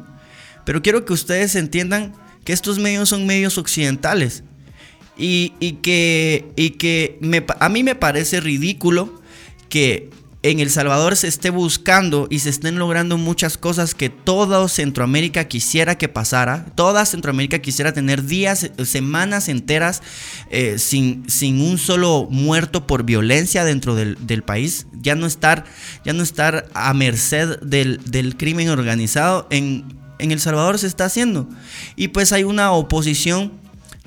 pero 0.64 0.82
quiero 0.82 1.04
que 1.04 1.12
ustedes 1.12 1.56
entiendan 1.56 2.14
que 2.44 2.52
estos 2.52 2.78
medios 2.78 3.08
son 3.08 3.26
medios 3.26 3.58
occidentales 3.58 4.44
y, 5.16 5.50
que, 5.82 6.46
y 6.56 6.70
que 6.70 7.18
a 7.60 7.68
mí 7.68 7.82
me 7.82 7.94
parece 7.94 8.40
ridículo 8.40 9.20
que 9.68 10.10
en 10.42 10.58
El 10.58 10.70
Salvador 10.70 11.14
se 11.14 11.28
esté 11.28 11.50
buscando 11.50 12.26
y 12.28 12.40
se 12.40 12.50
estén 12.50 12.76
logrando 12.78 13.16
muchas 13.16 13.56
cosas 13.56 13.94
que 13.94 14.10
toda 14.10 14.66
Centroamérica 14.68 15.46
quisiera 15.46 15.96
que 15.96 16.08
pasara. 16.08 16.66
Toda 16.74 17.06
Centroamérica 17.06 17.60
quisiera 17.60 17.92
tener 17.92 18.24
días, 18.24 18.70
semanas 18.84 19.48
enteras 19.48 20.02
eh, 20.50 20.78
sin, 20.78 21.28
sin, 21.30 21.60
un 21.60 21.78
solo 21.78 22.26
muerto 22.28 22.88
por 22.88 23.04
violencia 23.04 23.64
dentro 23.64 23.94
del, 23.94 24.42
país. 24.42 24.86
Ya 25.00 25.14
no 25.14 25.26
estar, 25.26 25.64
ya 26.04 26.12
no 26.12 26.24
estar 26.24 26.68
a 26.74 26.92
merced 26.92 27.60
del, 27.60 28.00
del 28.04 28.36
crimen 28.36 28.68
organizado. 28.68 29.46
En, 29.50 29.84
en 30.18 30.32
El 30.32 30.40
Salvador 30.40 30.78
se 30.78 30.88
está 30.88 31.04
haciendo. 31.04 31.48
Y 31.94 32.08
pues 32.08 32.32
hay 32.32 32.42
una 32.42 32.72
oposición 32.72 33.61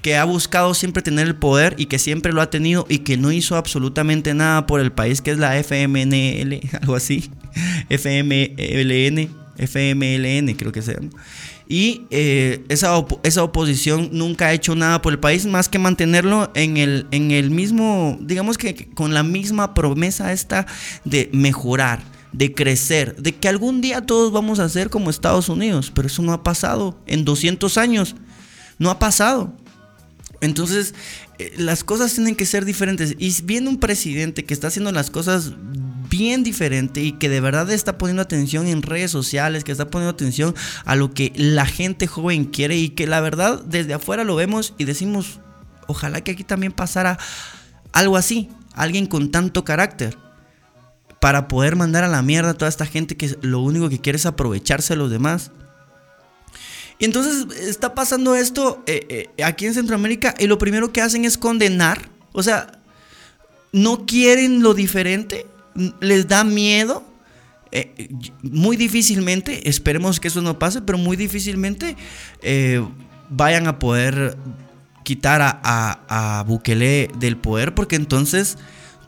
que 0.06 0.18
ha 0.18 0.24
buscado 0.24 0.76
siempre 0.76 1.02
tener 1.02 1.26
el 1.26 1.36
poder 1.36 1.74
y 1.80 1.88
que 1.88 1.98
siempre 1.98 2.32
lo 2.32 2.40
ha 2.40 2.52
tenido 2.52 2.86
y 2.88 3.00
que 3.00 3.18
no 3.18 3.32
hizo 3.32 3.56
absolutamente 3.56 4.36
nada 4.36 4.68
por 4.68 4.80
el 4.80 4.92
país, 4.92 5.20
que 5.20 5.32
es 5.32 5.40
la 5.40 5.58
FMNL, 5.58 6.60
algo 6.80 6.96
así, 6.96 7.32
FMLN, 7.90 9.32
FMLN 9.58 10.54
creo 10.54 10.72
que 10.72 10.84
sea. 10.84 11.00
Y 11.68 12.04
eh, 12.12 12.64
esa, 12.70 13.04
esa, 13.24 13.42
oposición 13.42 14.10
nunca 14.12 14.46
ha 14.46 14.54
hecho 14.54 14.76
nada 14.76 15.02
por 15.02 15.12
el 15.12 15.18
país 15.18 15.48
más 15.48 15.70
que 15.70 15.80
mantenerlo 15.80 16.52
en 16.54 16.78
el, 16.78 17.08
en 17.10 17.32
el 17.32 17.50
mismo, 17.50 18.20
digamos 18.22 18.60
que 18.60 18.88
con 18.94 19.16
la 19.16 19.24
misma 19.24 19.74
promesa 19.74 20.34
esta 20.34 20.68
de 21.04 21.32
mejorar, 21.34 22.04
de 22.32 22.54
crecer, 22.54 23.16
de 23.16 23.34
que 23.34 23.48
algún 23.48 23.82
día 23.82 24.02
todos 24.02 24.32
vamos 24.32 24.60
a 24.60 24.70
ser 24.70 24.92
como 24.92 25.10
Estados 25.10 25.50
Unidos, 25.50 25.92
pero 25.96 26.06
eso 26.06 26.22
no 26.22 26.32
ha 26.32 26.44
pasado 26.44 26.96
en 27.08 27.26
200 27.26 27.80
años, 27.80 28.16
no 28.78 28.92
ha 28.92 29.00
pasado. 29.00 29.65
Entonces, 30.46 30.96
eh, 31.40 31.54
las 31.58 31.84
cosas 31.84 32.14
tienen 32.14 32.36
que 32.36 32.46
ser 32.46 32.66
diferentes. 32.66 33.16
Y 33.20 33.42
viene 33.44 33.70
un 33.70 33.80
presidente 33.80 34.46
que 34.46 34.54
está 34.54 34.68
haciendo 34.68 34.92
las 34.92 35.10
cosas 35.10 35.54
bien 36.10 36.44
diferente 36.44 37.02
y 37.02 37.14
que 37.14 37.30
de 37.30 37.42
verdad 37.42 37.70
está 37.72 37.98
poniendo 37.98 38.22
atención 38.22 38.68
en 38.68 38.82
redes 38.82 39.12
sociales, 39.12 39.64
que 39.64 39.72
está 39.72 39.90
poniendo 39.90 40.12
atención 40.12 40.56
a 40.86 40.96
lo 40.96 41.14
que 41.14 41.34
la 41.36 41.66
gente 41.66 42.08
joven 42.08 42.46
quiere 42.46 42.78
y 42.78 42.90
que 42.90 43.08
la 43.08 43.22
verdad 43.22 43.62
desde 43.64 43.94
afuera 43.94 44.24
lo 44.24 44.36
vemos 44.36 44.74
y 44.78 44.86
decimos, 44.86 45.40
ojalá 45.88 46.22
que 46.22 46.32
aquí 46.32 46.44
también 46.44 46.72
pasara 46.72 47.18
algo 47.92 48.18
así, 48.18 48.50
alguien 48.74 49.08
con 49.08 49.32
tanto 49.32 49.66
carácter 49.66 50.18
para 51.20 51.48
poder 51.48 51.76
mandar 51.76 52.04
a 52.04 52.08
la 52.08 52.22
mierda 52.22 52.52
a 52.52 52.54
toda 52.54 52.70
esta 52.70 52.86
gente 52.86 53.18
que 53.18 53.38
lo 53.42 53.60
único 53.62 53.90
que 53.90 54.00
quiere 54.00 54.18
es 54.18 54.26
aprovecharse 54.26 54.94
de 54.94 54.98
los 54.98 55.10
demás. 55.10 55.52
Y 56.98 57.06
entonces 57.06 57.46
está 57.60 57.94
pasando 57.94 58.36
esto 58.36 58.84
eh, 58.88 59.30
eh, 59.38 59.44
aquí 59.44 59.66
en 59.66 59.74
Centroamérica 59.74 60.34
y 60.40 60.48
lo 60.48 60.58
primero 60.58 60.94
que 60.94 61.02
hacen 61.02 61.26
es 61.26 61.38
condenar. 61.38 62.10
O 62.32 62.42
sea, 62.42 62.80
no 63.74 64.06
quieren 64.06 64.64
lo 64.64 64.74
diferente, 64.74 65.46
les 66.00 66.28
da 66.28 66.44
miedo. 66.44 67.04
Eh, 67.72 68.10
muy 68.42 68.78
difícilmente, 68.78 69.68
esperemos 69.68 70.22
que 70.22 70.30
eso 70.30 70.42
no 70.42 70.58
pase, 70.58 70.82
pero 70.82 70.98
muy 70.98 71.18
difícilmente 71.18 71.98
vayan 73.30 73.68
a 73.68 73.80
poder 73.80 74.38
quitar 75.04 75.42
a, 75.42 75.60
a, 75.64 76.40
a 76.40 76.44
Bukele 76.44 77.10
del 77.18 77.36
poder 77.38 77.76
porque 77.76 77.98
entonces 77.98 78.58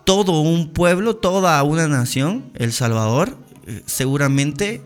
todo 0.04 0.42
un 0.42 0.74
pueblo, 0.74 1.16
toda 1.16 1.62
una 1.64 1.88
nación, 1.88 2.52
El 2.56 2.74
Salvador, 2.74 3.38
seguramente 3.86 4.82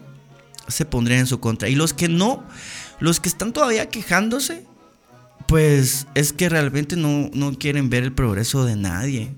se 0.68 0.86
pondría 0.86 1.20
en 1.20 1.28
su 1.28 1.40
contra. 1.40 1.70
Y 1.70 1.76
los 1.76 1.94
que 1.94 2.08
no, 2.08 2.44
los 3.02 3.20
que 3.20 3.28
están 3.28 3.52
todavía 3.52 3.90
quejándose, 3.90 4.64
pues 5.48 6.08
es 6.16 6.32
que 6.32 6.48
realmente 6.48 6.96
no, 6.96 7.30
quieren 7.60 7.90
ver 7.90 8.04
el 8.04 8.14
progreso 8.14 8.64
de 8.64 8.78
nadie. 8.78 9.36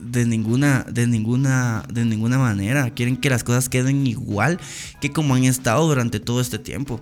De 0.00 0.26
ninguna, 0.26 0.84
de 0.90 1.06
ninguna, 1.06 1.84
de 1.90 2.04
ninguna 2.04 2.38
manera. 2.38 2.90
Quieren 2.90 3.16
que 3.16 3.30
las 3.30 3.44
cosas 3.44 3.68
queden 3.68 4.06
igual 4.06 4.60
que 5.00 5.10
como 5.10 5.34
han 5.34 5.44
estado 5.44 5.86
durante 5.86 6.20
todo 6.20 6.40
este 6.40 6.58
tiempo. 6.58 7.00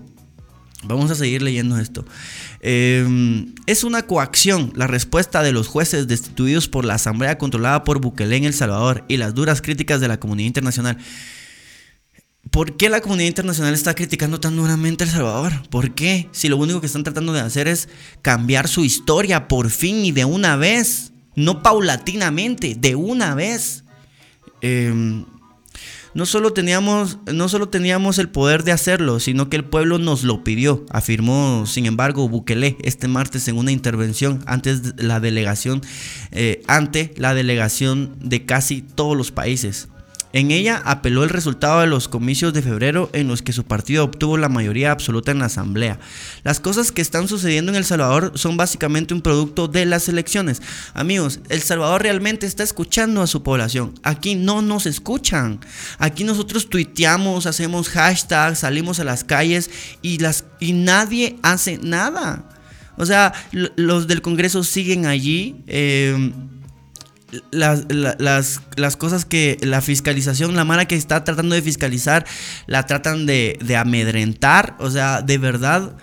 Vamos 0.83 1.09
a 1.09 1.15
seguir 1.15 1.41
leyendo 1.41 1.79
esto. 1.79 2.05
Em, 2.61 3.53
es 3.65 3.83
una 3.83 4.03
coacción 4.03 4.71
la 4.75 4.85
respuesta 4.85 5.41
de 5.41 5.51
los 5.51 5.67
jueces 5.67 6.07
destituidos 6.07 6.67
por 6.67 6.85
la 6.85 6.93
Asamblea 6.93 7.39
controlada 7.39 7.83
por 7.83 7.99
Bukele 7.99 8.37
en 8.37 8.45
El 8.45 8.53
Salvador 8.53 9.03
y 9.07 9.17
las 9.17 9.33
duras 9.33 9.63
críticas 9.63 9.99
de 9.99 10.07
la 10.07 10.19
comunidad 10.19 10.47
internacional. 10.47 10.97
¿Por 12.51 12.77
qué 12.77 12.89
la 12.89 13.01
comunidad 13.01 13.27
internacional 13.27 13.73
está 13.73 13.95
criticando 13.95 14.39
tan 14.39 14.55
duramente 14.55 15.03
a 15.03 15.07
El 15.07 15.13
Salvador? 15.13 15.67
¿Por 15.69 15.93
qué? 15.93 16.29
Si 16.31 16.47
lo 16.47 16.57
único 16.57 16.79
que 16.79 16.87
están 16.87 17.03
tratando 17.03 17.33
de 17.33 17.41
hacer 17.41 17.67
es 17.67 17.89
cambiar 18.21 18.67
su 18.67 18.85
historia 18.85 19.47
por 19.47 19.69
fin 19.69 20.05
y 20.05 20.11
de 20.11 20.25
una 20.25 20.55
vez. 20.55 21.11
No 21.35 21.61
paulatinamente, 21.61 22.75
de 22.75 22.95
una 22.95 23.35
vez. 23.35 23.83
Em, 24.61 25.25
no, 26.13 26.25
solo 26.25 26.53
teníamos, 26.53 27.19
no 27.31 27.49
solo 27.49 27.67
teníamos 27.67 28.19
el 28.19 28.29
poder 28.29 28.63
de 28.63 28.71
hacerlo, 28.71 29.19
sino 29.19 29.49
que 29.49 29.57
el 29.57 29.65
pueblo 29.65 29.99
nos 29.99 30.23
lo 30.23 30.45
pidió, 30.45 30.85
afirmó 30.89 31.65
sin 31.65 31.85
embargo 31.85 32.29
Bukele 32.29 32.77
este 32.83 33.09
martes 33.09 33.49
en 33.49 33.57
una 33.57 33.73
intervención 33.73 34.41
antes 34.45 34.95
de 34.95 35.03
la 35.03 35.19
delegación, 35.19 35.81
eh, 36.31 36.63
ante 36.67 37.13
la 37.17 37.33
delegación 37.33 38.15
de 38.21 38.45
casi 38.45 38.81
todos 38.81 39.17
los 39.17 39.31
países. 39.31 39.89
En 40.35 40.51
ella 40.51 40.81
apeló 40.83 41.23
el 41.23 41.29
resultado 41.29 41.79
de 41.79 41.87
los 41.87 42.09
comicios 42.09 42.51
de 42.51 42.61
febrero 42.61 43.09
en 43.13 43.29
los 43.29 43.41
que 43.41 43.53
su 43.53 43.63
partido 43.63 44.03
obtuvo 44.03 44.35
la 44.35 44.49
mayoría 44.49 44.91
absoluta 44.91 45.31
en 45.31 45.39
la 45.39 45.45
asamblea. 45.45 45.97
Las 46.43 46.59
cosas 46.59 46.91
que 46.91 47.01
están 47.01 47.29
sucediendo 47.29 47.71
en 47.71 47.77
El 47.77 47.85
Salvador 47.85 48.33
son 48.35 48.57
básicamente 48.57 49.13
un 49.13 49.21
producto 49.21 49.69
de 49.69 49.85
las 49.85 50.09
elecciones. 50.09 50.61
Amigos, 50.93 51.39
El 51.47 51.61
Salvador 51.61 52.01
realmente 52.01 52.45
está 52.47 52.63
escuchando 52.63 53.21
a 53.21 53.27
su 53.27 53.43
población. 53.43 53.93
Aquí 54.03 54.35
no 54.35 54.61
nos 54.61 54.87
escuchan. 54.87 55.61
Aquí 55.99 56.25
nosotros 56.25 56.69
tuiteamos, 56.69 57.45
hacemos 57.45 57.87
hashtags, 57.87 58.59
salimos 58.59 58.99
a 58.99 59.05
las 59.05 59.23
calles 59.23 59.69
y, 60.01 60.17
las, 60.17 60.43
y 60.59 60.73
nadie 60.73 61.37
hace 61.43 61.77
nada. 61.77 62.43
O 62.97 63.05
sea, 63.05 63.31
los 63.53 64.07
del 64.07 64.21
Congreso 64.21 64.65
siguen 64.65 65.05
allí. 65.05 65.63
Eh, 65.67 66.33
las, 67.51 67.85
las, 68.19 68.97
cosas 68.97 69.25
que 69.25 69.57
la 69.61 69.81
fiscalización, 69.81 70.55
la 70.55 70.65
mala 70.65 70.85
que 70.85 70.95
está 70.95 71.23
tratando 71.23 71.55
de 71.55 71.61
fiscalizar, 71.61 72.25
la 72.67 72.85
tratan 72.85 73.25
de, 73.25 73.57
amedrentar. 73.77 74.75
O 74.79 74.89
sea, 74.89 75.21
de 75.21 75.37
verdad, 75.37 75.95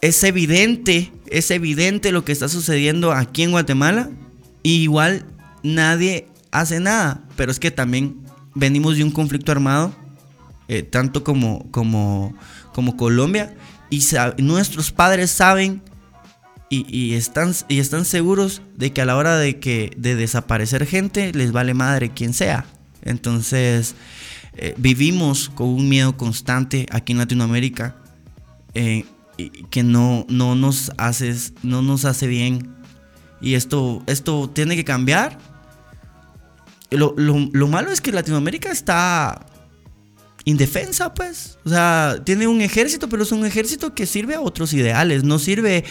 es 0.00 0.22
evidente, 0.24 1.12
es 1.26 1.50
evidente 1.50 2.12
lo 2.12 2.24
que 2.24 2.32
está 2.32 2.48
sucediendo 2.48 3.12
aquí 3.12 3.42
en 3.42 3.52
Guatemala. 3.52 4.10
igual 4.62 5.24
nadie 5.62 6.28
hace 6.50 6.80
nada. 6.80 7.22
Pero 7.36 7.50
es 7.50 7.60
que 7.60 7.70
también 7.70 8.20
venimos 8.54 8.96
de 8.96 9.04
un 9.04 9.10
conflicto 9.10 9.52
armado, 9.52 9.94
eh, 10.68 10.82
tanto 10.82 11.24
como, 11.24 11.70
como, 11.70 12.34
como 12.72 12.96
Colombia. 12.96 13.54
Y 13.90 14.02
nuestros 14.38 14.92
padres 14.92 15.30
saben 15.30 15.82
y, 16.72 17.14
están, 17.14 17.52
y 17.66 17.80
están 17.80 18.04
seguros 18.04 18.62
de 18.76 18.92
que 18.92 19.02
a 19.02 19.04
la 19.04 19.16
hora 19.16 19.36
de, 19.36 19.58
que, 19.58 19.92
de 19.96 20.14
desaparecer 20.14 20.86
gente 20.86 21.32
les 21.32 21.50
vale 21.50 21.74
madre 21.74 22.10
quien 22.10 22.32
sea. 22.32 22.64
Entonces 23.02 23.96
eh, 24.56 24.74
vivimos 24.78 25.48
con 25.48 25.68
un 25.68 25.88
miedo 25.88 26.16
constante 26.16 26.86
aquí 26.92 27.10
en 27.10 27.18
Latinoamérica 27.18 27.96
eh, 28.74 29.04
que 29.70 29.82
no, 29.82 30.24
no, 30.28 30.54
nos 30.54 30.92
hace, 30.96 31.34
no 31.64 31.82
nos 31.82 32.04
hace 32.04 32.28
bien. 32.28 32.72
Y 33.40 33.54
esto, 33.54 34.04
esto 34.06 34.48
tiene 34.48 34.76
que 34.76 34.84
cambiar. 34.84 35.38
Lo, 36.90 37.14
lo 37.16 37.66
malo 37.66 37.90
es 37.90 38.00
que 38.00 38.12
Latinoamérica 38.12 38.70
está 38.70 39.44
indefensa, 40.44 41.14
pues. 41.14 41.58
O 41.64 41.68
sea, 41.68 42.20
tiene 42.24 42.46
un 42.46 42.60
ejército, 42.60 43.08
pero 43.08 43.22
es 43.22 43.32
un 43.32 43.44
ejército 43.44 43.94
que 43.94 44.06
sirve 44.06 44.34
a 44.34 44.40
otros 44.40 44.72
ideales, 44.72 45.24
no 45.24 45.38
sirve 45.38 45.84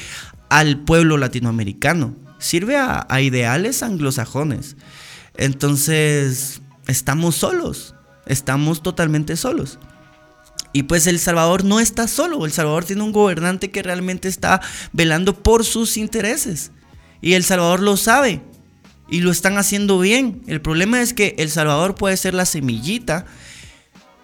al 0.50 0.80
pueblo 0.80 1.18
latinoamericano, 1.18 2.16
sirve 2.40 2.78
a, 2.78 3.06
ideales 3.22 3.84
anglosajones. 3.84 4.76
Entonces, 5.38 6.62
estamos 6.88 7.36
solos, 7.36 7.96
estamos 8.26 8.82
totalmente 8.82 9.38
solos. 9.38 9.80
Y 10.72 10.84
pues 10.84 11.08
El 11.08 11.20
Salvador 11.20 11.64
no 11.64 11.80
está 11.80 12.08
solo, 12.08 12.46
El 12.46 12.52
Salvador 12.52 12.86
tiene 12.86 13.04
un 13.04 13.12
gobernante 13.12 13.72
que 13.72 13.84
realmente 13.84 14.28
está 14.28 14.62
velando 14.94 15.42
por 15.42 15.66
sus 15.66 15.98
intereses. 15.98 16.72
Y 17.22 17.34
El 17.34 17.44
Salvador 17.44 17.80
lo 17.80 17.98
sabe 17.98 18.42
y 19.10 19.22
lo 19.22 19.32
están 19.32 19.58
haciendo 19.58 20.00
bien. 20.00 20.42
El 20.48 20.62
problema 20.62 21.02
es 21.02 21.14
que 21.14 21.36
El 21.38 21.50
Salvador 21.50 21.96
puede 21.96 22.18
ser 22.18 22.34
la 22.34 22.46
semillita 22.46 23.26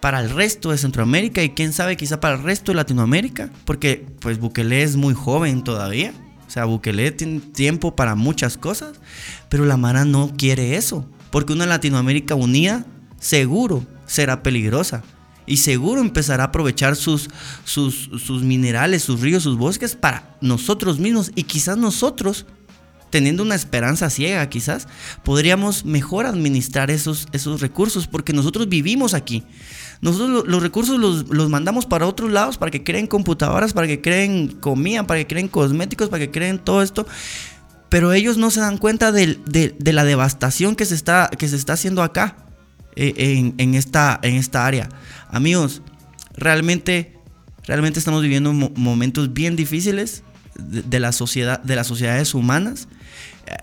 para 0.05 0.19
el 0.19 0.29
resto 0.29 0.69
de 0.69 0.77
Centroamérica 0.77 1.41
y 1.41 1.49
quién 1.49 1.73
sabe 1.73 1.97
quizá 1.97 2.19
para 2.19 2.35
el 2.35 2.43
resto 2.43 2.71
de 2.71 2.75
Latinoamérica, 2.75 3.49
porque 3.65 4.05
pues 4.19 4.37
Bukele 4.37 4.83
es 4.83 4.97
muy 4.97 5.15
joven 5.15 5.63
todavía. 5.63 6.13
O 6.47 6.51
sea, 6.51 6.65
Bukele 6.65 7.11
tiene 7.11 7.39
tiempo 7.39 7.95
para 7.95 8.13
muchas 8.13 8.55
cosas, 8.55 8.99
pero 9.49 9.65
la 9.65 9.77
Mara 9.77 10.05
no 10.05 10.31
quiere 10.37 10.75
eso, 10.75 11.09
porque 11.31 11.53
una 11.53 11.65
Latinoamérica 11.65 12.35
unida 12.35 12.85
seguro 13.19 13.83
será 14.05 14.43
peligrosa 14.43 15.01
y 15.47 15.57
seguro 15.57 16.01
empezará 16.01 16.43
a 16.43 16.47
aprovechar 16.49 16.95
sus, 16.95 17.27
sus, 17.63 18.11
sus 18.23 18.43
minerales, 18.43 19.01
sus 19.01 19.21
ríos, 19.21 19.41
sus 19.41 19.57
bosques 19.57 19.95
para 19.95 20.37
nosotros 20.39 20.99
mismos 20.99 21.31
y 21.33 21.45
quizás 21.45 21.79
nosotros 21.79 22.45
teniendo 23.09 23.43
una 23.43 23.55
esperanza 23.55 24.09
ciega 24.09 24.49
quizás, 24.49 24.87
podríamos 25.23 25.85
mejor 25.85 26.25
administrar 26.25 26.91
esos, 26.91 27.27
esos 27.31 27.61
recursos 27.61 28.07
porque 28.07 28.33
nosotros 28.33 28.67
vivimos 28.67 29.13
aquí. 29.13 29.43
Nosotros 30.05 30.43
los 30.45 30.61
recursos 30.61 30.99
los, 30.99 31.49
mandamos 31.49 31.87
para 31.87 32.05
otros 32.05 32.31
lados, 32.31 32.59
para 32.59 32.69
que 32.69 32.83
creen 32.83 33.07
computadoras, 33.07 33.73
para 33.73 33.87
que 33.87 34.01
creen 34.01 34.49
comida, 34.49 35.07
para 35.07 35.19
que 35.21 35.25
creen 35.25 35.47
cosméticos, 35.47 36.09
para 36.09 36.19
que 36.19 36.29
creen 36.29 36.59
todo 36.59 36.83
esto. 36.83 37.07
Pero 37.89 38.13
ellos 38.13 38.37
no 38.37 38.51
se 38.51 38.59
dan 38.59 38.77
cuenta 38.77 39.11
de, 39.11 39.39
la 39.79 40.03
devastación 40.03 40.75
que 40.75 40.85
se 40.85 40.93
está, 40.93 41.31
que 41.35 41.47
se 41.47 41.55
está 41.55 41.73
haciendo 41.73 42.03
acá, 42.03 42.37
eh, 42.95 43.51
en, 43.57 43.73
esta, 43.73 44.19
en 44.21 44.35
esta 44.35 44.67
área. 44.67 44.89
Amigos, 45.29 45.81
realmente, 46.37 47.17
realmente 47.63 47.97
estamos 47.97 48.21
viviendo 48.21 48.53
momentos 48.53 49.33
bien 49.33 49.55
difíciles 49.55 50.21
de, 50.53 50.99
la 50.99 51.13
sociedad, 51.13 51.63
de 51.63 51.75
las 51.75 51.87
sociedades 51.87 52.35
humanas. 52.35 52.89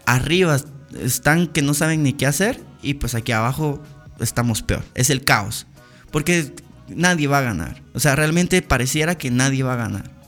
Arriba 0.07 0.61
están 1.01 1.47
que 1.47 1.63
no 1.63 1.73
saben 1.73 2.03
ni 2.03 2.15
qué 2.15 2.27
hacer 2.27 2.61
y 2.83 2.95
pues 2.95 3.15
aquí 3.15 3.31
abajo 3.31 3.81
estamos 4.19 4.63
peor. 4.63 4.83
Es 4.97 5.09
el 5.09 5.23
caos. 5.23 5.69
Porque 6.13 6.53
nadie 6.89 7.27
va 7.27 7.39
a 7.39 7.43
ganar. 7.43 7.83
O 7.95 8.01
sea, 8.01 8.15
realmente 8.15 8.63
pareciera 8.63 9.17
que 9.17 9.31
nadie 9.31 9.63
va 9.63 9.75
a 9.75 9.77
ganar. 9.77 10.23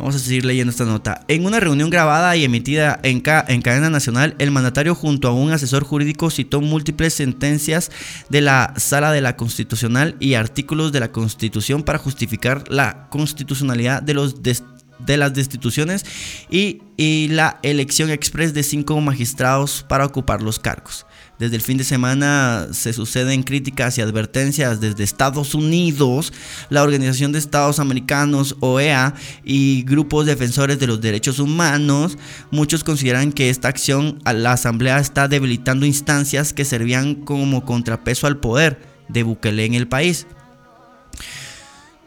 Vamos 0.00 0.16
a 0.16 0.18
seguir 0.18 0.46
leyendo 0.46 0.70
esta 0.70 0.86
nota. 0.86 1.26
En 1.28 1.44
una 1.44 1.60
reunión 1.60 1.90
grabada 1.90 2.34
y 2.34 2.42
emitida 2.42 2.98
en, 3.02 3.22
en, 3.48 3.60
cadena 3.60 3.90
nacional, 3.90 4.34
el 4.38 4.50
mandatario 4.50 4.94
junto 4.94 5.28
a 5.28 5.34
un 5.34 5.52
asesor 5.52 5.84
jurídico 5.84 6.30
citó 6.30 6.62
múltiples 6.62 7.12
sentencias 7.12 7.90
de 8.30 8.40
la 8.40 8.72
Sala 8.78 9.12
de 9.12 9.20
la 9.20 9.36
Constitucional 9.36 10.16
y 10.18 10.34
artículos 10.34 10.92
de 10.92 11.00
la 11.00 11.12
Constitución 11.12 11.82
para 11.82 11.98
justificar 11.98 12.64
la 12.68 13.08
constitucionalidad 13.10 14.00
de 14.00 14.14
los 14.14 14.36
de 14.42 15.16
las 15.16 15.34
destituciones 15.34 16.04
y, 16.50 16.82
y 16.96 17.28
la 17.28 17.58
elección 17.62 18.10
express 18.10 18.54
de 18.54 18.62
cinco 18.62 18.98
magistrados 19.00 19.84
para 19.86 20.06
ocupar 20.06 20.42
los 20.42 20.58
cargos. 20.58 21.06
Desde 21.40 21.56
el 21.56 21.62
fin 21.62 21.78
de 21.78 21.84
semana 21.84 22.68
se 22.72 22.92
suceden 22.92 23.42
críticas 23.42 23.96
y 23.96 24.02
advertencias 24.02 24.78
desde 24.78 25.04
Estados 25.04 25.54
Unidos, 25.54 26.34
la 26.68 26.82
Organización 26.82 27.32
de 27.32 27.38
Estados 27.38 27.78
Americanos, 27.78 28.56
OEA, 28.60 29.14
y 29.42 29.82
grupos 29.84 30.26
defensores 30.26 30.78
de 30.78 30.86
los 30.86 31.00
derechos 31.00 31.38
humanos. 31.38 32.18
Muchos 32.50 32.84
consideran 32.84 33.32
que 33.32 33.48
esta 33.48 33.68
acción 33.68 34.18
a 34.26 34.34
la 34.34 34.52
Asamblea 34.52 34.98
está 34.98 35.28
debilitando 35.28 35.86
instancias 35.86 36.52
que 36.52 36.66
servían 36.66 37.14
como 37.14 37.64
contrapeso 37.64 38.26
al 38.26 38.36
poder 38.36 38.78
de 39.08 39.22
Bukele 39.22 39.64
en 39.64 39.72
el 39.72 39.88
país 39.88 40.26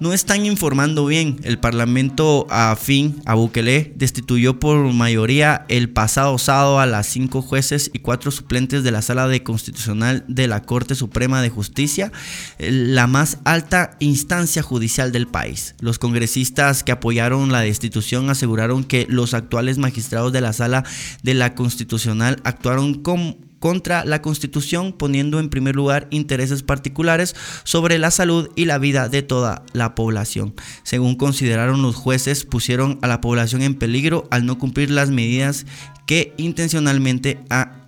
no 0.03 0.11
están 0.11 0.45
informando 0.45 1.05
bien. 1.05 1.39
El 1.43 1.59
Parlamento 1.59 2.45
afín 2.49 3.21
a 3.25 3.35
Bukele 3.35 3.93
destituyó 3.95 4.59
por 4.59 4.91
mayoría 4.91 5.65
el 5.69 5.89
pasado 5.89 6.37
sábado 6.37 6.81
a 6.81 6.85
las 6.85 7.07
cinco 7.07 7.41
jueces 7.41 7.89
y 7.93 7.99
cuatro 7.99 8.29
suplentes 8.29 8.83
de 8.83 8.91
la 8.91 9.01
Sala 9.01 9.29
de 9.29 9.43
Constitucional 9.43 10.25
de 10.27 10.49
la 10.49 10.61
Corte 10.63 10.95
Suprema 10.95 11.41
de 11.41 11.47
Justicia, 11.47 12.11
la 12.59 13.07
más 13.07 13.37
alta 13.45 13.95
instancia 13.99 14.61
judicial 14.61 15.13
del 15.13 15.25
país. 15.25 15.73
Los 15.79 15.99
congresistas 15.99 16.83
que 16.83 16.91
apoyaron 16.91 17.53
la 17.53 17.61
destitución 17.61 18.29
aseguraron 18.29 18.83
que 18.83 19.07
los 19.07 19.33
actuales 19.33 19.77
magistrados 19.77 20.33
de 20.33 20.41
la 20.41 20.51
Sala 20.51 20.83
de 21.23 21.33
la 21.33 21.55
Constitucional 21.55 22.41
actuaron 22.43 22.95
con 22.95 23.52
contra 23.63 24.03
la 24.03 24.21
Constitución, 24.21 24.91
poniendo 24.91 25.39
en 25.39 25.47
primer 25.47 25.73
lugar 25.73 26.09
intereses 26.09 26.63
particulares 26.63 27.33
sobre 27.63 27.97
la 27.97 28.11
salud 28.11 28.49
y 28.57 28.65
la 28.65 28.77
vida 28.77 29.07
de 29.07 29.21
toda 29.21 29.63
la 29.71 29.95
población. 29.95 30.53
Según 30.83 31.15
consideraron 31.15 31.81
los 31.81 31.95
jueces, 31.95 32.43
pusieron 32.43 32.99
a 33.01 33.07
la 33.07 33.21
población 33.21 33.61
en 33.61 33.75
peligro 33.75 34.27
al 34.31 34.45
no 34.45 34.59
cumplir 34.59 34.91
las 34.91 35.11
medidas 35.11 35.65
que 36.05 36.33
intencionalmente 36.35 37.39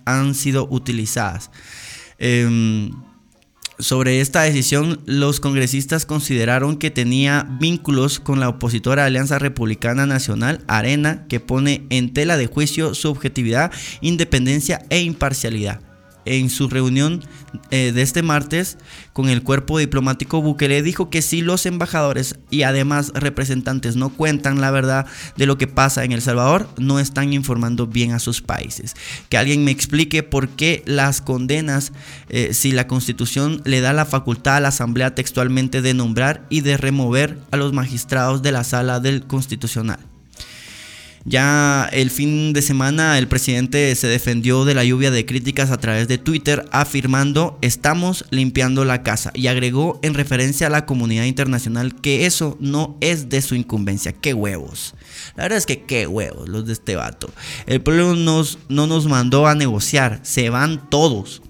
han 0.06 0.34
sido 0.34 0.66
utilizadas. 0.70 1.50
Em, 2.18 2.92
sobre 3.78 4.20
esta 4.20 4.42
decisión, 4.42 5.00
los 5.06 5.40
congresistas 5.40 6.06
consideraron 6.06 6.76
que 6.76 6.90
tenía 6.90 7.46
vínculos 7.60 8.20
con 8.20 8.40
la 8.40 8.48
opositora 8.48 9.04
Alianza 9.04 9.38
Republicana 9.38 10.06
Nacional, 10.06 10.64
Arena, 10.66 11.26
que 11.28 11.40
pone 11.40 11.86
en 11.90 12.12
tela 12.12 12.36
de 12.36 12.46
juicio 12.46 12.94
su 12.94 13.10
objetividad, 13.10 13.72
independencia 14.00 14.84
e 14.90 15.00
imparcialidad 15.00 15.85
en 16.26 16.50
su 16.50 16.68
reunión 16.68 17.22
eh, 17.70 17.92
de 17.92 18.02
este 18.02 18.22
martes 18.22 18.76
con 19.12 19.28
el 19.28 19.42
cuerpo 19.42 19.78
diplomático 19.78 20.42
Bukele 20.42 20.82
dijo 20.82 21.08
que 21.08 21.22
si 21.22 21.40
los 21.40 21.64
embajadores 21.64 22.36
y 22.50 22.62
además 22.62 23.12
representantes 23.14 23.96
no 23.96 24.10
cuentan 24.10 24.60
la 24.60 24.70
verdad 24.70 25.06
de 25.36 25.46
lo 25.46 25.56
que 25.56 25.66
pasa 25.66 26.04
en 26.04 26.12
El 26.12 26.20
Salvador, 26.20 26.68
no 26.76 27.00
están 27.00 27.32
informando 27.32 27.86
bien 27.86 28.12
a 28.12 28.18
sus 28.18 28.42
países. 28.42 28.94
Que 29.28 29.38
alguien 29.38 29.64
me 29.64 29.70
explique 29.70 30.22
por 30.22 30.48
qué 30.48 30.82
las 30.84 31.20
condenas, 31.20 31.92
eh, 32.28 32.52
si 32.52 32.72
la 32.72 32.86
constitución 32.86 33.62
le 33.64 33.80
da 33.80 33.92
la 33.92 34.04
facultad 34.04 34.56
a 34.56 34.60
la 34.60 34.68
Asamblea 34.68 35.14
textualmente 35.14 35.80
de 35.80 35.94
nombrar 35.94 36.46
y 36.50 36.60
de 36.60 36.76
remover 36.76 37.38
a 37.50 37.56
los 37.56 37.72
magistrados 37.72 38.42
de 38.42 38.52
la 38.52 38.64
sala 38.64 39.00
del 39.00 39.26
constitucional. 39.26 40.15
Ya 41.28 41.88
el 41.92 42.10
fin 42.10 42.52
de 42.52 42.62
semana 42.62 43.18
el 43.18 43.26
presidente 43.26 43.92
se 43.96 44.06
defendió 44.06 44.64
de 44.64 44.74
la 44.74 44.84
lluvia 44.84 45.10
de 45.10 45.26
críticas 45.26 45.72
a 45.72 45.76
través 45.78 46.06
de 46.06 46.18
Twitter 46.18 46.64
afirmando 46.70 47.58
estamos 47.62 48.24
limpiando 48.30 48.84
la 48.84 49.02
casa 49.02 49.32
y 49.34 49.48
agregó 49.48 49.98
en 50.02 50.14
referencia 50.14 50.68
a 50.68 50.70
la 50.70 50.86
comunidad 50.86 51.24
internacional 51.24 52.00
que 52.00 52.26
eso 52.26 52.56
no 52.60 52.96
es 53.00 53.28
de 53.28 53.42
su 53.42 53.56
incumbencia. 53.56 54.12
¡Qué 54.12 54.34
huevos! 54.34 54.94
La 55.34 55.42
verdad 55.42 55.58
es 55.58 55.66
que 55.66 55.82
qué 55.82 56.06
huevos 56.06 56.48
los 56.48 56.64
de 56.64 56.74
este 56.74 56.94
vato. 56.94 57.28
El 57.66 57.80
pueblo 57.80 58.14
nos, 58.14 58.60
no 58.68 58.86
nos 58.86 59.08
mandó 59.08 59.48
a 59.48 59.56
negociar, 59.56 60.20
se 60.22 60.48
van 60.48 60.88
todos. 60.88 61.42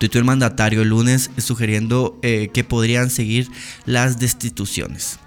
Tuiteó 0.00 0.18
el 0.18 0.24
mandatario 0.24 0.82
el 0.82 0.88
lunes 0.88 1.30
sugiriendo 1.38 2.18
eh, 2.22 2.50
que 2.52 2.64
podrían 2.64 3.08
seguir 3.08 3.46
las 3.86 4.18
destituciones. 4.18 5.20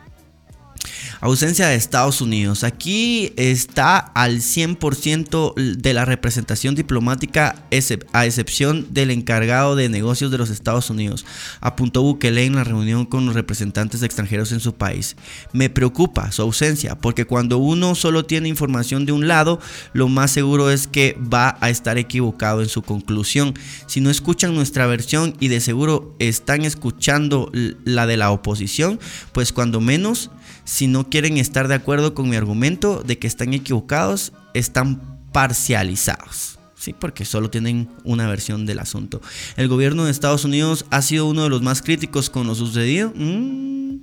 Ausencia 1.23 1.69
de 1.69 1.75
Estados 1.75 2.19
Unidos. 2.19 2.65
Aquí 2.65 3.31
está 3.37 3.97
al 3.97 4.39
100% 4.39 5.53
de 5.55 5.93
la 5.93 6.03
representación 6.03 6.75
diplomática 6.75 7.63
a 8.11 8.25
excepción 8.25 8.87
del 8.93 9.09
encargado 9.09 9.77
de 9.77 9.87
negocios 9.87 10.31
de 10.31 10.37
los 10.37 10.49
Estados 10.49 10.89
Unidos, 10.89 11.25
apuntó 11.61 12.01
Bukele 12.01 12.43
en 12.43 12.57
la 12.57 12.65
reunión 12.65 13.05
con 13.05 13.25
los 13.25 13.35
representantes 13.35 14.03
extranjeros 14.03 14.51
en 14.51 14.59
su 14.59 14.75
país. 14.75 15.15
Me 15.53 15.69
preocupa 15.69 16.29
su 16.33 16.41
ausencia 16.41 16.95
porque 16.95 17.23
cuando 17.23 17.57
uno 17.57 17.95
solo 17.95 18.25
tiene 18.25 18.49
información 18.49 19.05
de 19.05 19.13
un 19.13 19.29
lado, 19.29 19.61
lo 19.93 20.09
más 20.09 20.29
seguro 20.29 20.71
es 20.71 20.87
que 20.87 21.17
va 21.33 21.57
a 21.61 21.69
estar 21.69 21.97
equivocado 21.97 22.61
en 22.61 22.67
su 22.67 22.81
conclusión. 22.81 23.53
Si 23.87 24.01
no 24.01 24.09
escuchan 24.09 24.53
nuestra 24.53 24.87
versión 24.87 25.37
y 25.39 25.47
de 25.47 25.61
seguro 25.61 26.17
están 26.19 26.65
escuchando 26.65 27.49
la 27.85 28.07
de 28.07 28.17
la 28.17 28.29
oposición, 28.31 28.99
pues 29.31 29.53
cuando 29.53 29.79
menos 29.79 30.29
si 30.65 30.87
no 30.87 31.09
quieren 31.09 31.37
estar 31.37 31.67
de 31.67 31.75
acuerdo 31.75 32.13
con 32.13 32.29
mi 32.29 32.35
argumento 32.35 33.03
de 33.03 33.19
que 33.19 33.27
están 33.27 33.53
equivocados, 33.53 34.33
están 34.53 35.19
parcializados. 35.31 36.59
Sí, 36.75 36.93
porque 36.93 37.23
solo 37.23 37.49
tienen 37.49 37.89
una 38.03 38.27
versión 38.27 38.65
del 38.65 38.79
asunto. 38.79 39.21
El 39.55 39.69
gobierno 39.69 40.03
de 40.03 40.11
Estados 40.11 40.43
Unidos 40.43 40.85
ha 40.89 41.01
sido 41.01 41.27
uno 41.27 41.43
de 41.43 41.49
los 41.49 41.61
más 41.61 41.81
críticos 41.81 42.29
con 42.29 42.45
lo 42.45 42.55
sucedido. 42.55 43.13
Mm. 43.15 44.01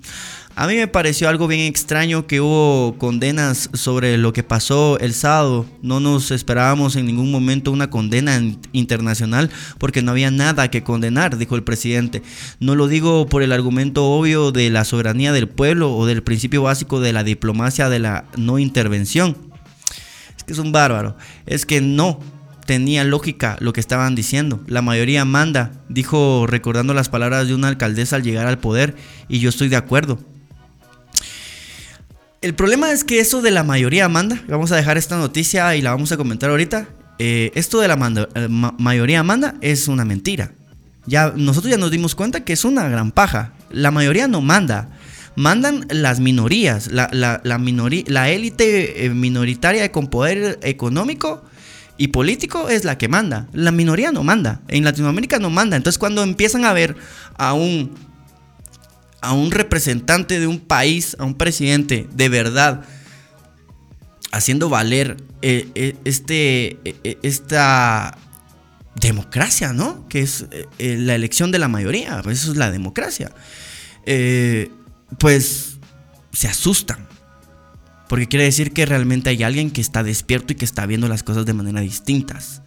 A 0.57 0.67
mí 0.67 0.75
me 0.75 0.89
pareció 0.89 1.29
algo 1.29 1.47
bien 1.47 1.61
extraño 1.61 2.27
que 2.27 2.41
hubo 2.41 2.99
condenas 2.99 3.71
sobre 3.73 4.19
lo 4.19 4.33
que 4.33 4.43
pasó 4.43 4.99
el 4.99 5.15
sábado. 5.15 5.65
No 5.81 6.01
nos 6.01 6.33
esperábamos 6.33 6.97
en 6.97 7.07
ningún 7.07 7.31
momento 7.31 7.71
una 7.71 7.89
condena 7.89 8.43
internacional 8.73 9.49
porque 9.79 10.03
no 10.03 10.11
había 10.11 10.31
nada 10.31 10.71
que 10.71 10.83
condenar, 10.83 11.39
dijo 11.39 11.55
el 11.55 11.63
presidente. 11.63 12.23
No 12.59 12.75
lo 12.75 12.89
digo 12.89 13.27
por 13.27 13.43
el 13.43 13.53
argumento 13.53 14.05
obvio 14.07 14.51
de 14.53 14.69
la 14.71 14.85
soberanía 14.85 15.33
del 15.33 15.49
pueblo 15.49 15.95
o 15.95 16.05
del 16.05 16.23
principio 16.23 16.63
básico 16.63 17.01
de 17.01 17.13
la 17.13 17.25
diplomacia 17.25 17.89
de 17.89 18.01
la 18.01 18.25
no 18.37 18.59
intervención. 18.59 19.37
Es 20.37 20.45
que 20.45 20.53
es 20.53 20.59
un 20.59 20.73
bárbaro. 20.73 21.17
Es 21.47 21.65
que 21.65 21.81
no, 21.81 22.21
tenía 22.67 23.05
lógica 23.05 23.57
lo 23.61 23.73
que 23.73 23.81
estaban 23.81 24.15
diciendo. 24.15 24.61
La 24.67 24.83
mayoría 24.83 25.25
manda, 25.25 25.73
dijo 25.89 26.47
recordando 26.47 26.93
las 26.93 27.09
palabras 27.09 27.49
de 27.49 27.55
una 27.55 27.69
alcaldesa 27.69 28.17
al 28.17 28.23
llegar 28.23 28.47
al 28.47 28.59
poder, 28.59 28.97
y 29.29 29.39
yo 29.39 29.49
estoy 29.49 29.69
de 29.69 29.77
acuerdo. 29.77 30.19
El 32.43 32.55
problema 32.55 32.91
es 32.91 33.05
que 33.05 33.21
eso 33.21 33.43
de 33.43 33.51
la 33.51 33.65
mayoría 33.65 34.09
manda, 34.09 34.43
vamos 34.49 34.73
a 34.73 34.77
dejar 34.77 34.97
esta 34.97 35.19
noticia 35.19 35.77
y 35.77 35.83
la 35.83 35.91
vamos 35.91 36.11
a 36.11 36.17
comentar 36.17 36.49
ahorita. 36.49 36.89
Eh, 37.19 37.53
esto 37.55 37.81
de 37.81 37.89
la 37.89 38.29
eh, 38.35 38.49
mayoría 38.49 39.23
manda 39.23 39.57
es 39.61 39.89
una 39.89 40.07
mentira. 40.07 40.53
Ya, 41.05 41.35
nosotros 41.37 41.71
ya 41.71 41.77
nos 41.77 41.91
dimos 41.91 42.15
cuenta 42.15 42.43
que 42.43 42.55
es 42.55 42.65
una 42.65 42.89
gran 42.89 43.13
paja. 43.13 43.53
La 43.71 43.91
mayoría 43.91 44.27
no 44.27 44.41
manda. 44.41 44.89
Mandan 45.37 45.87
las 45.91 46.19
minorías. 46.19 46.91
La, 46.91 47.11
la, 47.13 48.31
élite 48.31 49.05
eh, 49.05 49.11
minoritaria 49.11 49.93
con 49.93 50.09
poder 50.09 50.59
económico 50.63 51.45
y 51.99 52.09
político 52.09 52.71
es 52.71 52.85
la 52.85 52.97
que 52.97 53.09
manda. 53.09 53.49
La 53.53 53.71
minoría 53.71 54.13
no 54.13 54.25
manda. 54.25 54.63
En 54.69 54.85
Latinoamérica 54.85 55.39
no 55.39 55.51
manda. 55.51 55.77
Entonces 55.77 55.99
cuando 55.99 56.23
empiezan 56.23 56.65
a 56.65 56.73
ver 56.73 56.97
a 57.37 57.53
un 57.53 57.91
a 59.21 59.33
un 59.33 59.51
representante 59.51 60.41
de 60.41 60.47
un 60.47 60.61
país, 60.61 61.17
a 61.19 61.25
un 61.25 61.35
presidente 61.35 62.09
de 62.13 62.29
verdad, 62.29 62.85
haciendo 64.33 64.69
valer 64.69 65.17
eh, 65.43 65.69
eh, 65.75 65.97
este, 66.05 66.79
eh, 66.85 67.19
esta 67.23 68.17
democracia, 68.95 69.73
¿no? 69.73 70.07
Que 70.09 70.21
es 70.21 70.47
la 70.79 71.15
elección 71.15 71.51
de 71.53 71.59
la 71.59 71.69
mayoría, 71.69 72.23
eso 72.29 72.53
es 72.53 72.57
la 72.57 72.71
democracia. 72.71 73.33
pues 75.19 75.79
se 76.33 76.49
asustan. 76.49 77.09
Porque 78.09 78.27
quiere 78.27 78.45
decir 78.45 78.73
que 78.73 78.87
realmente 78.87 79.31
hay 79.31 79.45
alguien 79.45 79.71
que 79.71 79.81
está 79.81 80.03
despierto 80.03 80.53
y 80.53 80.57
que 80.57 80.65
está 80.65 80.85
viendo 80.85 81.07
las 81.07 81.23
cosas 81.23 81.47
de 81.47 81.55
manera 81.55 81.81
distintas. 81.81 82.63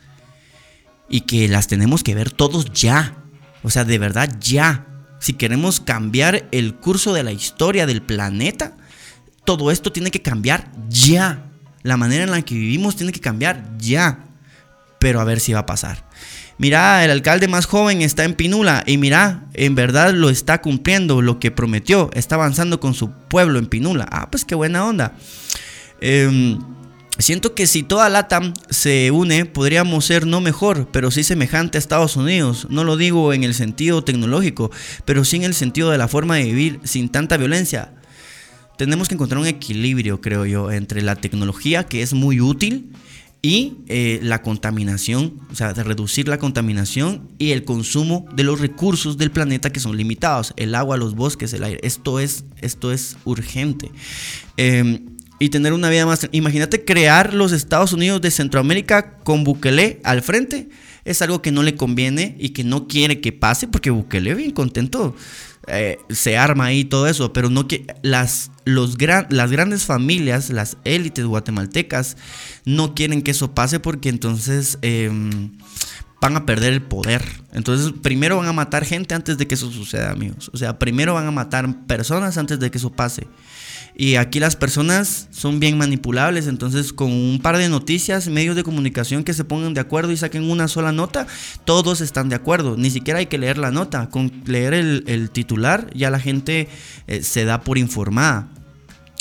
Y 1.09 1.21
que 1.21 1.49
las 1.49 1.67
tenemos 1.67 2.01
que 2.01 2.15
ver 2.15 2.31
todos 2.31 2.71
ya. 2.71 3.17
O 3.61 3.69
sea, 3.69 3.83
de 3.83 3.99
verdad 3.99 4.37
ya 4.39 4.92
si 5.23 5.31
queremos 5.31 5.79
cambiar 5.79 6.49
el 6.51 6.75
curso 6.75 7.13
de 7.13 7.23
la 7.23 7.31
historia 7.31 7.85
del 7.85 8.01
planeta, 8.01 8.75
todo 9.45 9.71
esto 9.71 9.89
tiene 9.89 10.11
que 10.11 10.21
cambiar 10.21 10.69
ya. 10.89 11.45
La 11.81 11.95
manera 11.95 12.25
en 12.25 12.31
la 12.31 12.41
que 12.41 12.55
vivimos 12.55 12.97
tiene 12.97 13.13
que 13.13 13.21
cambiar 13.21 13.63
ya. 13.77 14.19
Pero 14.99 15.21
a 15.21 15.23
ver 15.23 15.39
si 15.39 15.53
va 15.53 15.59
a 15.59 15.65
pasar. 15.65 16.03
Mira, 16.57 17.05
el 17.05 17.11
alcalde 17.11 17.47
más 17.47 17.67
joven 17.67 18.01
está 18.01 18.25
en 18.25 18.33
Pinula 18.33 18.83
y 18.85 18.97
mira, 18.97 19.45
en 19.53 19.75
verdad 19.75 20.11
lo 20.11 20.29
está 20.29 20.59
cumpliendo 20.59 21.21
lo 21.21 21.39
que 21.39 21.51
prometió. 21.51 22.09
Está 22.13 22.35
avanzando 22.35 22.81
con 22.81 22.93
su 22.93 23.09
pueblo 23.09 23.59
en 23.59 23.67
Pinula. 23.67 24.05
Ah, 24.11 24.29
pues 24.29 24.43
qué 24.43 24.55
buena 24.55 24.85
onda. 24.85 25.13
Eh, 26.01 26.57
Siento 27.19 27.53
que 27.53 27.67
si 27.67 27.83
toda 27.83 28.09
LATAM 28.09 28.53
se 28.71 29.11
une, 29.11 29.45
podríamos 29.45 30.03
ser 30.03 30.25
no 30.25 30.41
mejor, 30.41 30.87
pero 30.91 31.11
sí 31.11 31.23
semejante 31.23 31.77
a 31.77 31.79
Estados 31.79 32.15
Unidos. 32.15 32.67
No 32.71 32.83
lo 32.83 32.97
digo 32.97 33.33
en 33.33 33.43
el 33.43 33.53
sentido 33.53 34.03
tecnológico, 34.03 34.71
pero 35.05 35.23
sí 35.23 35.35
en 35.35 35.43
el 35.43 35.53
sentido 35.53 35.91
de 35.91 35.99
la 35.99 36.07
forma 36.07 36.37
de 36.37 36.45
vivir 36.45 36.79
sin 36.83 37.09
tanta 37.09 37.37
violencia. 37.37 37.93
tenemos 38.77 39.07
que 39.07 39.13
encontrar 39.13 39.39
un 39.39 39.45
equilibrio, 39.45 40.19
creo 40.19 40.45
yo, 40.47 40.71
entre 40.71 41.03
la 41.03 41.15
tecnología 41.15 41.83
que 41.83 42.01
es 42.01 42.13
muy 42.13 42.41
útil 42.41 42.91
y 43.43 43.77
eh, 43.87 44.19
la 44.23 44.41
contaminación, 44.41 45.39
o 45.51 45.55
sea, 45.55 45.73
de 45.73 45.83
reducir 45.83 46.27
la 46.27 46.39
contaminación 46.39 47.29
y 47.37 47.51
el 47.51 47.65
consumo 47.65 48.25
de 48.33 48.43
los 48.43 48.59
recursos 48.59 49.17
del 49.17 49.31
planeta 49.31 49.69
que 49.69 49.79
son 49.79 49.95
limitados, 49.95 50.53
el 50.55 50.73
agua, 50.73 50.97
los 50.97 51.13
bosques, 51.13 51.53
el 51.53 51.63
aire. 51.63 51.79
Esto 51.83 52.19
es, 52.19 52.45
esto 52.61 52.91
es 52.91 53.17
urgente. 53.25 53.91
Em, 54.57 55.12
y 55.39 55.49
tener 55.49 55.73
una 55.73 55.89
vida 55.89 56.05
más... 56.05 56.27
Imagínate 56.31 56.85
crear 56.85 57.33
los 57.33 57.51
Estados 57.51 57.93
Unidos 57.93 58.21
de 58.21 58.31
Centroamérica 58.31 59.17
con 59.17 59.43
Bukele 59.43 59.99
al 60.03 60.21
frente. 60.21 60.69
Es 61.05 61.21
algo 61.21 61.41
que 61.41 61.51
no 61.51 61.63
le 61.63 61.75
conviene 61.75 62.35
y 62.39 62.49
que 62.49 62.63
no 62.63 62.87
quiere 62.87 63.19
que 63.19 63.31
pase 63.31 63.67
porque 63.67 63.89
Bukele 63.89 64.35
bien 64.35 64.51
contento 64.51 65.15
eh, 65.67 65.97
se 66.09 66.37
arma 66.37 66.65
ahí 66.65 66.83
todo 66.83 67.07
eso, 67.07 67.31
pero 67.31 67.49
no 67.49 67.67
que 67.67 67.85
las, 68.01 68.51
los 68.65 68.97
las 69.29 69.51
grandes 69.51 69.85
familias, 69.85 70.49
las 70.49 70.77
élites 70.83 71.25
guatemaltecas, 71.25 72.17
no 72.65 72.93
quieren 72.95 73.21
que 73.21 73.31
eso 73.31 73.53
pase 73.53 73.79
porque 73.79 74.09
entonces 74.09 74.77
em, 74.81 75.51
van 76.19 76.35
a 76.35 76.45
perder 76.45 76.73
el 76.73 76.81
poder. 76.81 77.23
Entonces, 77.53 77.93
primero 78.01 78.37
van 78.37 78.47
a 78.47 78.53
matar 78.53 78.83
gente 78.83 79.15
antes 79.15 79.37
de 79.37 79.47
que 79.47 79.55
eso 79.55 79.71
suceda, 79.71 80.11
amigos. 80.11 80.51
O 80.53 80.57
sea, 80.57 80.79
primero 80.79 81.13
van 81.13 81.27
a 81.27 81.31
matar 81.31 81.85
personas 81.85 82.37
antes 82.37 82.59
de 82.59 82.69
que 82.69 82.77
eso 82.77 82.91
pase. 82.91 83.27
Y 83.95 84.15
aquí 84.15 84.39
las 84.39 84.55
personas 84.55 85.27
son 85.31 85.59
bien 85.59 85.77
manipulables, 85.77 86.47
entonces 86.47 86.93
con 86.93 87.11
un 87.11 87.39
par 87.39 87.57
de 87.57 87.69
noticias, 87.69 88.27
medios 88.27 88.55
de 88.55 88.63
comunicación 88.63 89.23
que 89.23 89.33
se 89.33 89.43
pongan 89.43 89.75
de 89.75 89.81
acuerdo 89.81 90.11
y 90.11 90.17
saquen 90.17 90.49
una 90.49 90.67
sola 90.67 90.91
nota, 90.91 91.27
todos 91.63 92.01
están 92.01 92.29
de 92.29 92.35
acuerdo. 92.35 92.75
Ni 92.75 92.89
siquiera 92.89 93.19
hay 93.19 93.27
que 93.27 93.37
leer 93.37 93.59
la 93.59 93.71
nota, 93.71 94.09
con 94.09 94.31
leer 94.45 94.73
el, 94.73 95.29
titular 95.29 95.89
ya 95.93 96.09
la 96.09 96.19
gente 96.19 96.67
eh, 97.07 97.21
se 97.21 97.45
da 97.45 97.61
por 97.61 97.77
informada. 97.77 98.49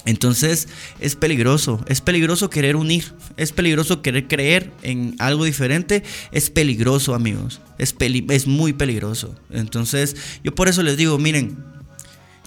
Entonces 0.04 0.68
es 1.00 1.16
peligroso, 1.16 1.84
es 1.86 2.00
peligroso 2.00 2.50
querer 2.50 2.74
unir, 2.74 3.04
es 3.36 3.52
peligroso 3.52 4.02
querer 4.02 4.26
creer 4.26 4.72
en 4.82 5.14
algo 5.18 5.44
diferente, 5.44 6.02
es 6.32 6.50
peligroso 6.50 7.14
amigos, 7.14 7.60
es, 7.78 7.94
es 8.00 8.46
muy 8.46 8.72
peligroso. 8.72 9.34
Entonces 9.50 10.16
yo 10.42 10.54
por 10.54 10.68
eso 10.68 10.82
les 10.82 10.96
digo, 10.96 11.18
miren, 11.18 11.71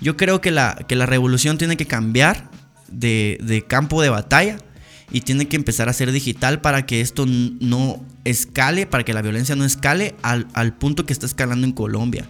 yo 0.01 0.17
creo 0.17 0.41
que 0.41 0.51
la, 0.51 0.75
que 0.87 0.95
la 0.95 1.05
revolución 1.05 1.57
tiene 1.57 1.77
que 1.77 1.85
cambiar 1.85 2.49
de, 2.89 3.65
campo 3.67 4.01
de 4.01 4.09
batalla 4.09 4.57
y 5.11 5.21
tiene 5.21 5.47
que 5.47 5.55
empezar 5.55 5.89
a 5.89 5.93
ser 5.93 6.11
digital 6.11 6.61
para 6.61 6.85
que 6.85 7.01
esto 7.01 7.25
no 7.27 8.03
escale, 8.23 8.85
para 8.85 9.03
que 9.03 9.13
la 9.13 9.21
violencia 9.21 9.55
no 9.55 9.65
escale 9.65 10.15
al, 10.21 10.47
al, 10.53 10.75
punto 10.75 11.05
que 11.05 11.13
está 11.13 11.25
escalando 11.25 11.65
en 11.65 11.73
Colombia. 11.73 12.27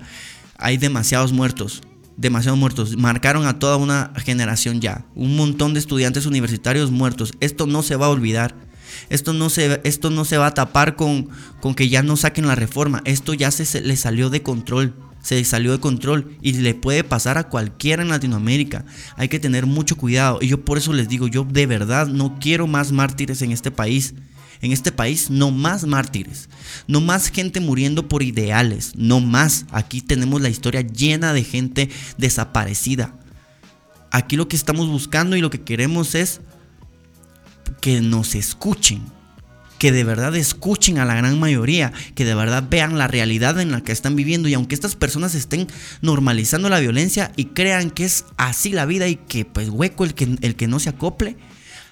Hay 0.58 0.78
demasiados 0.78 1.34
muertos, 1.34 1.82
demasiados 2.18 2.60
muertos. 2.60 2.98
Marcaron 2.98 3.48
a 3.48 3.60
toda 3.60 3.78
una 3.78 4.12
generación 4.18 4.82
ya. 4.82 5.06
Un 5.16 5.36
montón 5.36 5.74
de 5.74 5.80
estudiantes 5.80 6.26
universitarios 6.26 6.92
muertos. 6.92 7.34
Esto 7.40 7.66
no 7.66 7.82
se 7.82 7.96
va 7.96 8.08
a 8.08 8.10
olvidar. 8.10 8.56
Esto 9.10 9.34
no 9.34 9.50
se, 9.50 9.82
esto 9.84 10.10
no 10.10 10.26
se 10.26 10.38
va 10.38 10.48
a 10.48 10.54
tapar 10.54 10.96
con, 10.96 11.30
con 11.60 11.76
que 11.76 11.90
ya 11.90 12.04
no 12.04 12.16
saquen 12.16 12.48
la 12.48 12.56
reforma. 12.56 13.02
Esto 13.06 13.34
ya 13.34 13.52
se, 13.52 13.66
se 13.66 13.82
le 13.82 13.98
salió 13.98 14.30
de 14.30 14.44
control 14.44 14.94
se 15.26 15.44
salió 15.44 15.72
de 15.72 15.80
control 15.80 16.38
y 16.44 16.54
le 16.54 16.76
puede 16.76 17.04
pasar 17.04 17.40
a 17.40 17.50
cualquiera 17.50 18.04
en 18.04 18.10
Latinoamérica. 18.10 18.86
Hay 19.18 19.28
que 19.28 19.40
tener 19.40 19.66
mucho 19.66 19.98
cuidado 19.98 20.38
y 20.40 20.50
yo 20.50 20.64
por 20.64 20.78
eso 20.78 20.94
les 20.94 21.10
digo, 21.10 21.28
yo 21.28 21.44
de 21.50 21.66
verdad 21.66 22.06
no 22.06 22.38
quiero 22.40 22.68
más 22.68 22.92
mártires 22.92 23.42
en 23.42 23.52
este 23.52 23.72
país. 23.72 24.14
En 24.62 24.72
este 24.72 24.92
país 24.92 25.32
no 25.32 25.50
más 25.50 25.86
mártires, 25.86 26.48
no 26.88 27.02
más 27.02 27.30
gente 27.30 27.60
muriendo 27.60 28.08
por 28.08 28.22
ideales, 28.22 28.92
no 28.96 29.20
más. 29.20 29.66
Aquí 29.72 30.00
tenemos 30.00 30.42
la 30.42 30.50
historia 30.50 30.82
llena 30.82 31.34
de 31.34 31.44
gente 31.44 31.90
desaparecida. 32.20 33.16
Aquí 34.12 34.36
lo 34.36 34.48
que 34.48 34.56
estamos 34.56 34.88
buscando 34.88 35.36
y 35.36 35.42
lo 35.42 35.50
que 35.50 35.62
queremos 35.62 36.14
es 36.14 36.40
que 37.82 38.00
nos 38.00 38.36
escuchen, 38.36 39.02
que 39.78 39.92
de 39.92 40.04
verdad 40.04 40.36
escuchen 40.36 40.98
a 40.98 41.06
la 41.06 41.16
gran 41.16 41.40
mayoría, 41.40 41.92
que 42.16 42.26
de 42.26 42.36
verdad 42.36 42.66
vean 42.70 42.98
la 42.98 43.08
realidad 43.08 43.60
en 43.60 43.72
la 43.72 43.82
que 43.82 43.92
están 43.92 44.16
viviendo 44.16 44.48
y 44.48 44.54
aunque 44.54 44.76
estas 44.76 44.96
personas 44.96 45.36
estén 45.36 45.68
normalizando 46.02 46.70
la 46.70 46.80
violencia 46.80 47.32
y 47.36 47.46
crean 47.46 47.92
que 47.92 48.06
es 48.06 48.26
así 48.38 48.72
la 48.72 48.86
vida 48.86 49.08
y 49.08 49.16
que 49.16 49.46
pues 49.46 49.70
hueco 49.70 50.04
el 50.06 50.14
que, 50.14 50.38
el 50.42 50.56
que 50.56 50.68
no 50.68 50.80
se 50.80 50.90
acople, 50.90 51.38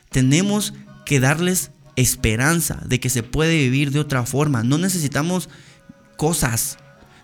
tenemos 0.10 0.74
que 1.06 1.20
darles 1.20 1.72
esperanza 1.96 2.82
de 2.86 3.00
que 3.00 3.10
se 3.10 3.24
puede 3.24 3.58
vivir 3.58 3.92
de 3.92 4.00
otra 4.00 4.26
forma. 4.26 4.64
No 4.64 4.78
necesitamos 4.78 5.50
cosas, 6.18 6.78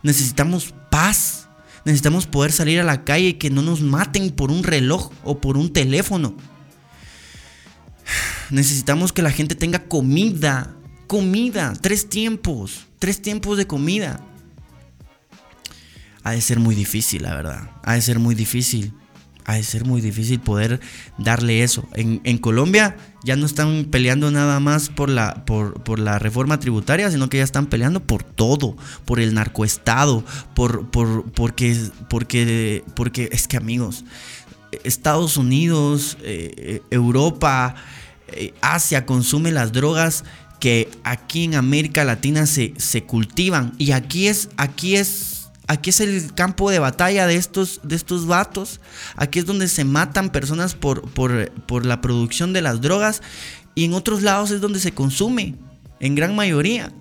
necesitamos 0.03 0.74
paz. 0.89 1.45
Necesitamos 1.86 2.28
poder 2.28 2.51
salir 2.51 2.80
a 2.82 2.84
la 2.84 3.05
calle 3.05 3.30
y 3.30 3.34
que 3.36 3.49
no 3.49 3.62
nos 3.62 3.82
maten 3.82 4.32
por 4.32 4.51
un 4.51 4.64
reloj 4.64 5.12
o 5.24 5.39
por 5.39 5.57
un 5.57 5.72
teléfono. 5.72 6.36
Necesitamos 8.49 9.14
que 9.14 9.22
la 9.22 9.32
gente 9.32 9.55
tenga 9.55 9.80
comida. 9.80 10.76
Comida. 11.07 11.74
Tres 11.80 12.10
tiempos. 12.10 12.88
Tres 12.99 13.22
tiempos 13.22 13.57
de 13.57 13.68
comida. 13.68 14.26
Ha 16.24 16.32
de 16.32 16.41
ser 16.41 16.60
muy 16.60 16.76
difícil, 16.76 17.24
la 17.24 17.36
verdad. 17.36 17.70
Ha 17.84 17.93
de 17.93 18.01
ser 18.01 18.20
muy 18.20 18.36
difícil. 18.36 18.93
Ha 19.45 19.55
de 19.55 19.64
ser 19.64 19.84
muy 19.84 19.99
difícil 19.99 20.39
poder 20.39 20.80
darle 21.18 21.64
eso. 21.64 21.88
En, 21.95 22.38
Colombia 22.38 22.97
ya 23.24 23.36
no 23.36 23.47
están 23.47 23.86
peleando 23.86 24.30
nada 24.30 24.60
más 24.60 24.89
por 24.89 25.10
la, 25.10 25.43
por, 25.45 25.82
por, 25.82 25.97
la 25.97 26.20
reforma 26.20 26.60
tributaria, 26.60 27.10
sino 27.10 27.30
que 27.30 27.38
ya 27.38 27.43
están 27.43 27.66
peleando 27.66 27.99
por 27.99 28.22
todo, 28.22 28.78
por 29.05 29.20
el 29.20 29.34
narcoestado, 29.34 30.24
por, 30.53 30.91
por, 30.91 31.32
porque, 31.32 31.76
porque, 32.10 32.84
porque 32.95 33.30
es 33.32 33.47
que 33.47 33.57
amigos, 33.57 34.05
Estados 34.84 35.38
Unidos, 35.38 36.17
eh, 36.22 36.82
Europa, 36.91 37.76
eh, 38.28 38.53
Asia 38.61 39.05
consume 39.05 39.51
las 39.51 39.72
drogas 39.72 40.24
que 40.59 40.89
aquí 41.03 41.45
en 41.45 41.55
América 41.55 42.03
Latina 42.03 42.45
se, 42.45 42.74
se 42.78 43.03
cultivan. 43.03 43.74
Y 43.78 43.91
aquí 43.91 44.28
es, 44.28 44.49
aquí 44.57 44.95
es, 44.95 45.49
aquí 45.67 45.89
es 45.89 45.99
el 46.01 46.34
campo 46.34 46.70
de 46.70 46.80
batalla 46.80 47.28
de 47.28 47.36
estos, 47.36 47.80
de 47.84 47.95
estos 47.95 48.28
vatos. 48.28 48.82
Aquí 49.15 49.39
es 49.39 49.45
donde 49.45 49.67
se 49.67 49.86
matan 49.86 50.32
personas 50.32 50.76
por, 50.76 51.09
por, 51.11 51.51
por 51.63 51.86
la 51.86 52.01
producción 52.01 52.53
de 52.53 52.61
las 52.61 52.82
drogas. 52.82 53.22
Y 53.74 53.86
en 53.86 53.93
otros 53.93 54.22
lados 54.22 54.51
es 54.51 54.59
donde 54.59 54.80
se 54.80 54.91
consume, 54.91 55.55
en 55.99 56.15
gran 56.15 56.36
mayoría. 56.36 56.91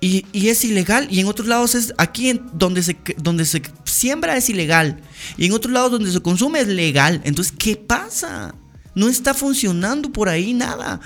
Y, 0.00 0.26
y, 0.32 0.48
es 0.48 0.64
ilegal. 0.64 1.06
Y 1.10 1.20
en 1.20 1.28
otros 1.28 1.46
lados 1.46 1.74
es 1.74 1.92
aquí 1.98 2.40
donde 2.54 2.82
se, 2.82 2.96
donde 3.18 3.44
se 3.44 3.62
siembra 3.90 4.36
es 4.36 4.48
ilegal. 4.48 5.00
Y 5.36 5.46
en 5.46 5.52
otros 5.52 5.72
lados 5.72 5.90
donde 5.90 6.10
se 6.10 6.20
consume 6.20 6.60
es 6.60 6.68
legal. 6.68 7.20
Entonces, 7.24 7.54
¿qué 7.56 7.76
pasa? 7.76 8.54
No 8.94 9.08
está 9.08 9.34
funcionando 9.34 10.10
por 10.10 10.28
ahí 10.28 10.54
nada. 10.54 11.00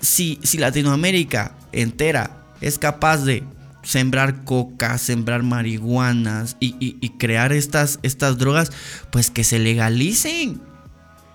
Si, 0.00 0.38
si 0.42 0.58
Latinoamérica 0.58 1.56
entera 1.72 2.44
es 2.60 2.78
capaz 2.78 3.18
de 3.24 3.44
sembrar 3.82 4.44
coca, 4.44 4.98
sembrar 4.98 5.42
marihuanas 5.42 6.56
y, 6.60 7.08
crear 7.18 7.52
estas, 7.52 7.98
estas 8.02 8.38
drogas, 8.38 8.70
pues 9.10 9.30
que 9.30 9.44
se 9.44 9.58
legalicen. 9.58 10.60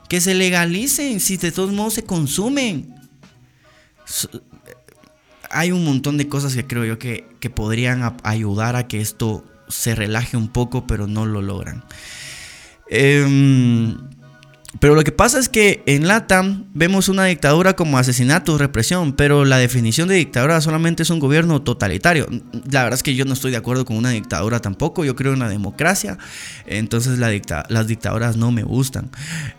Que 0.07 0.21
se 0.21 0.35
legalicen, 0.35 1.19
si 1.19 1.37
de 1.37 1.51
todos 1.51 1.71
modos 1.71 1.95
se 1.95 2.03
consumen. 2.03 2.93
Hay 5.49 5.71
un 5.71 5.83
montón 5.83 6.17
de 6.17 6.27
cosas 6.27 6.53
que 6.55 6.67
creo 6.67 6.85
yo 6.85 6.99
que, 6.99 7.27
que 7.39 7.49
podrían 7.49 8.15
ayudar 8.23 8.75
a 8.75 8.87
que 8.87 9.01
esto 9.01 9.43
se 9.73 9.95
relaje 9.95 10.37
un 10.37 10.49
poco, 10.49 10.85
pero 10.85 11.07
no 11.07 11.25
lo 11.25 11.41
logran. 11.41 11.83
Eh, 12.89 13.95
pero 14.79 14.95
lo 14.95 15.03
que 15.03 15.11
pasa 15.11 15.39
es 15.39 15.49
que 15.49 15.83
en 15.85 16.07
LATAM 16.07 16.65
vemos 16.73 17.07
una 17.07 17.25
dictadura 17.25 17.75
como 17.75 17.97
asesinato, 17.97 18.57
represión, 18.57 19.13
pero 19.13 19.45
la 19.45 19.57
definición 19.57 20.07
de 20.07 20.15
dictadura 20.15 20.59
solamente 20.61 21.03
es 21.03 21.09
un 21.09 21.19
gobierno 21.19 21.61
totalitario. 21.61 22.27
La 22.71 22.83
verdad 22.83 22.97
es 22.97 23.03
que 23.03 23.15
yo 23.15 23.23
no 23.25 23.33
estoy 23.33 23.51
de 23.51 23.57
acuerdo 23.57 23.85
con 23.85 23.97
una 23.97 24.09
dictadura 24.09 24.59
tampoco, 24.59 25.05
yo 25.05 25.15
creo 25.15 25.33
en 25.33 25.39
la 25.39 25.49
democracia, 25.49 26.17
entonces 26.65 27.19
las 27.19 27.87
dictaduras 27.87 28.35
no 28.35 28.51
me 28.51 28.63
gustan. 28.63 29.09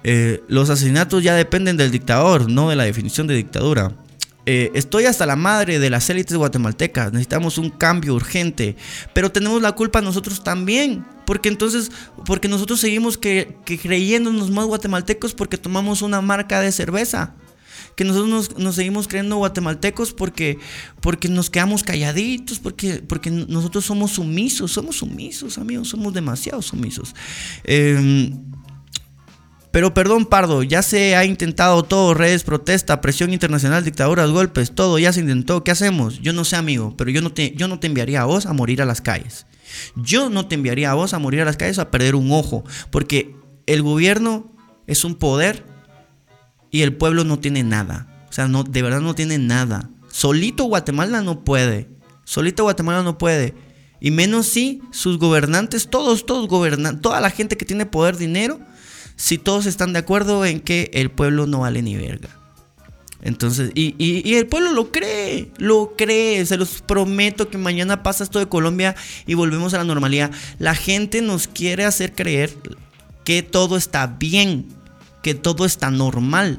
Eh, 0.03 0.43
los 0.49 0.69
asesinatos 0.69 1.23
ya 1.23 1.35
dependen 1.35 1.77
del 1.77 1.93
dictador, 1.93 2.51
no 2.51 2.71
de 2.71 2.77
la 2.77 2.85
definición 2.85 3.27
de 3.27 3.35
dictadura. 3.35 3.93
Eh, 4.47 4.71
estoy 4.75 5.07
hasta 5.07 5.25
la 5.25 5.37
madre 5.37 5.79
de 5.79 5.89
las 5.89 6.09
élites 6.11 6.37
guatemaltecas, 6.37 7.13
necesitamos 7.13 7.57
un 7.57 7.71
cambio 7.71 8.15
urgente, 8.15 8.77
pero 9.15 9.33
tenemos 9.33 9.63
la 9.63 9.73
culpa 9.73 10.03
nosotros 10.03 10.45
también, 10.45 11.05
porque 11.25 11.49
entonces, 11.49 11.91
porque 12.27 12.49
nosotros 12.49 12.81
seguimos 12.81 13.19
creyéndonos 13.19 14.51
más 14.51 14.67
guatemaltecos 14.67 15.33
porque 15.33 15.57
tomamos 15.57 16.03
una 16.03 16.21
marca 16.21 16.61
de 16.61 16.73
cerveza, 16.73 17.35
que 17.97 18.05
nosotros 18.05 18.59
nos, 18.59 18.75
seguimos 18.75 19.09
creyendo 19.09 19.37
guatemaltecos 19.37 20.13
porque, 20.13 20.59
porque 21.01 21.29
nos 21.29 21.49
quedamos 21.49 21.83
calladitos, 21.83 22.59
porque, 22.59 23.03
porque 23.07 23.31
nosotros 23.31 23.85
somos 23.85 24.13
sumisos, 24.13 24.73
somos 24.73 24.97
sumisos, 24.97 25.59
amigos, 25.59 25.89
somos 25.89 26.13
demasiado 26.13 26.61
sumisos. 26.61 27.15
Eh, 27.65 28.33
pero 29.75 29.93
perdón, 29.93 30.27
Pardo, 30.27 30.63
ya 30.63 30.83
se 30.83 31.17
ha 31.17 31.25
intentado 31.25 31.83
todo, 31.83 32.15
redes, 32.15 32.45
protesta, 32.45 33.01
presión 33.01 33.33
internacional, 33.33 33.83
dictaduras, 33.83 34.31
golpes, 34.31 34.73
todo 34.73 35.01
ya 35.01 35.13
se 35.13 35.19
intentó. 35.19 35.65
¿Qué 35.65 35.73
hacemos? 35.73 36.21
Yo 36.21 36.33
no 36.33 36.45
sé, 36.45 36.55
amigo, 36.55 36.95
pero 36.97 37.11
yo 37.11 37.21
no 37.21 37.33
te, 37.33 37.57
yo 37.57 37.67
no 37.67 37.81
te 37.81 37.89
enviaría 37.89 38.23
a 38.23 38.25
vos 38.25 38.47
a 38.47 38.53
morir 38.53 38.81
a 38.83 38.85
las 38.85 39.01
calles. 39.01 39.47
Yo 39.97 40.31
no 40.31 40.47
te 40.47 40.55
enviaría 40.55 40.93
a 40.93 40.95
vos 40.95 41.13
a 41.13 41.19
morir 41.19 41.41
a 41.41 41.45
las 41.45 41.57
calles 41.57 41.81
a 41.81 41.91
perder 41.91 42.15
un 42.15 42.31
ojo, 42.31 42.63
porque 42.93 43.35
el 43.67 43.83
gobierno 43.83 44.49
es 44.87 45.05
un 45.05 45.17
poder 45.17 45.67
y 46.71 46.83
el 46.83 46.95
pueblo 46.95 47.25
no 47.25 47.41
tiene 47.41 47.65
nada. 47.65 48.07
O 48.29 48.33
sea, 48.33 48.47
no, 48.47 48.63
de 48.63 48.81
verdad 48.81 49.01
no 49.01 49.17
tiene 49.17 49.39
nada. 49.39 49.91
Solito 50.09 50.67
Guatemala 50.67 51.21
no 51.21 51.43
puede. 51.43 51.89
Solito 52.23 52.63
Guatemala 52.63 53.03
no 53.03 53.19
puede. 53.19 53.57
Y 53.99 54.13
menos 54.13 54.47
si 54.47 54.83
sus 54.93 55.19
gobernantes, 55.19 55.91
todos, 55.91 56.27
todos 56.27 56.47
gobiernan, 56.47 57.01
toda 57.01 57.21
la 57.21 57.31
gente 57.31 57.57
que 57.57 57.65
tiene 57.65 57.87
poder, 57.87 58.17
dinero, 58.17 58.61
si 59.17 59.39
todos 59.39 59.67
están 59.67 59.93
de 59.93 60.01
acuerdo 60.01 60.45
en 60.45 60.61
que 60.61 60.91
el 60.95 61.11
pueblo 61.11 61.47
no 61.47 61.61
vale 61.61 61.83
ni 61.83 61.97
verga. 61.97 62.31
Entonces, 63.25 63.71
y, 63.75 64.35
el 64.35 64.47
pueblo 64.47 64.73
lo 64.73 64.93
cree, 64.93 65.51
lo 65.57 65.95
cree. 65.97 66.45
Se 66.45 66.59
los 66.59 66.83
prometo 66.83 67.49
que 67.49 67.57
mañana 67.57 68.03
pasa 68.03 68.23
esto 68.23 68.39
de 68.39 68.51
Colombia 68.51 68.95
y 69.27 69.33
volvemos 69.33 69.73
a 69.73 69.79
la 69.79 69.85
normalidad. 69.85 70.31
La 70.59 70.75
gente 70.75 71.23
nos 71.23 71.49
quiere 71.49 71.87
hacer 71.87 72.15
creer 72.15 72.55
que 73.25 73.43
todo 73.43 73.79
está 73.79 74.07
bien, 74.07 74.67
que 75.23 75.35
todo 75.35 75.65
está 75.65 75.91
normal. 75.91 76.59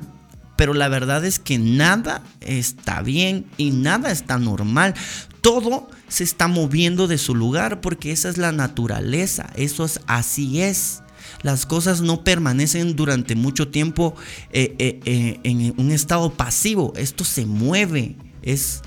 Pero 0.56 0.74
la 0.74 0.88
verdad 0.88 1.24
es 1.24 1.38
que 1.38 1.60
nada 1.60 2.24
está 2.42 3.04
bien 3.04 3.46
y 3.58 3.70
nada 3.70 4.12
está 4.12 4.40
normal. 4.40 4.96
Todo 5.42 5.88
se 6.08 6.24
está 6.24 6.48
moviendo 6.48 7.08
de 7.08 7.20
su 7.20 7.36
lugar 7.36 7.80
porque 7.80 8.12
esa 8.12 8.28
es 8.30 8.40
la 8.40 8.52
naturaleza. 8.52 9.52
Eso 9.56 9.86
es 9.86 10.00
así 10.08 10.62
es. 10.64 11.04
Las 11.42 11.66
cosas 11.66 12.02
no 12.02 12.24
permanecen 12.24 12.96
durante 12.96 13.36
mucho 13.36 13.68
tiempo 13.68 14.16
eh, 14.52 14.76
eh, 14.80 15.00
eh, 15.06 15.40
en 15.44 15.74
un 15.78 15.92
estado 15.92 16.34
pasivo. 16.34 16.94
Esto 16.96 17.24
se 17.24 17.46
mueve. 17.46 18.16
Es. 18.42 18.82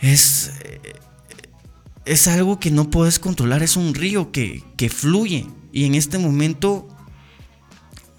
Es. 0.00 0.52
Es 2.04 2.26
algo 2.26 2.58
que 2.58 2.70
no 2.70 2.90
puedes 2.90 3.18
controlar. 3.18 3.62
Es 3.62 3.76
un 3.76 3.94
río 3.94 4.32
que, 4.32 4.64
que 4.76 4.88
fluye. 4.88 5.46
Y 5.72 5.84
en 5.84 5.94
este 5.94 6.18
momento. 6.18 6.88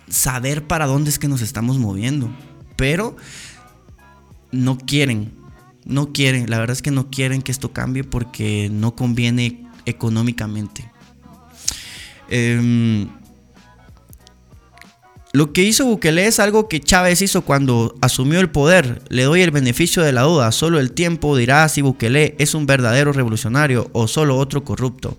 Saber 0.08 0.66
para 0.66 0.88
dónde 0.88 1.12
es 1.12 1.20
que 1.20 1.28
nos 1.28 1.42
estamos 1.42 1.78
moviendo. 1.78 2.30
Pero. 2.76 3.16
No 4.52 4.78
quieren. 4.78 5.34
No 5.86 6.12
quieren. 6.14 6.50
La 6.50 6.60
verdad 6.60 6.76
es 6.76 6.82
que 6.82 6.92
no 6.92 7.10
quieren 7.10 7.42
que 7.42 7.52
esto 7.52 7.74
cambie 7.74 8.04
porque 8.04 8.70
no 8.72 8.96
conviene 8.96 9.68
económicamente. 9.86 10.90
Em, 12.30 13.08
lo 15.32 15.54
que 15.54 15.64
hizo 15.64 15.86
Bukele 15.86 16.26
es 16.26 16.40
algo 16.40 16.68
que 16.68 16.80
Chávez 16.80 17.22
hizo 17.22 17.44
cuando 17.44 17.96
asumió 18.02 18.40
el 18.40 18.50
poder. 18.50 19.02
Le 19.10 19.24
doy 19.24 19.42
el 19.42 19.52
beneficio 19.52 20.02
de 20.02 20.12
la 20.12 20.24
duda. 20.24 20.52
Solo 20.52 20.80
el 20.80 20.92
tiempo 20.92 21.38
dirá 21.38 21.70
si 21.70 21.82
Bukele 21.82 22.36
es 22.40 22.56
un 22.56 22.66
verdadero 22.66 23.14
revolucionario 23.14 23.90
o 23.94 24.08
solo 24.08 24.38
otro 24.38 24.64
corrupto. 24.64 25.18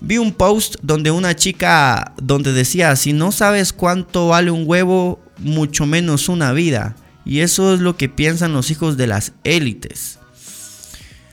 Vi 0.00 0.18
un 0.18 0.32
post 0.32 0.74
donde 0.82 1.12
una 1.12 1.36
chica 1.36 2.14
donde 2.20 2.52
decía, 2.52 2.96
si 2.96 3.12
no 3.12 3.30
sabes 3.30 3.72
cuánto 3.72 4.26
vale 4.26 4.50
un 4.50 4.64
huevo, 4.66 5.20
mucho 5.38 5.86
menos 5.86 6.28
una 6.28 6.52
vida. 6.52 6.96
Y 7.24 7.40
eso 7.40 7.74
es 7.74 7.80
lo 7.80 7.96
que 7.96 8.08
piensan 8.08 8.52
los 8.52 8.72
hijos 8.72 8.96
de 8.96 9.06
las 9.06 9.32
élites. 9.44 10.18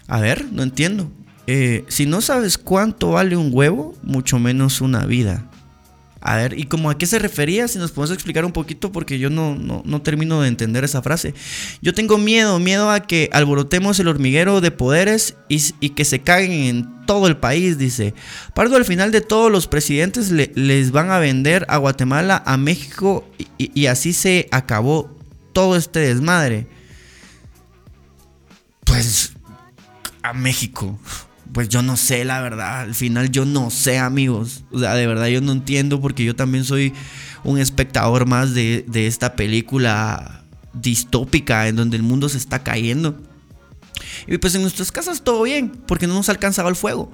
A 0.08 0.20
ver, 0.20 0.46
no 0.52 0.62
entiendo. 0.62 1.12
Eh, 1.52 1.84
si 1.88 2.06
no 2.06 2.22
sabes 2.22 2.60
cuánto 2.60 3.10
vale 3.10 3.36
un 3.36 3.50
huevo, 3.52 3.96
mucho 4.04 4.38
menos 4.38 4.82
una 4.82 5.08
vida. 5.08 5.50
A 6.22 6.36
ver, 6.36 6.60
¿y 6.60 6.66
cómo 6.66 6.92
a 6.92 6.98
qué 7.00 7.08
se 7.08 7.18
refería? 7.18 7.68
Si 7.68 7.80
nos 7.80 7.90
podemos 7.90 8.14
explicar 8.14 8.46
un 8.46 8.52
poquito 8.52 8.92
porque 8.92 9.18
yo 9.18 9.32
no, 9.32 9.56
no, 9.56 10.02
termino 10.04 10.44
de 10.44 10.48
entender 10.48 10.84
esa 10.84 11.02
frase. 11.02 11.34
Yo 11.82 11.96
tengo 11.96 12.20
miedo, 12.20 12.60
miedo 12.60 12.92
a 12.92 13.00
que 13.00 13.32
alborotemos 13.34 14.00
el 14.00 14.10
hormiguero 14.10 14.62
de 14.62 14.70
poderes 14.70 15.38
y, 15.48 15.90
que 15.90 16.06
se 16.06 16.22
caguen 16.22 16.52
en 16.52 17.06
todo 17.08 17.26
el 17.26 17.36
país, 17.36 17.80
dice. 17.80 18.14
Pardo, 18.54 18.76
al 18.76 18.86
final 18.86 19.12
de 19.12 19.22
todos 19.22 19.52
los 19.52 19.66
presidentes 19.66 20.30
les 20.30 20.92
van 20.92 21.10
a 21.10 21.18
vender 21.18 21.66
a 21.68 21.78
Guatemala, 21.78 22.44
a 22.46 22.58
México 22.58 23.28
y 23.58 23.88
así 23.88 24.14
se 24.14 24.48
acabó 24.52 25.18
todo 25.52 25.76
este 25.76 25.98
desmadre. 25.98 26.68
Pues 28.86 29.34
a 30.22 30.34
México 30.34 31.00
pues 31.54 31.70
yo 31.70 31.82
no 31.82 31.98
sé, 31.98 32.26
la 32.26 32.42
verdad. 32.42 32.82
Al 32.82 32.96
final 32.96 33.30
yo 33.30 33.46
no 33.46 33.70
sé, 33.70 33.98
amigos. 33.98 34.64
O 34.72 34.80
sea, 34.80 34.94
de 34.94 35.08
verdad 35.08 35.28
yo 35.28 35.42
no 35.42 35.52
entiendo 35.52 36.02
porque 36.02 36.24
yo 36.24 36.36
también 36.36 36.64
soy 36.64 36.94
un 37.44 37.58
espectador 37.58 38.26
más 38.26 38.54
de, 38.54 38.86
esta 38.94 39.36
película 39.36 40.44
distópica 40.74 41.68
en 41.68 41.76
donde 41.76 41.98
el 41.98 42.04
mundo 42.04 42.30
se 42.30 42.38
está 42.38 42.64
cayendo. 42.64 43.18
Y 44.28 44.38
pues 44.38 44.56
en 44.56 44.62
nuestras 44.62 44.92
casas 44.92 45.24
todo 45.24 45.44
bien, 45.44 45.72
porque 45.88 46.08
no 46.08 46.14
nos 46.14 46.30
alcanzaba 46.30 46.70
el 46.70 46.76
fuego. 46.76 47.12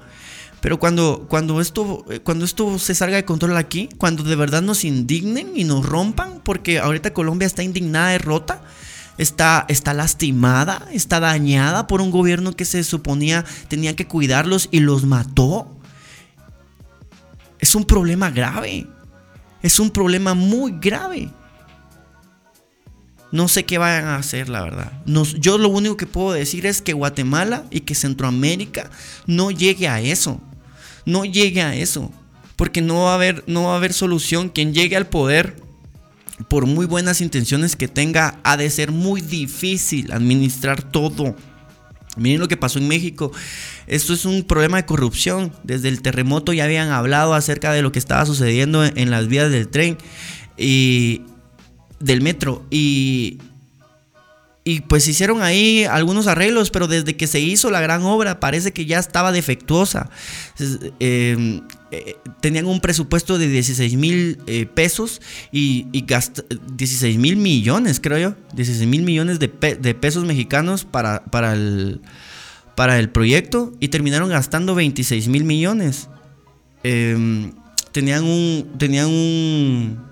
Pero 0.60 0.78
cuando, 0.78 1.26
cuando, 1.28 1.60
esto, 1.60 2.04
cuando 2.24 2.44
esto 2.44 2.78
se 2.78 2.94
salga 2.94 3.16
de 3.16 3.24
control 3.24 3.56
aquí, 3.56 3.88
cuando 3.98 4.22
de 4.22 4.36
verdad 4.36 4.62
nos 4.62 4.84
indignen 4.84 5.52
y 5.54 5.64
nos 5.64 5.84
rompan, 5.84 6.40
porque 6.42 6.78
ahorita 6.78 7.12
Colombia 7.12 7.46
está 7.46 7.62
indignada 7.62 8.14
y 8.14 8.18
rota, 8.18 8.62
está, 9.18 9.64
está 9.68 9.94
lastimada, 9.94 10.86
está 10.92 11.20
dañada 11.20 11.86
por 11.86 12.00
un 12.00 12.10
gobierno 12.10 12.54
que 12.54 12.64
se 12.64 12.84
suponía 12.84 13.44
tenía 13.68 13.96
que 13.96 14.06
cuidarlos 14.06 14.68
y 14.70 14.80
los 14.80 15.04
mató. 15.04 15.68
Es 17.58 17.74
un 17.74 17.84
problema 17.84 18.30
grave. 18.30 18.86
Es 19.62 19.80
un 19.80 19.90
problema 19.90 20.34
muy 20.34 20.74
grave. 20.80 21.30
No 23.32 23.48
sé 23.48 23.64
qué 23.64 23.78
vayan 23.78 24.04
a 24.06 24.16
hacer, 24.16 24.48
la 24.48 24.62
verdad. 24.62 24.92
yo 25.04 25.58
lo 25.58 25.68
único 25.68 25.96
que 25.96 26.06
puedo 26.06 26.32
decir 26.32 26.64
es 26.66 26.80
que 26.80 26.92
Guatemala 26.92 27.64
y 27.70 27.80
que 27.80 27.94
Centroamérica 27.94 28.90
no 29.26 29.50
llegue 29.50 29.88
a 29.88 30.00
eso. 30.00 30.40
No 31.04 31.24
llegue 31.24 31.62
a 31.62 31.74
eso. 31.74 32.12
Porque 32.54 32.80
no 32.80 33.04
va 33.04 33.12
a 33.12 33.14
haber, 33.14 33.44
no 33.46 33.64
va 33.64 33.74
a 33.74 33.76
haber 33.76 33.92
solución. 33.92 34.48
Quien 34.48 34.72
llegue 34.72 34.96
al 34.96 35.08
poder 35.08 35.60
por 36.48 36.66
muy 36.66 36.86
buenas 36.86 37.20
intenciones 37.20 37.76
que 37.76 37.88
tenga, 37.88 38.38
ha 38.44 38.56
de 38.56 38.70
ser 38.70 38.92
muy 38.92 39.20
difícil 39.20 40.12
administrar 40.12 40.82
todo. 40.82 41.34
Miren 42.16 42.40
lo 42.40 42.48
que 42.48 42.56
pasó 42.56 42.78
en 42.78 42.88
México. 42.88 43.32
Esto 43.86 44.14
es 44.14 44.24
un 44.24 44.44
problema 44.44 44.78
de 44.78 44.86
corrupción. 44.86 45.52
Desde 45.64 45.88
el 45.88 46.00
terremoto 46.00 46.52
ya 46.52 46.64
habían 46.64 46.90
hablado 46.90 47.34
acerca 47.34 47.72
de 47.72 47.82
lo 47.82 47.92
que 47.92 47.98
estaba 47.98 48.24
sucediendo 48.24 48.84
en 48.84 49.10
las 49.10 49.28
vías 49.28 49.50
del 49.50 49.68
tren 49.68 49.98
y 50.56 51.22
del 52.00 52.22
metro. 52.22 52.64
Y 52.70 53.38
y 54.68 54.80
pues 54.80 55.06
hicieron 55.06 55.42
ahí 55.42 55.84
algunos 55.84 56.26
arreglos, 56.26 56.72
pero 56.72 56.88
desde 56.88 57.16
que 57.16 57.28
se 57.28 57.38
hizo 57.38 57.70
la 57.70 57.80
gran 57.80 58.02
obra 58.02 58.40
parece 58.40 58.72
que 58.72 58.84
ya 58.84 58.98
estaba 58.98 59.30
defectuosa. 59.30 60.10
Em, 60.98 61.62
eh, 61.92 62.16
tenían 62.40 62.66
un 62.66 62.80
presupuesto 62.80 63.38
de 63.38 63.48
16 63.48 63.96
mil 63.96 64.38
eh, 64.46 64.66
pesos 64.66 65.20
y, 65.52 65.86
y 65.92 66.04
16 66.76 67.18
mil 67.18 67.36
millones, 67.36 68.00
creo 68.00 68.18
yo. 68.18 68.34
16 68.54 68.88
mil 68.88 69.02
millones 69.02 69.38
de, 69.38 69.48
pesos 69.48 70.24
mexicanos 70.24 70.84
para, 70.84 71.24
para, 71.24 71.52
el, 71.52 72.00
para 72.74 72.98
el 72.98 73.08
proyecto 73.08 73.72
y 73.78 73.88
terminaron 73.88 74.28
gastando 74.28 74.74
26 74.74 75.28
mil 75.28 75.44
millones. 75.44 76.08
Em, 76.82 77.52
tenían 77.92 78.24
un... 78.24 78.72
Tenían 78.78 79.06
un 79.06 80.06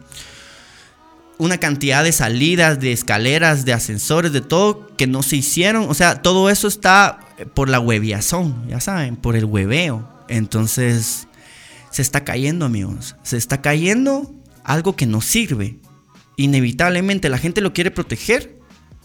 una 1.36 1.58
cantidad 1.58 2.04
de 2.04 2.12
salidas, 2.12 2.78
de 2.78 2.92
escaleras, 2.92 3.64
de 3.64 3.72
ascensores, 3.72 4.32
de 4.32 4.40
todo 4.40 4.88
que 4.96 5.08
no 5.08 5.24
se 5.24 5.34
hicieron. 5.36 5.90
O 5.90 5.94
sea, 5.94 6.22
todo 6.22 6.48
eso 6.48 6.68
está 6.68 7.18
por 7.54 7.68
la 7.68 7.80
hueviazón, 7.80 8.68
ya 8.68 8.80
saben, 8.80 9.16
por 9.16 9.34
el 9.34 9.44
hueveo. 9.44 10.08
Entonces, 10.28 11.26
se 11.94 12.02
está 12.02 12.24
cayendo, 12.24 12.66
amigos. 12.66 13.14
Se 13.22 13.36
está 13.36 13.62
cayendo 13.62 14.34
algo 14.64 14.96
que 14.96 15.06
no 15.06 15.20
sirve. 15.20 15.78
Inevitablemente 16.36 17.28
la 17.28 17.38
gente 17.38 17.60
lo 17.60 17.72
quiere 17.72 17.92
proteger, 17.92 18.58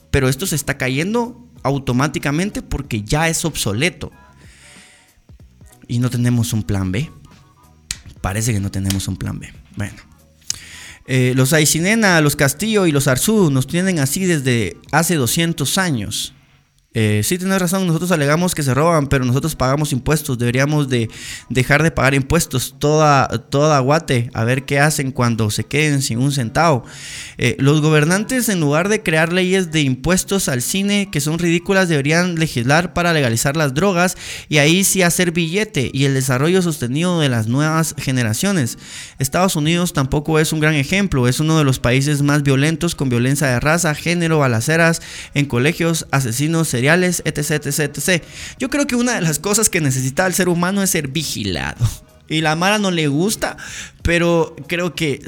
pero 0.10 0.28
esto 0.28 0.48
se 0.48 0.56
está 0.56 0.80
cayendo 0.80 1.48
automáticamente 1.62 2.64
porque 2.64 3.04
ya 3.04 3.30
es 3.30 3.46
obsoleto. 3.46 4.12
Y 5.88 6.00
no 6.00 6.10
tenemos 6.10 6.52
un 6.52 6.64
plan 6.64 6.92
B. 6.92 7.12
Parece 8.22 8.54
que 8.54 8.60
no 8.60 8.72
tenemos 8.72 9.08
un 9.08 9.18
plan 9.18 9.38
B. 9.38 9.54
Bueno. 9.76 9.94
Eh, 11.06 11.34
los 11.36 11.54
Aicinena, 11.54 12.20
los 12.22 12.36
Castillo 12.36 12.88
y 12.88 12.92
los 12.92 13.08
Arzú 13.08 13.52
nos 13.52 13.68
tienen 13.68 14.00
así 14.00 14.26
desde 14.26 14.78
hace 14.92 15.14
200 15.14 15.78
años. 15.78 16.34
Eh, 16.96 17.22
sí, 17.24 17.38
tienes 17.38 17.60
razón, 17.60 17.86
nosotros 17.86 18.12
alegamos 18.12 18.56
que 18.56 18.64
se 18.64 18.74
roban, 18.74 19.06
pero 19.10 19.24
nosotros 19.24 19.56
pagamos 19.56 19.94
impuestos, 19.94 20.40
deberíamos 20.40 20.90
de 20.90 21.08
dejar 21.48 21.84
de 21.84 21.92
pagar 21.92 22.16
impuestos 22.16 22.74
toda, 22.80 23.28
toda 23.28 23.80
guate, 23.80 24.32
a 24.34 24.44
ver 24.44 24.66
qué 24.66 24.80
hacen 24.80 25.12
cuando 25.12 25.52
se 25.52 25.66
queden 25.66 26.02
sin 26.02 26.18
un 26.18 26.32
centavo. 26.32 26.84
Eh, 27.38 27.56
los 27.60 27.82
gobernantes, 27.82 28.50
en 28.50 28.60
lugar 28.60 28.90
de 28.90 29.04
crear 29.04 29.32
leyes 29.32 29.72
de 29.72 29.82
impuestos 29.82 30.50
al 30.50 30.64
cine 30.64 31.10
que 31.12 31.22
son 31.22 31.38
ridículas, 31.38 31.90
deberían 31.90 32.40
legislar 32.40 32.92
para 32.94 33.14
legalizar 33.14 33.56
las 33.56 33.76
drogas 33.76 34.18
y 34.48 34.58
ahí 34.58 34.84
sí 34.84 35.04
hacer 35.04 35.32
billete 35.32 35.92
y 35.94 36.06
el 36.06 36.16
desarrollo 36.16 36.64
sostenido 36.64 37.20
de 37.20 37.30
las 37.30 37.46
nuevas 37.46 37.94
generaciones. 38.00 38.80
Estados 39.20 39.56
Unidos 39.56 39.94
tampoco 39.94 40.40
es 40.40 40.54
un 40.54 40.60
gran 40.60 40.74
ejemplo, 40.74 41.28
es 41.28 41.40
uno 41.40 41.60
de 41.60 41.66
los 41.66 41.78
países 41.78 42.24
más 42.24 42.42
violentos 42.42 42.96
con 42.96 43.10
violencia 43.10 43.46
de 43.46 43.60
raza, 43.60 43.94
género, 43.94 44.40
balaceras 44.40 45.04
en 45.36 45.46
colegios, 45.46 46.08
asesinos, 46.10 46.79
etc, 46.82 47.50
etc, 47.50 47.80
etc. 47.80 48.24
Yo 48.58 48.70
creo 48.70 48.88
que 48.88 48.96
una 48.96 49.16
de 49.16 49.22
las 49.22 49.40
cosas 49.40 49.70
que 49.70 49.82
necesita 49.82 50.26
el 50.28 50.34
ser 50.34 50.50
humano 50.50 50.82
es 50.82 50.90
ser 50.90 51.08
vigilado. 51.08 51.86
y 52.30 52.42
la 52.42 52.56
Mara 52.56 52.78
no 52.78 52.92
le 52.92 53.08
gusta, 53.08 53.58
pero 54.04 54.56
creo 54.68 54.96
que 54.96 55.22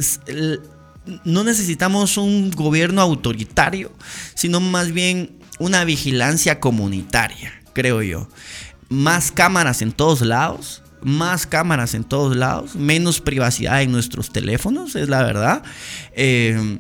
no 1.26 1.44
necesitamos 1.44 2.18
un 2.18 2.52
gobierno 2.52 3.02
autoritario, 3.02 3.92
sino 4.36 4.60
más 4.60 4.92
bien 4.92 5.38
una 5.60 5.84
vigilancia 5.84 6.60
comunitaria, 6.60 7.54
creo 7.74 8.02
yo. 8.02 8.28
Más 8.90 9.32
cámaras 9.32 9.82
en 9.82 9.92
todos 9.92 10.22
lados, 10.22 10.84
más 11.02 11.48
cámaras 11.48 11.94
en 11.96 12.04
todos 12.04 12.36
lados, 12.36 12.76
menos 12.76 13.22
privacidad 13.22 13.82
en 13.82 13.92
nuestros 13.92 14.32
teléfonos, 14.32 14.96
es 14.96 15.10
la 15.10 15.24
verdad. 15.24 15.64
Eh, 16.14 16.80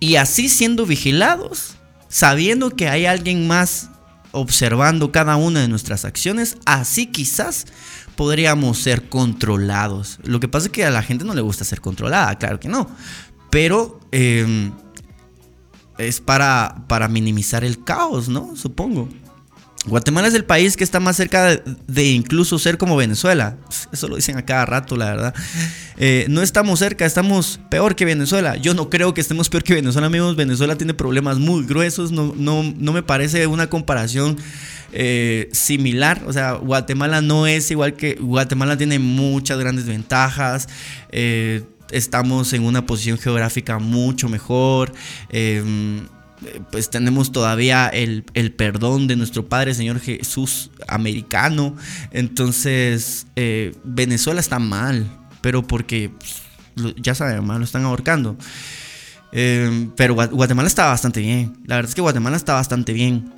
y 0.00 0.16
así 0.16 0.48
siendo 0.48 0.84
vigilados, 0.86 1.76
sabiendo 2.14 2.70
que 2.70 2.88
hay 2.88 3.06
alguien 3.06 3.48
más 3.48 3.90
observando 4.30 5.10
cada 5.10 5.34
una 5.34 5.62
de 5.62 5.66
nuestras 5.66 6.04
acciones, 6.04 6.58
así 6.64 7.08
quizás 7.08 7.66
podríamos 8.14 8.78
ser 8.78 9.08
controlados. 9.08 10.20
Lo 10.22 10.38
que 10.38 10.46
pasa 10.46 10.66
es 10.66 10.72
que 10.72 10.84
a 10.84 10.92
la 10.92 11.02
gente 11.02 11.24
no 11.24 11.34
le 11.34 11.40
gusta 11.40 11.64
ser 11.64 11.80
controlada, 11.80 12.38
claro 12.38 12.60
que 12.60 12.68
no. 12.68 12.88
Pero 13.50 13.98
em, 14.12 14.70
es 15.98 16.20
para, 16.20 16.84
para 16.86 17.08
minimizar 17.08 17.64
el 17.64 17.82
caos, 17.82 18.28
¿no? 18.28 18.54
Supongo. 18.54 19.08
Guatemala 19.86 20.28
es 20.28 20.34
el 20.34 20.44
país 20.44 20.76
que 20.76 20.84
está 20.84 20.98
más 20.98 21.16
cerca 21.16 21.60
de, 21.86 22.04
incluso 22.04 22.58
ser 22.58 22.78
como 22.78 22.96
Venezuela. 22.96 23.58
Eso 23.92 24.08
lo 24.08 24.16
dicen 24.16 24.38
a 24.38 24.44
cada 24.44 24.64
rato, 24.64 24.96
la 24.96 25.06
verdad. 25.06 25.34
Eh, 25.98 26.26
no 26.30 26.40
estamos 26.42 26.78
cerca, 26.78 27.04
estamos 27.04 27.60
peor 27.68 27.94
que 27.94 28.04
Venezuela. 28.06 28.56
Yo 28.56 28.72
no 28.72 28.88
creo 28.88 29.12
que 29.12 29.20
estemos 29.20 29.50
peor 29.50 29.62
que 29.62 29.74
Venezuela, 29.74 30.06
amigos. 30.06 30.36
Venezuela 30.36 30.76
tiene 30.76 30.94
problemas 30.94 31.38
muy 31.38 31.64
gruesos. 31.66 32.12
No, 32.12 32.32
no, 32.36 32.62
no 32.62 32.92
me 32.92 33.02
parece 33.02 33.46
una 33.46 33.68
comparación 33.68 34.38
eh, 34.92 35.50
similar. 35.52 36.22
O 36.26 36.32
sea, 36.32 36.54
Guatemala 36.54 37.20
no 37.20 37.46
es 37.46 37.70
igual 37.70 37.94
que. 37.94 38.14
Guatemala 38.14 38.78
tiene 38.78 38.98
muchas 38.98 39.58
grandes 39.58 39.84
ventajas. 39.84 40.66
Eh, 41.10 41.62
estamos 41.90 42.54
en 42.54 42.64
una 42.64 42.86
posición 42.86 43.18
geográfica 43.18 43.78
mucho 43.78 44.30
mejor 44.30 44.92
pues 46.70 46.90
tenemos 46.90 47.32
todavía 47.32 47.88
el, 47.88 48.24
perdón 48.56 49.06
de 49.06 49.16
nuestro 49.16 49.48
Padre 49.48 49.74
Señor 49.74 50.00
Jesús 50.00 50.70
americano. 50.88 51.76
Entonces, 52.10 53.26
eh, 53.36 53.74
Venezuela 53.84 54.40
está 54.40 54.58
mal, 54.58 55.06
pero 55.40 55.66
porque 55.66 56.10
pues, 56.18 56.94
ya 56.96 57.14
saben, 57.14 57.46
lo 57.46 57.64
están 57.64 57.84
ahorcando. 57.84 58.36
Eh, 59.36 59.88
pero 59.96 60.14
Guatemala 60.14 60.68
está 60.68 60.86
bastante 60.86 61.20
bien. 61.20 61.58
La 61.66 61.76
verdad 61.76 61.88
es 61.88 61.94
que 61.94 62.00
Guatemala 62.00 62.36
está 62.36 62.54
bastante 62.54 62.92
bien. 62.92 63.32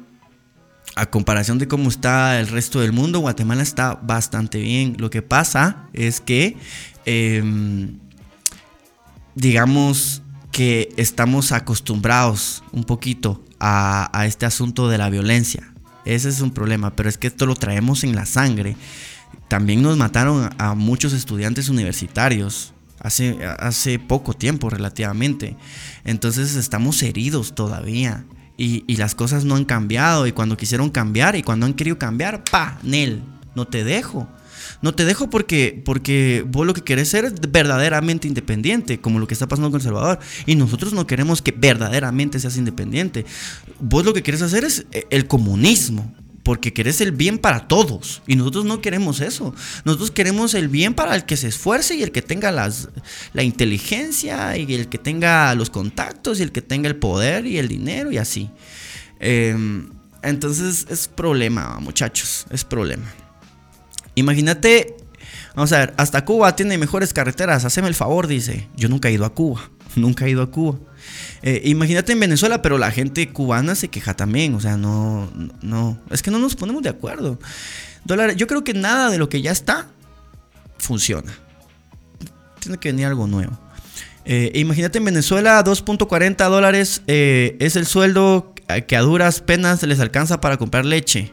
A 0.94 1.06
comparación 1.06 1.58
de 1.58 1.68
cómo 1.68 1.88
está 1.88 2.38
el 2.38 2.48
resto 2.48 2.80
del 2.80 2.92
mundo, 2.92 3.20
Guatemala 3.20 3.62
está 3.62 3.94
bastante 3.94 4.58
bien. 4.58 4.96
Lo 4.98 5.10
que 5.10 5.22
pasa 5.22 5.88
es 5.92 6.20
que, 6.20 6.56
em, 7.04 7.98
digamos, 9.34 10.22
que 10.52 10.92
estamos 10.96 11.52
acostumbrados 11.52 12.62
un 12.72 12.84
poquito 12.84 13.42
a, 13.60 14.24
este 14.26 14.46
asunto 14.46 14.88
de 14.88 14.98
la 14.98 15.10
violencia. 15.10 15.72
Ese 16.04 16.28
es 16.28 16.40
un 16.40 16.50
problema, 16.50 16.94
pero 16.94 17.08
es 17.08 17.18
que 17.18 17.26
esto 17.26 17.46
lo 17.46 17.54
traemos 17.54 18.04
en 18.04 18.14
la 18.14 18.26
sangre. 18.26 18.76
También 19.48 19.82
nos 19.82 19.96
mataron 19.96 20.50
a 20.58 20.74
muchos 20.74 21.12
estudiantes 21.12 21.68
universitarios 21.68 22.72
hace, 23.00 23.38
hace 23.58 23.98
poco 23.98 24.34
tiempo 24.34 24.70
relativamente. 24.70 25.56
Entonces 26.04 26.54
estamos 26.54 27.02
heridos 27.02 27.54
todavía. 27.54 28.24
Y, 28.58 28.84
y, 28.86 28.96
las 28.96 29.14
cosas 29.14 29.44
no 29.44 29.54
han 29.54 29.66
cambiado. 29.66 30.26
Y 30.26 30.32
cuando 30.32 30.56
quisieron 30.56 30.88
cambiar 30.88 31.36
y 31.36 31.42
cuando 31.42 31.66
han 31.66 31.74
querido 31.74 31.98
cambiar, 31.98 32.42
pa, 32.44 32.78
Nel, 32.82 33.22
no 33.54 33.66
te 33.66 33.84
dejo. 33.84 34.26
No 34.82 34.94
te 34.94 35.04
dejo 35.04 35.30
porque, 35.30 35.80
porque 35.84 36.44
vos 36.46 36.66
lo 36.66 36.74
que 36.74 36.82
querés 36.82 37.08
ser 37.08 37.24
es 37.24 37.34
verdaderamente 37.50 38.28
independiente, 38.28 39.00
como 39.00 39.18
lo 39.18 39.26
que 39.26 39.34
está 39.34 39.48
pasando 39.48 39.70
con 39.70 39.80
El 39.80 39.84
Salvador. 39.84 40.18
Y 40.46 40.56
nosotros 40.56 40.92
no 40.92 41.06
queremos 41.06 41.42
que 41.42 41.52
verdaderamente 41.52 42.38
seas 42.38 42.56
independiente. 42.56 43.24
Vos 43.80 44.04
lo 44.04 44.12
que 44.14 44.22
querés 44.22 44.42
hacer 44.42 44.64
es 44.64 44.86
eh, 44.92 45.06
el 45.10 45.26
comunismo 45.26 46.14
porque 46.46 46.72
querés 46.72 47.00
el 47.00 47.10
bien 47.10 47.38
para 47.38 47.66
todos. 47.66 48.22
Y 48.28 48.36
nosotros 48.36 48.64
no 48.64 48.80
queremos 48.80 49.20
eso. 49.20 49.52
Nosotros 49.84 50.12
queremos 50.12 50.54
el 50.54 50.68
bien 50.68 50.94
para 50.94 51.16
el 51.16 51.24
que 51.24 51.36
se 51.36 51.48
esfuerce 51.48 51.96
y 51.96 52.04
el 52.04 52.12
que 52.12 52.22
tenga 52.22 52.52
las, 52.52 52.88
la 53.32 53.42
inteligencia 53.42 54.56
y 54.56 54.72
el 54.72 54.88
que 54.88 54.98
tenga 54.98 55.52
los 55.56 55.70
contactos 55.70 56.38
y 56.38 56.44
el 56.44 56.52
que 56.52 56.62
tenga 56.62 56.88
el 56.88 56.94
poder 56.94 57.46
y 57.46 57.58
el 57.58 57.66
dinero 57.66 58.12
y 58.12 58.18
así. 58.18 58.48
Em, 59.18 59.90
entonces 60.22 60.86
es 60.88 61.08
problema, 61.08 61.80
muchachos, 61.80 62.46
es 62.50 62.62
problema. 62.62 63.12
Imagínate, 64.16 64.96
vamos 65.54 65.72
a 65.72 65.78
ver, 65.78 65.94
hasta 65.98 66.24
Cuba 66.24 66.56
tiene 66.56 66.78
mejores 66.78 67.12
carreteras, 67.12 67.64
haceme 67.64 67.88
el 67.88 67.94
favor, 67.94 68.26
dice. 68.26 68.66
Yo 68.74 68.88
nunca 68.88 69.08
he 69.08 69.12
ido 69.12 69.26
a 69.26 69.34
Cuba, 69.34 69.70
nunca 69.94 70.26
he 70.26 70.30
ido 70.30 70.42
a 70.42 70.50
Cuba. 70.50 70.78
Eh, 71.42 71.60
imagínate 71.64 72.12
en 72.12 72.20
Venezuela, 72.20 72.62
pero 72.62 72.78
la 72.78 72.90
gente 72.90 73.28
cubana 73.28 73.74
se 73.74 73.88
queja 73.88 74.14
también, 74.14 74.54
o 74.54 74.60
sea, 74.60 74.76
no, 74.76 75.30
no, 75.62 76.00
es 76.10 76.22
que 76.22 76.30
no 76.30 76.38
nos 76.38 76.56
ponemos 76.56 76.82
de 76.82 76.88
acuerdo. 76.88 77.38
Dólar, 78.04 78.34
yo 78.34 78.46
creo 78.46 78.64
que 78.64 78.72
nada 78.74 79.10
de 79.10 79.18
lo 79.18 79.28
que 79.28 79.42
ya 79.42 79.52
está 79.52 79.88
funciona. 80.78 81.32
Tiene 82.58 82.78
que 82.78 82.90
venir 82.90 83.06
algo 83.06 83.26
nuevo. 83.26 83.56
Eh, 84.24 84.50
imagínate 84.54 84.98
en 84.98 85.04
Venezuela, 85.04 85.62
2.40 85.62 86.48
dólares 86.48 87.02
eh, 87.06 87.56
es 87.60 87.76
el 87.76 87.86
sueldo 87.86 88.54
que 88.88 88.96
a 88.96 89.02
duras 89.02 89.40
penas 89.40 89.82
les 89.82 90.00
alcanza 90.00 90.40
para 90.40 90.56
comprar 90.56 90.84
leche. 90.84 91.32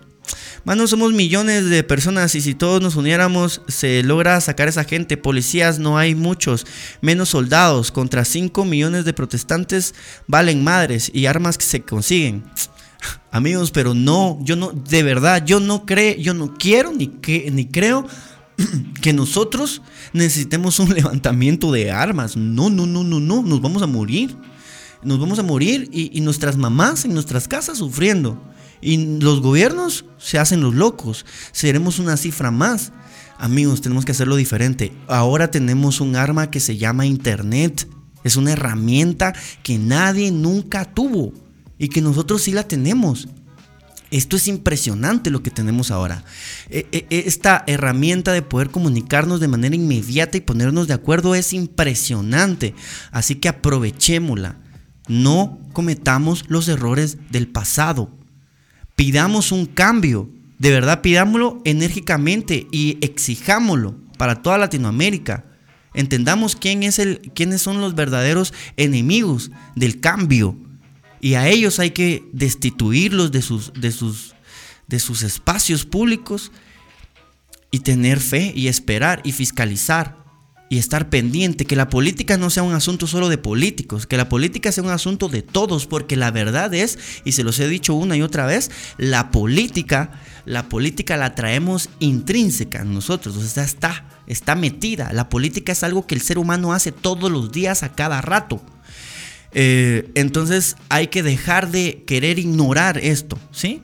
Mano, 0.66 0.88
somos 0.88 1.12
millones 1.12 1.70
de 1.70 1.84
personas 1.84 2.36
y 2.36 2.42
si 2.42 2.54
todos 2.54 2.82
nos 2.82 2.96
uniéramos 2.96 3.62
se 3.68 4.02
logra 4.04 4.40
sacar 4.40 4.68
esa 4.68 4.86
gente. 4.86 5.18
Policías 5.18 5.80
no 5.80 5.98
hay 5.98 6.16
muchos, 6.16 6.66
menos 7.02 7.30
soldados. 7.30 7.92
Contra 7.92 8.24
5 8.24 8.64
millones 8.64 9.04
de 9.04 9.14
protestantes 9.14 9.94
valen 10.28 10.64
madres 10.64 11.12
y 11.14 11.26
armas 11.26 11.58
que 11.58 11.66
se 11.66 11.82
consiguen. 11.82 12.44
Amigos, 13.32 13.72
pero 13.72 13.94
no, 13.94 14.40
yo 14.42 14.56
no, 14.56 14.72
de 14.72 15.04
verdad, 15.04 15.44
yo 15.46 15.60
no 15.60 15.86
creo, 15.86 16.16
yo 16.16 16.34
no 16.34 16.54
quiero 16.58 16.94
ni, 16.94 17.08
que, 17.08 17.52
ni 17.52 17.66
creo 17.66 18.08
que 19.02 19.12
nosotros 19.12 19.82
necesitemos 20.14 20.80
un 20.80 20.90
levantamiento 20.94 21.72
de 21.72 21.92
armas. 21.92 22.38
No, 22.38 22.70
no, 22.70 22.86
no, 22.86 23.04
no, 23.04 23.20
no, 23.20 23.42
nos 23.42 23.62
vamos 23.62 23.82
a 23.82 23.88
morir. 23.88 24.36
Nos 25.04 25.20
vamos 25.20 25.38
a 25.38 25.44
morir 25.44 25.90
y, 25.92 26.18
y 26.18 26.22
nuestras 26.22 26.56
mamás 26.56 27.04
en 27.04 27.14
nuestras 27.14 27.50
casas 27.50 27.80
sufriendo. 27.80 28.42
Y 28.84 29.20
los 29.20 29.42
gobiernos 29.42 30.06
se 30.18 30.38
hacen 30.38 30.62
los 30.62 30.76
locos. 30.76 31.26
Seremos 31.54 32.00
una 32.00 32.18
cifra 32.18 32.52
más. 32.52 32.92
Amigos, 33.38 33.82
tenemos 33.82 34.04
que 34.04 34.12
hacerlo 34.12 34.36
diferente. 34.36 34.92
Ahora 35.08 35.50
tenemos 35.50 36.02
un 36.02 36.16
arma 36.18 36.52
que 36.52 36.60
se 36.60 36.78
llama 36.78 37.06
Internet. 37.06 37.88
Es 38.26 38.36
una 38.36 38.52
herramienta 38.52 39.34
que 39.64 39.78
nadie 39.78 40.32
nunca 40.32 40.86
tuvo 40.86 41.34
y 41.78 41.88
que 41.88 42.02
nosotros 42.02 42.44
sí 42.44 42.52
la 42.52 42.68
tenemos. 42.68 43.30
Esto 44.12 44.36
es 44.36 44.48
impresionante 44.48 45.32
lo 45.32 45.42
que 45.42 45.50
tenemos 45.50 45.90
ahora. 45.90 46.24
E, 46.70 46.86
e, 46.92 47.08
e, 47.10 47.24
esta 47.26 47.64
herramienta 47.66 48.32
de 48.32 48.44
poder 48.44 48.70
comunicarnos 48.70 49.40
de 49.40 49.48
manera 49.48 49.76
inmediata 49.76 50.38
y 50.38 50.42
ponernos 50.42 50.88
de 50.88 50.94
acuerdo 50.94 51.36
es 51.36 51.54
impresionante. 51.54 52.76
Así 53.12 53.36
que 53.36 53.50
aprovechémosla. 53.50 54.58
No 55.08 55.60
cometamos 55.74 56.46
los 56.48 56.68
errores 56.68 57.18
del 57.32 57.48
pasado 57.48 58.10
pidamos 58.96 59.52
un 59.52 59.66
cambio, 59.66 60.30
de 60.60 60.72
verdad 60.72 61.02
pidámoslo 61.02 61.62
enérgicamente 61.66 62.68
y 62.72 62.98
exijámoslo 63.02 63.96
para 64.18 64.42
toda 64.42 64.58
Latinoamérica. 64.58 65.46
Entendamos 65.94 66.56
quién 66.56 66.84
es 66.84 67.00
el, 67.00 67.32
quiénes 67.36 67.62
son 67.62 67.82
los 67.82 67.96
verdaderos 67.96 68.54
enemigos 68.78 69.52
del 69.76 70.00
cambio. 70.00 70.58
Y 71.22 71.36
a 71.36 71.48
ellos 71.48 71.80
hay 71.80 71.92
que 71.92 72.24
destituirlos 72.34 73.32
de 73.32 73.42
sus, 73.42 73.74
de 73.74 73.92
sus, 73.92 74.36
de 74.88 75.00
sus 75.00 75.24
espacios 75.24 75.86
públicos 75.86 76.52
y 77.72 77.80
tener 77.80 78.20
fe 78.20 78.52
y 78.56 78.68
esperar 78.68 79.22
y 79.24 79.32
fiscalizar 79.32 80.23
y 80.74 80.80
estar 80.80 81.08
pendiente, 81.12 81.66
que 81.66 81.76
la 81.76 81.88
política 81.88 82.36
no 82.36 82.50
sea 82.50 82.64
un 82.64 82.74
asunto 82.74 83.06
solo 83.06 83.30
de 83.30 83.38
políticos, 83.38 84.08
que 84.08 84.18
la 84.18 84.28
política 84.28 84.72
sea 84.72 84.84
un 84.84 84.90
asunto 84.90 85.30
de 85.30 85.44
todos, 85.44 85.86
porque 85.86 86.16
la 86.16 86.32
verdad 86.32 86.74
es, 86.74 86.98
y 87.24 87.34
se 87.34 87.44
los 87.44 87.60
he 87.60 87.68
dicho 87.68 87.94
una 87.94 88.18
y 88.18 88.24
otra 88.24 88.48
vez, 88.48 88.72
la 88.98 89.30
política, 89.30 90.20
la 90.46 90.70
política 90.70 91.16
la 91.16 91.36
traemos 91.36 91.92
intrínseca 92.00 92.82
en 92.82 92.92
nosotros, 92.92 93.38
o 93.38 93.44
sea, 93.44 93.64
está, 93.64 94.08
está 94.26 94.56
metida. 94.56 95.14
La 95.14 95.30
política 95.30 95.74
es 95.74 95.84
algo 95.84 96.08
que 96.08 96.16
el 96.16 96.22
ser 96.22 96.40
humano 96.40 96.74
hace 96.74 96.92
todos 96.92 97.32
los 97.32 97.52
días, 97.52 97.84
a 97.84 97.94
cada 97.94 98.22
rato. 98.22 98.60
Eh, 99.52 100.10
entonces 100.16 100.76
hay 100.90 101.06
que 101.10 101.22
dejar 101.22 101.70
de 101.70 102.04
querer 102.08 102.40
ignorar 102.40 102.98
esto, 102.98 103.38
¿sí? 103.52 103.84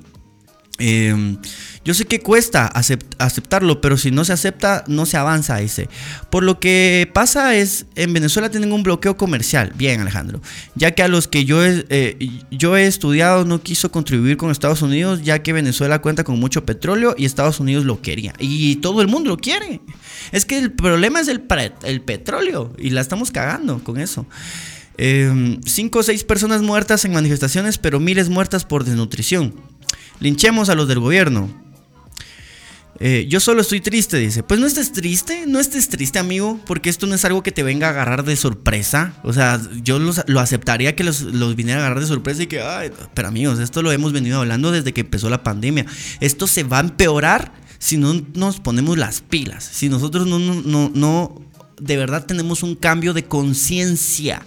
Eh, 0.80 1.38
yo 1.86 1.94
sé 1.94 2.06
que 2.06 2.20
cuesta 2.20 2.68
aceptarlo, 2.68 3.82
pero 3.82 3.98
si 3.98 4.12
no 4.12 4.26
se 4.26 4.34
acepta, 4.34 4.84
no 4.88 5.06
se 5.06 5.18
avanza, 5.18 5.58
dice. 5.58 5.90
Por 6.30 6.44
lo 6.44 6.60
que 6.60 7.10
pasa 7.14 7.56
es, 7.56 7.86
en 7.96 8.14
Venezuela 8.14 8.52
tienen 8.52 8.74
un 8.74 8.84
bloqueo 8.84 9.18
comercial. 9.18 9.74
Bien, 9.76 10.00
Alejandro. 10.02 10.42
Ya 10.76 10.92
que 10.92 11.04
a 11.04 11.08
los 11.08 11.28
que 11.28 11.46
yo 11.46 11.66
he, 11.66 11.86
eh, 11.90 12.44
yo 12.52 12.78
he 12.78 12.86
estudiado 12.86 13.46
no 13.46 13.64
quiso 13.64 13.92
contribuir 13.92 14.38
con 14.38 14.52
Estados 14.52 14.82
Unidos, 14.82 15.24
ya 15.24 15.42
que 15.42 15.54
Venezuela 15.54 16.00
cuenta 16.00 16.24
con 16.24 16.40
mucho 16.40 16.66
petróleo 16.66 17.16
y 17.18 17.26
Estados 17.26 17.60
Unidos 17.60 17.86
lo 17.86 18.02
quería. 18.02 18.34
Y 18.40 18.76
todo 18.78 19.02
el 19.02 19.08
mundo 19.08 19.30
lo 19.30 19.38
quiere. 19.38 19.82
Es 20.32 20.46
que 20.46 20.60
el 20.60 20.72
problema 20.72 21.22
es 21.22 21.28
el, 21.28 21.42
petróleo 21.42 22.74
y 22.78 22.92
la 22.92 23.02
estamos 23.02 23.32
cagando 23.32 23.84
con 23.84 24.00
eso. 24.00 24.28
Em, 24.98 25.62
cinco 25.66 26.00
o 26.00 26.04
seis 26.04 26.24
personas 26.26 26.62
muertas 26.62 27.06
en 27.06 27.14
manifestaciones, 27.14 27.78
pero 27.78 28.00
miles 28.00 28.30
muertas 28.30 28.66
por 28.66 28.84
desnutrición. 28.84 29.56
Linchemos 30.20 30.70
a 30.70 30.76
los 30.76 30.88
del 30.88 31.00
gobierno. 31.00 31.50
Eh, 33.02 33.28
yo 33.30 33.40
solo 33.40 33.62
estoy 33.62 33.80
triste, 33.80 34.18
dice. 34.18 34.44
Pues 34.44 34.60
no 34.60 34.68
estés 34.68 34.92
triste, 34.92 35.46
no 35.48 35.60
estés 35.60 35.88
triste, 35.88 36.20
amigo, 36.20 36.60
porque 36.66 36.90
esto 36.90 37.08
no 37.08 37.16
es 37.16 37.24
algo 37.24 37.42
que 37.44 37.52
te 37.52 37.64
venga 37.64 37.88
a 37.88 37.90
agarrar 37.92 38.26
de 38.26 38.36
sorpresa. 38.36 39.14
O 39.24 39.32
sea, 39.32 39.60
yo 39.84 40.00
lo 40.00 40.40
aceptaría 40.40 40.96
que 40.96 41.06
los, 41.06 41.22
los, 41.22 41.56
viniera 41.56 41.80
a 41.80 41.86
agarrar 41.86 42.02
de 42.02 42.08
sorpresa 42.08 42.44
y 42.44 42.48
que, 42.48 42.62
ay, 42.62 42.92
pero 43.14 43.30
amigos, 43.30 43.60
esto 43.60 43.82
lo 43.82 43.92
hemos 43.94 44.12
venido 44.12 44.40
hablando 44.40 44.72
desde 44.72 44.92
que 44.92 45.02
empezó 45.02 45.30
la 45.30 45.44
pandemia. 45.44 45.86
Esto 46.20 46.46
se 46.46 46.64
va 46.64 46.78
a 46.78 46.82
empeorar 46.82 47.54
si 47.78 47.96
no 47.96 48.14
nos 48.34 48.60
ponemos 48.60 48.98
las 48.98 49.22
pilas, 49.22 49.64
si 49.64 49.88
nosotros 49.88 50.28
no, 50.28 50.38
no, 50.38 50.62
no, 50.62 50.92
no 50.94 51.42
de 51.80 51.96
verdad 51.96 52.26
tenemos 52.26 52.62
un 52.62 52.76
cambio 52.76 53.14
de 53.14 53.24
conciencia 53.24 54.42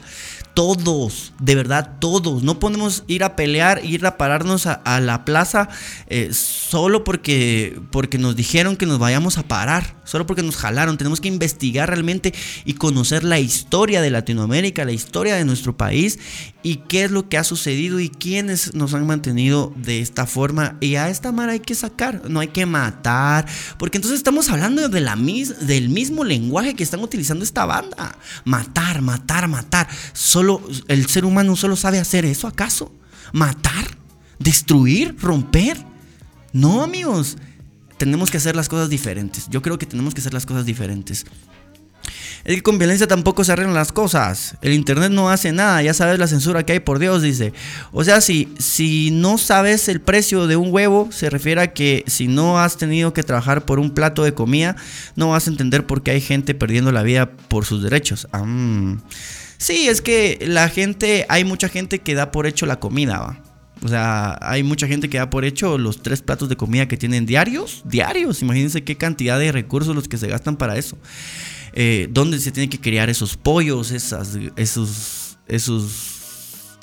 todos, 0.55 1.33
de 1.41 1.55
verdad 1.55 1.97
todos. 1.99 2.43
No 2.43 2.59
podemos 2.59 3.05
ir 3.07 3.25
a 3.25 3.37
pelear, 3.37 3.85
ir 3.85 4.05
a 4.07 4.19
pararnos 4.19 4.67
a, 4.67 5.01
la 5.01 5.25
plaza 5.25 5.69
eh, 6.09 6.31
solo 6.33 7.05
porque, 7.05 7.81
porque 7.91 8.19
nos 8.19 8.37
dijeron 8.37 8.77
que 8.77 8.87
nos 8.87 8.99
vayamos 8.99 9.39
a 9.39 9.43
parar, 9.43 9.97
solo 10.05 10.27
porque 10.27 10.43
nos 10.43 10.57
jalaron. 10.57 10.99
Tenemos 10.99 11.21
que 11.21 11.29
investigar 11.29 11.89
realmente 11.89 12.35
y 12.65 12.75
conocer 12.75 13.25
la 13.25 13.41
historia 13.41 14.03
de 14.03 14.11
Latinoamérica, 14.11 14.85
la 14.85 14.93
historia 14.93 15.37
de 15.37 15.45
nuestro 15.45 15.77
país 15.77 16.19
y 16.63 16.77
qué 16.77 17.05
es 17.05 17.11
lo 17.11 17.29
que 17.29 17.39
ha 17.39 17.45
sucedido 17.45 17.99
y 18.01 18.11
quiénes 18.11 18.75
nos 18.75 18.95
han 18.95 19.07
mantenido 19.07 19.73
de 19.77 20.01
esta 20.01 20.27
forma. 20.27 20.77
Y 20.81 20.97
a 20.97 21.09
esta 21.09 21.33
mar 21.33 21.49
hay 21.49 21.61
que 21.61 21.75
sacar, 21.75 22.29
no 22.29 22.41
hay 22.41 22.49
que 22.49 22.67
matar, 22.67 23.47
porque 23.79 23.99
entonces 23.99 24.19
estamos 24.19 24.51
hablando 24.51 24.89
de 24.89 25.01
la 25.01 25.17
del 25.61 25.89
mismo 25.89 26.25
lenguaje 26.25 26.75
que 26.75 26.83
están 26.83 27.01
utilizando 27.01 27.45
esta 27.45 27.65
banda. 27.65 28.17
Matar, 28.45 29.03
matar, 29.03 29.47
matar. 29.47 29.89
Solo 30.13 30.42
el 30.89 31.07
ser 31.07 31.25
humano 31.25 31.57
solo 31.57 31.77
sabe 31.77 31.99
hacer 31.99 32.25
eso, 32.25 32.47
¿acaso? 32.47 32.93
Matar, 33.33 33.87
destruir, 34.39 35.17
romper. 35.21 35.77
No, 36.53 36.83
amigos. 36.83 37.37
Tenemos 37.97 38.31
que 38.31 38.39
hacer 38.39 38.57
las 38.57 38.69
cosas 38.69 38.89
diferentes. 38.91 39.47
Yo 39.49 39.63
creo 39.63 39.79
que 39.79 39.87
tenemos 39.87 40.15
que 40.15 40.21
hacer 40.21 40.35
las 40.35 40.47
cosas 40.47 40.67
diferentes. 40.67 41.25
Es 42.45 42.57
que 42.57 42.63
con 42.63 42.79
violencia 42.79 43.07
tampoco 43.07 43.45
se 43.45 43.53
arreglan 43.53 43.75
las 43.75 43.93
cosas. 43.93 44.57
El 44.63 44.73
internet 44.73 45.13
no 45.13 45.31
hace 45.31 45.53
nada, 45.53 45.81
ya 45.83 45.95
sabes 45.95 46.19
la 46.19 46.27
censura 46.27 46.65
que 46.65 46.73
hay, 46.73 46.81
por 46.81 46.99
Dios, 46.99 47.23
dice. 47.23 47.53
O 47.93 48.03
sea, 48.03 48.21
si, 48.21 48.53
si 48.59 49.11
no 49.13 49.39
sabes 49.39 49.89
el 49.89 50.01
precio 50.01 50.49
de 50.49 50.57
un 50.57 50.73
huevo, 50.73 51.09
se 51.13 51.31
refiere 51.31 51.61
a 51.61 51.73
que 51.73 52.05
si 52.09 52.27
no 52.27 52.59
has 52.59 52.77
tenido 52.77 53.13
que 53.13 53.23
trabajar 53.23 53.65
por 53.65 53.79
un 53.79 53.91
plato 53.91 54.25
de 54.25 54.35
comida, 54.35 54.75
no 55.15 55.31
vas 55.31 55.47
a 55.47 55.51
entender 55.51 55.87
por 55.87 56.03
qué 56.03 56.13
hay 56.13 56.21
gente 56.21 56.55
perdiendo 56.55 56.91
la 56.91 57.05
vida 57.05 57.31
por 57.31 57.65
sus 57.65 57.83
derechos. 57.83 58.27
Ah, 58.33 58.45
sí, 59.63 59.89
es 59.89 60.03
que 60.03 60.39
la 60.47 60.69
gente, 60.69 61.25
hay 61.29 61.45
mucha 61.45 61.69
gente 61.69 62.01
que 62.01 62.15
da 62.15 62.31
por 62.33 62.47
hecho 62.47 62.67
la 62.67 62.81
comida, 62.81 63.19
¿va? 63.19 63.43
O 63.85 63.89
sea, 63.89 64.39
hay 64.41 64.63
mucha 64.63 64.87
gente 64.87 65.09
que 65.09 65.19
da 65.19 65.29
por 65.29 65.45
hecho 65.45 65.77
los 65.77 66.03
tres 66.03 66.23
platos 66.23 66.49
de 66.49 66.57
comida 66.57 66.87
que 66.87 66.97
tienen 66.97 67.27
diarios, 67.27 67.83
diarios. 67.85 68.43
Imagínense 68.43 68.85
qué 68.85 68.97
cantidad 68.97 69.39
de 69.39 69.51
recursos 69.51 69.95
los 69.95 70.07
que 70.07 70.19
se 70.19 70.29
gastan 70.29 70.57
para 70.57 70.77
eso. 70.77 70.97
Eh, 71.73 72.07
dónde 72.11 72.39
se 72.39 72.53
tienen 72.53 72.71
que 72.71 72.81
criar 72.81 73.11
esos 73.11 73.37
pollos, 73.37 73.91
esas, 73.91 74.39
esos, 74.57 75.39
esos, 75.49 76.12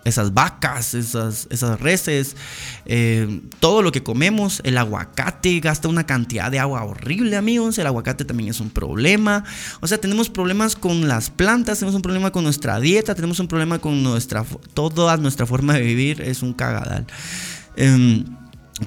esas 0.06 0.34
vacas, 0.34 0.94
esas, 0.94 1.48
esas 1.50 1.80
reses, 1.80 2.36
eh, 2.86 3.42
todo 3.60 3.82
lo 3.82 3.92
que 3.92 4.02
comemos, 4.02 4.62
el 4.64 4.78
aguacate 4.78 5.60
gasta 5.60 5.88
una 5.88 6.06
cantidad 6.06 6.50
de 6.50 6.60
agua 6.60 6.84
horrible, 6.84 7.36
amigos, 7.36 7.78
el 7.78 7.88
aguacate 7.88 8.26
también 8.26 8.50
es 8.50 8.60
un 8.60 8.70
problema, 8.70 9.44
o 9.82 9.88
sea, 9.88 9.98
tenemos 10.00 10.30
problemas 10.30 10.76
con 10.76 11.08
las 11.08 11.30
plantas, 11.30 11.80
tenemos 11.80 11.96
un 11.96 12.02
problema 12.02 12.32
con 12.32 12.44
nuestra 12.44 12.80
dieta, 12.80 13.16
tenemos 13.16 13.40
un 13.40 13.48
problema 13.48 13.80
con 13.80 14.02
nuestra, 14.04 14.46
toda 14.74 15.18
nuestra 15.18 15.46
forma 15.46 15.74
de 15.74 15.82
vivir, 15.82 16.22
es 16.22 16.42
un 16.42 16.54
cagadal. 16.54 17.06
Eh, 17.76 18.24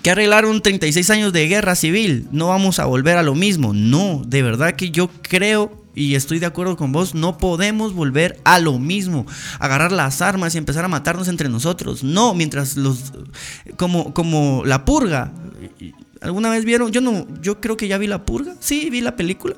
que 0.01 0.11
arreglaron 0.11 0.63
36 0.63 1.11
años 1.11 1.33
de 1.33 1.47
guerra 1.49 1.75
civil, 1.75 2.27
no 2.33 2.49
vamos 2.49 2.79
a 2.79 2.87
volver 2.87 3.19
a 3.19 3.23
lo 3.23 3.35
mismo. 3.35 3.75
No, 3.75 4.23
de 4.27 4.43
verdad 4.43 4.75
que 4.75 4.91
yo 4.91 5.11
creo 5.21 5.82
y 5.95 6.15
estoy 6.15 6.39
de 6.39 6.47
acuerdo 6.47 6.77
con 6.77 6.93
vos, 6.93 7.15
no 7.15 7.39
podemos 7.39 7.93
volver 7.93 8.41
a 8.45 8.59
lo 8.59 8.79
mismo, 8.79 9.27
agarrar 9.59 9.93
las 9.93 10.23
armas 10.23 10.55
y 10.55 10.59
empezar 10.59 10.85
a 10.85 10.89
matarnos 10.89 11.29
entre 11.29 11.49
nosotros. 11.49 12.03
No, 12.03 12.35
mientras 12.35 12.77
los 12.77 13.13
como 13.77 14.15
como 14.15 14.63
la 14.65 14.85
purga. 14.85 15.33
¿Alguna 16.21 16.51
vez 16.51 16.65
vieron? 16.65 16.93
Yo 16.93 17.01
no, 17.01 17.27
yo 17.43 17.61
creo 17.61 17.77
que 17.77 17.89
ya 17.89 17.99
vi 17.99 18.07
la 18.07 18.25
purga. 18.25 18.55
Sí, 18.61 18.91
vi 18.91 19.01
la 19.01 19.17
película, 19.17 19.57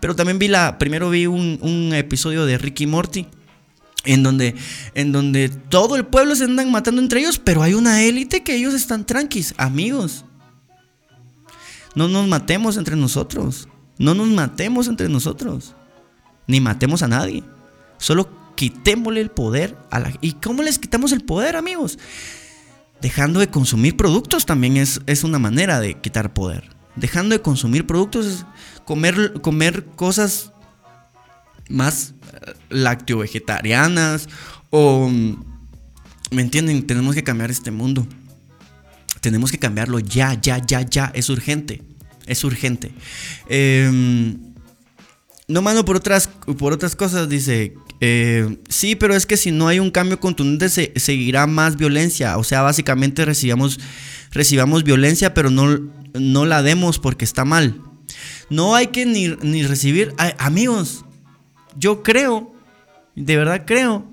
pero 0.00 0.14
también 0.14 0.38
vi 0.38 0.48
la 0.48 0.78
primero 0.78 1.10
vi 1.10 1.26
un, 1.26 1.58
un 1.62 1.94
episodio 1.94 2.44
de 2.44 2.58
Ricky 2.58 2.86
Morty 2.86 3.26
en 4.04 4.22
donde, 4.22 4.54
en 4.94 5.12
donde 5.12 5.48
todo 5.48 5.96
el 5.96 6.04
pueblo 6.04 6.34
se 6.34 6.44
andan 6.44 6.70
matando 6.70 7.00
entre 7.00 7.20
ellos, 7.20 7.38
pero 7.38 7.62
hay 7.62 7.74
una 7.74 8.02
élite 8.02 8.42
que 8.42 8.56
ellos 8.56 8.74
están 8.74 9.06
tranquis, 9.06 9.54
amigos. 9.56 10.24
No 11.94 12.08
nos 12.08 12.26
matemos 12.26 12.76
entre 12.76 12.96
nosotros. 12.96 13.68
No 13.98 14.14
nos 14.14 14.28
matemos 14.28 14.88
entre 14.88 15.08
nosotros. 15.08 15.74
Ni 16.46 16.60
matemos 16.60 17.02
a 17.02 17.08
nadie. 17.08 17.44
Solo 17.98 18.28
quitémosle 18.54 19.20
el 19.20 19.30
poder 19.30 19.76
a 19.90 20.00
la... 20.00 20.12
¿Y 20.20 20.32
cómo 20.34 20.62
les 20.62 20.78
quitamos 20.78 21.12
el 21.12 21.22
poder, 21.22 21.56
amigos? 21.56 21.98
Dejando 23.00 23.40
de 23.40 23.48
consumir 23.48 23.96
productos 23.96 24.46
también 24.46 24.76
es, 24.76 25.00
es 25.06 25.24
una 25.24 25.38
manera 25.38 25.80
de 25.80 25.94
quitar 25.94 26.32
poder. 26.32 26.70
Dejando 26.96 27.34
de 27.34 27.42
consumir 27.42 27.86
productos 27.86 28.26
es 28.26 28.46
comer, 28.84 29.40
comer 29.40 29.84
cosas 29.96 30.52
más 31.68 32.14
eh, 32.32 32.54
lactio-vegetarianas 32.70 34.28
o... 34.70 35.10
¿Me 36.30 36.40
entienden? 36.40 36.86
Tenemos 36.86 37.14
que 37.14 37.22
cambiar 37.22 37.50
este 37.50 37.70
mundo. 37.70 38.06
Tenemos 39.20 39.52
que 39.52 39.58
cambiarlo 39.58 39.98
ya, 39.98 40.32
ya, 40.40 40.58
ya, 40.58 40.80
ya. 40.80 41.12
Es 41.14 41.28
urgente. 41.28 41.82
Es 42.26 42.44
urgente. 42.44 42.92
Em, 43.48 44.38
no 45.48 45.62
mano 45.62 45.84
por 45.84 45.96
otras, 45.96 46.28
por 46.58 46.72
otras 46.72 46.96
cosas, 46.96 47.28
dice. 47.28 47.74
Eh, 48.00 48.58
sí, 48.68 48.96
pero 48.96 49.14
es 49.14 49.26
que 49.26 49.36
si 49.36 49.50
no 49.52 49.68
hay 49.68 49.78
un 49.78 49.90
cambio 49.90 50.18
contundente, 50.18 50.68
se, 50.68 50.92
seguirá 50.96 51.46
más 51.46 51.76
violencia. 51.76 52.36
O 52.38 52.44
sea, 52.44 52.62
básicamente 52.62 53.24
recibamos, 53.24 53.78
recibamos 54.32 54.84
violencia, 54.84 55.34
pero 55.34 55.50
no, 55.50 55.78
no 56.14 56.46
la 56.46 56.62
demos 56.62 56.98
porque 56.98 57.24
está 57.24 57.44
mal. 57.44 57.80
No 58.50 58.74
hay 58.74 58.88
que 58.88 59.06
ni, 59.06 59.28
ni 59.42 59.62
recibir. 59.64 60.14
amigos, 60.38 61.04
yo 61.76 62.02
creo, 62.02 62.52
de 63.14 63.36
verdad 63.36 63.64
creo, 63.66 64.11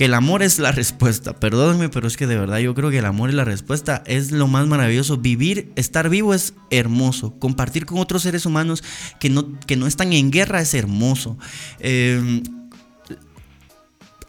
que 0.00 0.06
el 0.06 0.14
amor 0.14 0.42
es 0.42 0.58
la 0.58 0.72
respuesta. 0.72 1.34
Perdónenme, 1.34 1.90
pero 1.90 2.08
es 2.08 2.16
que 2.16 2.26
de 2.26 2.38
verdad 2.38 2.56
yo 2.56 2.74
creo 2.74 2.88
que 2.88 3.00
el 3.00 3.04
amor 3.04 3.28
es 3.28 3.34
la 3.34 3.44
respuesta. 3.44 4.02
Es 4.06 4.32
lo 4.32 4.48
más 4.48 4.66
maravilloso. 4.66 5.18
Vivir, 5.18 5.74
estar 5.76 6.08
vivo 6.08 6.32
es 6.32 6.54
hermoso. 6.70 7.38
Compartir 7.38 7.84
con 7.84 7.98
otros 7.98 8.22
seres 8.22 8.46
humanos 8.46 8.82
que 9.18 9.28
no, 9.28 9.60
que 9.66 9.76
no 9.76 9.86
están 9.86 10.14
en 10.14 10.30
guerra 10.30 10.62
es 10.62 10.72
hermoso. 10.72 11.36
Em, 11.80 12.42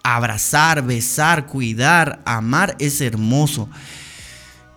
abrazar, 0.04 0.86
besar, 0.86 1.48
cuidar, 1.48 2.22
amar 2.26 2.76
es 2.78 3.00
hermoso. 3.00 3.70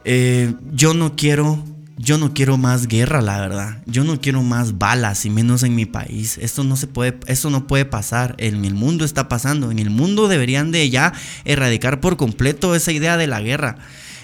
Eh, 0.05 0.55
yo 0.71 0.95
no 0.95 1.17
quiero 1.17 1.74
yo 1.97 2.19
no 2.19 2.35
quiero 2.35 2.57
más 2.57 2.89
guerra, 2.89 3.23
la 3.23 3.41
verdad. 3.41 3.83
Yo 3.87 4.05
no 4.05 4.21
quiero 4.21 4.43
más 4.43 4.79
balas 4.79 5.25
y 5.25 5.31
menos 5.31 5.63
en 5.63 5.75
mi 5.75 5.87
país. 5.87 6.39
Esto 6.39 6.65
no 6.65 6.77
se 6.77 6.87
puede, 6.87 7.19
esto 7.27 7.51
no 7.51 7.67
puede 7.67 7.85
pasar. 7.85 8.35
En 8.39 8.65
el 8.65 8.75
mundo 8.75 9.05
está 9.05 9.29
pasando. 9.29 9.71
En 9.71 9.79
el 9.79 9.91
mundo 9.91 10.27
deberían 10.27 10.73
de 10.73 10.91
ya 10.91 11.13
erradicar 11.45 12.01
por 12.01 12.17
completo 12.17 12.75
esa 12.75 12.91
idea 12.91 13.17
de 13.17 13.29
la 13.29 13.41
guerra. 13.41 13.77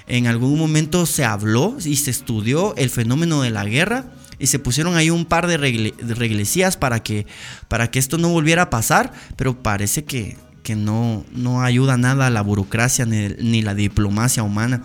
En 0.09 0.27
algún 0.27 0.59
momento 0.59 1.07
se 1.07 1.25
habló 1.25 1.77
y 1.85 1.97
se 1.97 2.11
estudió 2.11 2.75
el 2.77 2.91
fenómeno 2.91 3.43
de 3.43 3.51
la 3.51 3.65
guerra 3.65 4.07
y 4.41 4.49
se 4.49 4.59
pusieron 4.59 4.97
ahí 4.97 5.11
un 5.11 5.25
par 5.25 5.47
de, 5.47 5.57
reglesías 5.57 6.77
para 6.77 7.03
que, 7.03 7.27
para 7.69 7.91
que 7.91 8.01
esto 8.01 8.19
no 8.19 8.31
volviera 8.31 8.63
a 8.63 8.71
pasar, 8.71 9.13
pero 9.37 9.63
parece 9.63 10.05
que, 10.05 10.37
que 10.65 10.75
no, 10.75 11.25
no 11.31 11.63
ayuda 11.63 11.97
nada 11.97 12.31
la 12.31 12.41
burocracia 12.41 13.07
ni 13.07 13.63
la 13.63 13.75
diplomacia 13.75 14.43
humana 14.43 14.83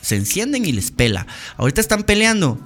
se 0.00 0.16
encienden 0.16 0.64
y 0.64 0.72
les 0.72 0.90
pela. 0.90 1.26
Ahorita 1.56 1.80
están 1.80 2.02
peleando. 2.02 2.60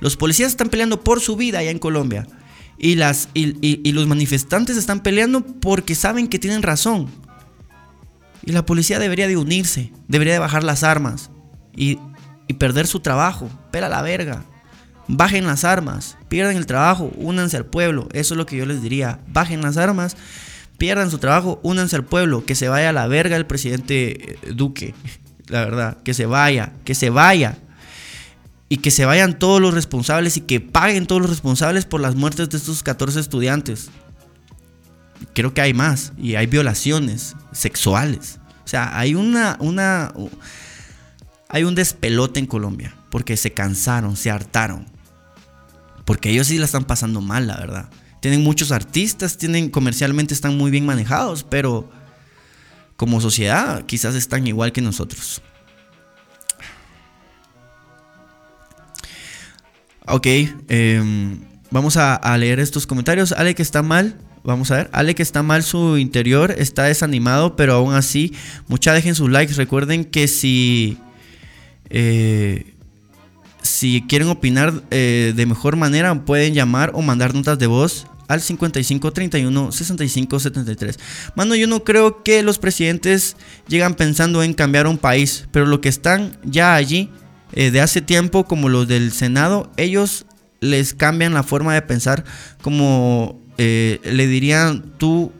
Los 0.00 0.16
policías 0.16 0.50
están 0.50 0.68
peleando 0.68 1.02
por 1.02 1.20
su 1.20 1.36
vida 1.36 1.58
allá 1.58 1.70
en 1.70 1.78
Colombia. 1.78 2.26
Y, 2.78 2.94
las, 2.94 3.28
y, 3.34 3.92
los 3.92 4.06
manifestantes 4.06 4.78
están 4.78 5.02
peleando 5.02 5.44
porque 5.44 5.94
saben 5.94 6.28
que 6.28 6.38
tienen 6.38 6.62
razón. 6.62 7.10
Y 8.42 8.52
la 8.52 8.64
policía 8.64 8.98
debería 8.98 9.28
de 9.28 9.36
unirse, 9.36 9.92
debería 10.08 10.32
de 10.32 10.38
bajar 10.38 10.64
las 10.64 10.82
armas 10.82 11.30
y 11.76 11.98
y 12.50 12.54
perder 12.54 12.88
su 12.88 12.98
trabajo. 12.98 13.48
Pela 13.70 13.88
la 13.88 14.02
verga. 14.02 14.42
Bajen 15.06 15.46
las 15.46 15.64
armas, 15.64 16.18
pierdan 16.28 16.56
el 16.56 16.66
trabajo, 16.66 17.12
únanse 17.16 17.56
al 17.56 17.64
pueblo. 17.64 18.08
Eso 18.12 18.34
es 18.34 18.38
lo 18.38 18.44
que 18.44 18.56
yo 18.56 18.66
les 18.66 18.82
diría. 18.82 19.20
Bajen 19.28 19.62
las 19.62 19.76
armas, 19.76 20.16
pierdan 20.76 21.12
su 21.12 21.18
trabajo, 21.18 21.60
únanse 21.62 21.94
al 21.94 22.04
pueblo. 22.04 22.44
Que 22.44 22.56
se 22.56 22.68
vaya 22.68 22.88
a 22.88 22.92
la 22.92 23.06
verga 23.06 23.36
el 23.36 23.46
presidente 23.46 24.32
eh, 24.32 24.38
Duque. 24.52 24.94
La 25.50 25.64
verdad, 25.64 25.98
que 26.02 26.14
se 26.14 26.26
vaya, 26.26 26.72
que 26.84 26.94
se 26.94 27.10
vaya. 27.10 27.58
Y 28.68 28.76
que 28.78 28.92
se 28.92 29.04
vayan 29.04 29.38
todos 29.38 29.60
los 29.60 29.74
responsables 29.74 30.36
y 30.36 30.42
que 30.42 30.60
paguen 30.60 31.06
todos 31.06 31.20
los 31.20 31.30
responsables 31.30 31.86
por 31.86 32.00
las 32.00 32.14
muertes 32.14 32.48
de 32.50 32.56
estos 32.56 32.84
14 32.84 33.18
estudiantes. 33.18 33.90
Creo 35.34 35.52
que 35.52 35.60
hay 35.60 35.74
más. 35.74 36.12
Y 36.16 36.36
hay 36.36 36.46
violaciones 36.46 37.34
sexuales. 37.52 38.38
O 38.64 38.68
sea, 38.68 38.96
hay 38.96 39.16
una, 39.16 39.56
una, 39.58 40.14
hay 41.48 41.64
un 41.64 41.74
despelote 41.74 42.38
en 42.38 42.46
Colombia. 42.46 42.94
Porque 43.10 43.36
se 43.36 43.52
cansaron, 43.52 44.16
se 44.16 44.30
hartaron. 44.30 44.86
Porque 46.04 46.30
ellos 46.30 46.46
sí 46.46 46.58
la 46.58 46.66
están 46.66 46.84
pasando 46.84 47.20
mal, 47.20 47.48
la 47.48 47.56
verdad. 47.56 47.90
Tienen 48.20 48.42
muchos 48.44 48.70
artistas, 48.70 49.36
tienen 49.36 49.70
comercialmente 49.70 50.34
están 50.34 50.56
muy 50.56 50.70
bien 50.70 50.86
manejados, 50.86 51.42
pero 51.42 51.90
como 53.00 53.18
sociedad 53.22 53.86
quizás 53.86 54.14
están 54.14 54.46
igual 54.46 54.72
que 54.72 54.82
nosotros. 54.82 55.40
Ok, 60.06 60.26
em, 60.68 61.40
vamos 61.70 61.96
a, 61.96 62.36
leer 62.36 62.60
estos 62.60 62.86
comentarios. 62.86 63.32
Ale 63.32 63.54
que 63.54 63.62
está 63.62 63.82
mal, 63.82 64.18
vamos 64.44 64.70
a 64.70 64.76
ver. 64.76 64.90
Ale 64.92 65.14
que 65.14 65.22
está 65.22 65.42
mal 65.42 65.62
su 65.62 65.96
interior, 65.96 66.54
está 66.58 66.84
desanimado, 66.84 67.56
pero 67.56 67.72
aún 67.72 67.94
así, 67.94 68.34
mucha 68.68 68.92
dejen 68.92 69.14
sus 69.14 69.30
likes. 69.30 69.54
Recuerden 69.54 70.04
que 70.04 70.28
si 70.28 70.98
eh, 71.88 72.74
si 73.62 74.04
quieren 74.08 74.28
opinar 74.28 74.74
eh, 74.90 75.32
de 75.34 75.46
mejor 75.46 75.76
manera, 75.76 76.14
pueden 76.26 76.52
llamar 76.52 76.90
o 76.92 77.00
mandar 77.00 77.32
notas 77.32 77.58
de 77.58 77.66
voz 77.66 78.09
al 78.30 78.40
55 78.40 79.12
31 79.12 79.72
65 79.72 80.38
73. 80.38 80.98
Mano, 81.34 81.56
yo 81.56 81.66
no 81.66 81.82
creo 81.82 82.22
que 82.22 82.44
los 82.44 82.58
presidentes 82.58 83.36
llegan 83.66 83.96
pensando 83.96 84.44
en 84.44 84.54
cambiar 84.54 84.86
un 84.86 84.98
país, 84.98 85.48
pero 85.50 85.66
lo 85.66 85.80
que 85.80 85.88
están 85.88 86.38
ya 86.44 86.76
allí 86.76 87.10
eh, 87.52 87.72
de 87.72 87.80
hace 87.80 88.00
tiempo, 88.00 88.44
como 88.44 88.68
los 88.68 88.86
del 88.86 89.10
Senado, 89.10 89.72
ellos 89.76 90.26
les 90.60 90.94
cambian 90.94 91.34
la 91.34 91.42
forma 91.42 91.74
de 91.74 91.82
pensar, 91.82 92.24
como 92.62 93.40
eh, 93.58 93.98
le 94.04 94.28
dirían, 94.28 94.92
tú 94.96 95.32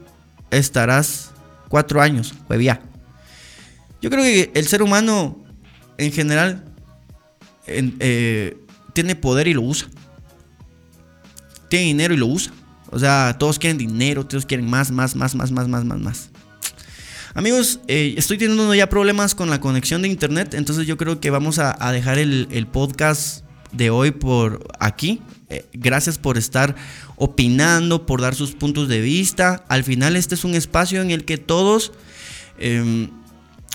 estarás 0.50 1.30
cuatro 1.68 2.02
años, 2.02 2.34
ya. 2.60 2.82
Yo 4.02 4.10
creo 4.10 4.24
que 4.24 4.50
el 4.52 4.66
ser 4.66 4.82
humano 4.82 5.38
en 5.96 6.10
general 6.10 6.64
eh, 7.68 8.56
tiene 8.94 9.14
poder 9.14 9.46
y 9.46 9.54
lo 9.54 9.62
usa. 9.62 9.88
Tiene 11.68 11.84
dinero 11.84 12.14
y 12.14 12.16
lo 12.16 12.26
usa. 12.26 12.52
O 12.90 12.98
sea, 12.98 13.36
todos 13.38 13.58
quieren 13.58 13.78
dinero, 13.78 14.26
todos 14.26 14.46
quieren 14.46 14.68
más, 14.68 14.90
más, 14.90 15.14
más, 15.14 15.34
más, 15.34 15.52
más, 15.52 15.68
más, 15.68 15.84
más, 15.84 15.98
más. 15.98 16.30
Amigos, 17.34 17.78
eh, 17.86 18.14
estoy 18.16 18.38
teniendo 18.38 18.74
ya 18.74 18.88
problemas 18.88 19.36
con 19.36 19.50
la 19.50 19.60
conexión 19.60 20.02
de 20.02 20.08
internet, 20.08 20.54
entonces 20.54 20.86
yo 20.88 20.96
creo 20.96 21.20
que 21.20 21.30
vamos 21.30 21.60
a, 21.60 21.92
dejar 21.92 22.18
el, 22.18 22.66
podcast 22.72 23.44
de 23.70 23.90
hoy 23.90 24.10
por 24.10 24.66
aquí. 24.80 25.22
Eh, 25.48 25.64
gracias 25.72 26.18
por 26.18 26.38
estar 26.38 26.74
opinando, 27.16 28.04
por 28.04 28.20
dar 28.20 28.34
sus 28.34 28.52
puntos 28.52 28.88
de 28.88 29.00
vista. 29.00 29.64
Al 29.68 29.84
final 29.84 30.16
este 30.16 30.34
es 30.34 30.44
un 30.44 30.54
espacio 30.54 31.02
en 31.02 31.12
el 31.12 31.24
que 31.24 31.38
todos 31.38 31.92
em, 32.58 33.10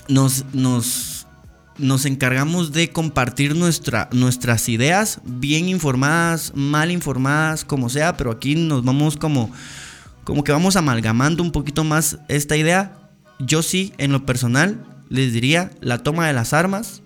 nos, 0.08 0.44
nos 0.52 1.15
nos 1.78 2.06
encargamos 2.06 2.72
de 2.72 2.90
compartir 2.90 3.54
nuestra, 3.54 4.08
nuestras 4.12 4.68
ideas, 4.68 5.20
bien 5.24 5.68
informadas, 5.68 6.52
mal 6.54 6.90
informadas, 6.90 7.64
como 7.64 7.88
sea, 7.88 8.16
pero 8.16 8.30
aquí 8.30 8.54
nos 8.54 8.84
vamos 8.84 9.16
como, 9.16 9.50
como 10.24 10.44
que 10.44 10.52
vamos 10.52 10.76
amalgamando 10.76 11.42
un 11.42 11.52
poquito 11.52 11.84
más 11.84 12.18
esta 12.28 12.56
idea. 12.56 12.96
Yo 13.38 13.62
sí, 13.62 13.92
en 13.98 14.12
lo 14.12 14.24
personal, 14.24 14.84
les 15.08 15.32
diría, 15.32 15.70
la 15.80 15.98
toma 15.98 16.26
de 16.26 16.32
las 16.32 16.52
armas 16.52 17.02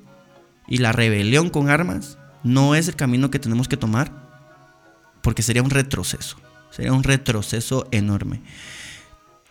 y 0.69 0.79
la 0.79 0.93
rebelión 0.93 1.51
con 1.51 1.69
armas 1.69 2.19
no 2.43 2.75
es 2.75 2.89
el 2.89 2.97
camino 2.97 3.31
que 3.31 3.39
tenemos 3.39 3.69
que 3.69 3.77
tomar, 3.77 4.13
porque 5.23 5.43
sería 5.43 5.63
un 5.63 5.71
retroceso, 5.71 6.37
sería 6.71 6.93
un 6.93 7.03
retroceso 7.03 7.87
enorme. 7.91 8.41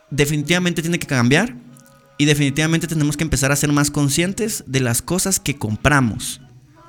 Definitivamente 0.09 0.81
tiene 0.81 0.97
que 0.97 1.07
cambiar 1.07 1.55
y 2.19 2.25
definitivamente 2.25 2.85
tenemos 2.85 3.15
que 3.15 3.23
empezar 3.23 3.53
a 3.53 3.55
ser 3.55 3.71
más 3.71 3.91
conscientes 3.91 4.65
de 4.67 4.81
las 4.81 5.01
cosas 5.01 5.39
que 5.39 5.55
compramos. 5.55 6.41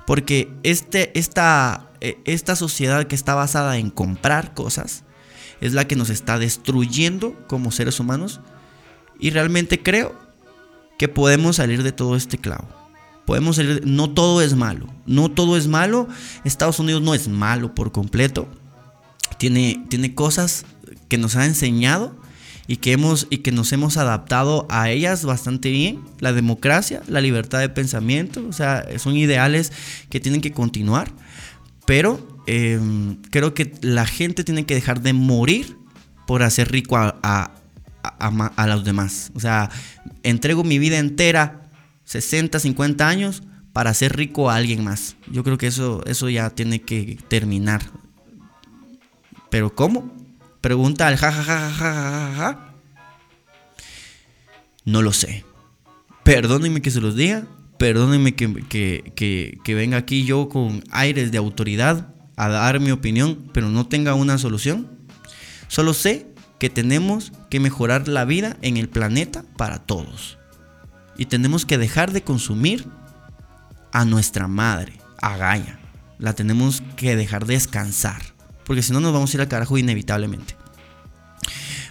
Porque 0.05 0.53
este, 0.64 1.16
esta, 1.16 1.93
e, 2.01 2.18
esta 2.24 2.57
sociedad 2.57 3.07
que 3.07 3.14
está 3.14 3.37
basada 3.37 3.78
en 3.78 3.91
comprar 3.91 4.55
cosas 4.55 5.05
es 5.61 5.72
la 5.72 5.87
que 5.87 5.95
nos 5.95 6.11
está 6.11 6.41
destruyendo 6.41 7.41
como 7.47 7.70
seres 7.70 8.01
humanos. 8.01 8.41
Y 9.20 9.31
realmente 9.31 9.81
creo 9.81 10.18
que 10.99 11.07
podemos 11.07 11.57
salir 11.57 11.85
de 11.85 11.93
todo 11.93 12.16
este 12.16 12.37
clavo. 12.37 12.66
Podemos 13.24 13.55
salir, 13.55 13.87
no 13.87 14.11
todo 14.11 14.43
es 14.43 14.57
malo, 14.57 14.89
no 15.07 15.31
todo 15.31 15.57
es 15.57 15.68
malo. 15.68 16.09
Estados 16.43 16.81
Unidos 16.81 17.03
no 17.03 17.14
es 17.14 17.28
malo 17.28 17.72
por 17.72 17.93
completo. 17.93 18.49
Tiene, 19.39 19.87
tiene 19.89 20.12
cosas 20.12 20.64
que 21.09 21.18
nos 21.18 21.37
ha 21.37 21.47
enseñado 21.47 22.19
y 22.70 22.76
que, 22.76 22.92
hemos, 22.92 23.26
y 23.30 23.38
que 23.38 23.50
nos 23.50 23.72
hemos 23.72 23.96
adaptado 23.96 24.64
a 24.70 24.90
ellas 24.90 25.24
bastante 25.24 25.72
bien. 25.72 26.04
La 26.20 26.32
democracia, 26.32 27.02
la 27.08 27.20
libertad 27.20 27.58
de 27.58 27.68
pensamiento, 27.68 28.46
o 28.48 28.52
sea, 28.52 28.86
son 29.00 29.16
ideales 29.16 29.72
que 30.08 30.20
tienen 30.20 30.40
que 30.40 30.52
continuar, 30.52 31.10
pero 31.84 32.40
em, 32.46 33.16
creo 33.32 33.54
que 33.54 33.72
la 33.80 34.06
gente 34.06 34.44
tiene 34.44 34.66
que 34.66 34.74
dejar 34.76 35.02
de 35.02 35.12
morir 35.12 35.78
por 36.28 36.44
hacer 36.44 36.70
rico 36.70 36.96
a, 36.96 37.18
a, 37.24 37.50
a, 38.20 38.66
los 38.68 38.84
demás. 38.84 39.32
O 39.34 39.40
sea, 39.40 39.68
entrego 40.22 40.62
mi 40.62 40.78
vida 40.78 40.98
entera, 40.98 41.68
60, 42.04 42.60
50 42.60 43.08
años, 43.08 43.42
para 43.72 43.90
hacer 43.90 44.14
rico 44.14 44.48
a 44.48 44.54
alguien 44.54 44.84
más. 44.84 45.16
Yo 45.28 45.42
creo 45.42 45.58
que 45.58 45.66
eso, 45.66 46.04
eso 46.06 46.28
ya 46.28 46.50
tiene 46.50 46.80
que 46.80 47.18
terminar. 47.26 47.82
Pero 49.50 49.74
¿cómo? 49.74 50.19
Pregunta 50.61 51.06
al 51.06 51.16
jajajajajaja. 51.16 52.74
No 54.84 55.02
lo 55.02 55.12
sé. 55.12 55.44
Perdónenme 56.22 56.82
que 56.82 56.90
se 56.90 57.00
los 57.00 57.16
diga. 57.16 57.46
Perdónenme 57.78 58.34
que, 58.34 58.52
que, 59.64 59.74
venga 59.74 59.96
aquí 59.96 60.24
yo 60.24 60.50
con 60.50 60.84
aires 60.90 61.32
de 61.32 61.38
autoridad 61.38 62.14
a 62.36 62.48
dar 62.48 62.78
mi 62.78 62.90
opinión, 62.90 63.50
pero 63.54 63.70
no 63.70 63.86
tenga 63.86 64.14
una 64.14 64.36
solución. 64.36 64.86
Solo 65.68 65.94
sé 65.94 66.26
que 66.58 66.68
tenemos 66.68 67.32
que 67.48 67.58
mejorar 67.58 68.06
la 68.06 68.26
vida 68.26 68.58
en 68.61 68.76
el 68.76 68.90
planeta 68.90 69.44
para 69.56 69.78
todos. 69.78 70.39
Y 71.16 71.26
tenemos 71.26 71.64
que 71.64 71.78
dejar 71.78 72.12
de 72.12 72.22
consumir 72.22 72.86
a 73.93 74.05
nuestra 74.05 74.47
madre, 74.47 74.98
a 75.22 75.39
Gaia. 75.39 75.80
La 76.18 76.35
tenemos 76.35 76.82
que 76.97 77.16
dejar 77.16 77.47
descansar 77.47 78.20
porque 78.70 78.84
si 78.84 78.92
no 78.92 79.01
nos 79.01 79.12
vamos 79.12 79.32
a 79.32 79.36
ir 79.36 79.40
al 79.40 79.48
carajo 79.48 79.78
inevitablemente. 79.78 80.55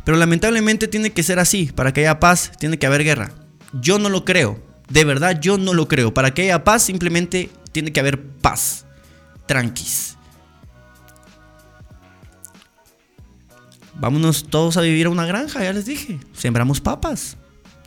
Pero 0.06 0.18
lamentablemente 0.18 0.88
tiene 0.88 1.10
que 1.10 1.24
ser 1.24 1.38
así, 1.38 1.66
para 1.66 1.92
que 1.92 2.00
haya 2.00 2.22
paz 2.22 2.54
tiene 2.58 2.80
que 2.80 2.86
haber 2.86 3.04
guerra. 3.04 3.34
Yo 3.74 4.00
no 4.00 4.08
lo 4.08 4.24
creo, 4.24 4.64
de 4.88 5.04
verdad 5.04 5.42
yo 5.42 5.58
no 5.58 5.74
lo 5.74 5.90
creo. 5.90 6.14
Para 6.14 6.34
que 6.34 6.44
haya 6.44 6.64
paz 6.64 6.84
simplemente 6.84 7.50
tiene 7.74 7.92
que 7.92 8.00
haber 8.00 8.24
paz, 8.24 8.86
tranquis. 9.46 10.16
Vámonos 13.96 14.46
todos 14.50 14.78
a 14.78 14.82
vivir 14.82 15.08
a 15.08 15.10
una 15.10 15.26
granja, 15.26 15.62
ya 15.62 15.74
les 15.74 15.86
dije. 15.86 16.18
Sembramos 16.32 16.80
papas 16.80 17.36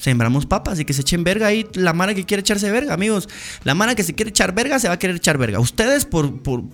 sembramos 0.03 0.47
papas 0.47 0.81
y 0.81 0.85
que 0.85 0.93
se 0.93 1.03
echen 1.03 1.23
verga 1.23 1.47
ahí 1.47 1.65
la 1.74 1.93
mara 1.93 2.12
que 2.12 2.24
quiere 2.24 2.41
echarse 2.41 2.69
verga, 2.73 2.93
amigos. 2.93 3.29
La 3.62 3.77
mara 3.77 3.95
que 3.95 4.03
se 4.03 4.15
quiere 4.15 4.31
echar 4.31 4.53
verga 4.53 4.81
se 4.81 4.89
va 4.89 4.95
a 4.95 4.99
querer 4.99 5.15
echar 5.15 5.39
verga. 5.39 5.61
Ustedes 5.61 6.07
por, 6.07 6.43
por, 6.43 6.65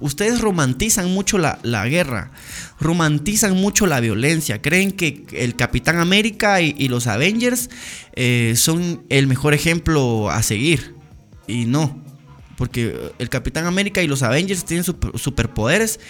ustedes 0.00 0.42
romantizan 0.42 1.10
mucho 1.10 1.38
la, 1.38 1.86
guerra, 1.86 2.32
romantizan 2.78 3.56
mucho 3.56 3.86
la 3.86 4.00
violencia, 4.00 4.60
creen 4.60 4.92
que 4.92 5.24
el 5.32 5.56
Capitán 5.56 5.98
América 5.98 6.60
y, 6.60 6.88
los 6.88 7.06
Avengers 7.06 7.70
eh, 8.16 8.52
son 8.54 9.02
el 9.08 9.28
mejor 9.28 9.54
ejemplo 9.54 10.28
a 10.30 10.42
seguir. 10.42 10.94
Y 11.46 11.64
no, 11.64 12.04
porque 12.58 13.12
el 13.18 13.30
Capitán 13.30 13.64
América 13.64 14.02
y 14.02 14.08
los 14.08 14.22
Avengers 14.22 14.66
tienen 14.66 14.84
superpoderes 14.84 16.00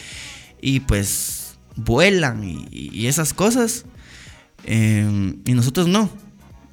y 0.60 0.80
pues 0.80 1.56
vuelan 1.76 2.42
y, 2.42 3.06
esas 3.06 3.32
cosas. 3.32 3.84
Eh, 4.64 5.36
y 5.44 5.52
nosotros 5.52 5.86
no. 5.86 6.23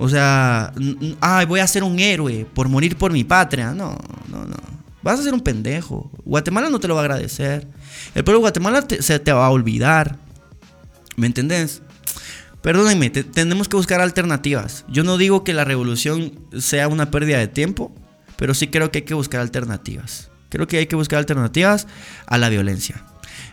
O 0.03 0.09
sea, 0.09 0.73
ay, 1.21 1.45
voy 1.45 1.59
a 1.59 1.67
ser 1.67 1.83
un 1.83 1.99
héroe 1.99 2.47
por 2.55 2.67
morir 2.67 2.97
por 2.97 3.13
mi 3.13 3.23
patria. 3.23 3.71
No, 3.71 3.95
no, 4.29 4.45
no. 4.45 4.57
Vas 5.03 5.19
a 5.19 5.23
ser 5.23 5.31
un 5.31 5.41
pendejo. 5.41 6.09
Guatemala 6.25 6.71
no 6.71 6.79
te 6.79 6.87
lo 6.87 6.95
va 6.95 7.01
a 7.01 7.03
agradecer. 7.03 7.67
El 8.15 8.23
pueblo 8.23 8.39
de 8.39 8.45
Guatemala 8.45 8.83
se 8.99 9.19
te 9.19 9.31
va 9.31 9.45
a 9.45 9.51
olvidar. 9.51 10.17
¿Me 11.17 11.27
entendés? 11.27 11.83
Perdónenme, 12.63 13.11
tenemos 13.11 13.69
que 13.69 13.77
buscar 13.77 14.01
alternativas. 14.01 14.85
Yo 14.87 15.03
no 15.03 15.19
digo 15.19 15.43
que 15.43 15.53
la 15.53 15.65
revolución 15.65 16.33
sea 16.57 16.87
una 16.87 17.11
pérdida 17.11 17.37
de 17.37 17.47
tiempo, 17.47 17.93
pero 18.37 18.55
sí 18.55 18.69
creo 18.69 18.89
que 18.89 18.99
hay 18.99 19.05
que 19.05 19.13
buscar 19.13 19.41
alternativas. 19.41 20.31
Creo 20.49 20.65
que 20.65 20.77
hay 20.77 20.87
que 20.87 20.95
buscar 20.95 21.19
alternativas 21.19 21.85
a 22.25 22.39
la 22.39 22.49
violencia. 22.49 23.03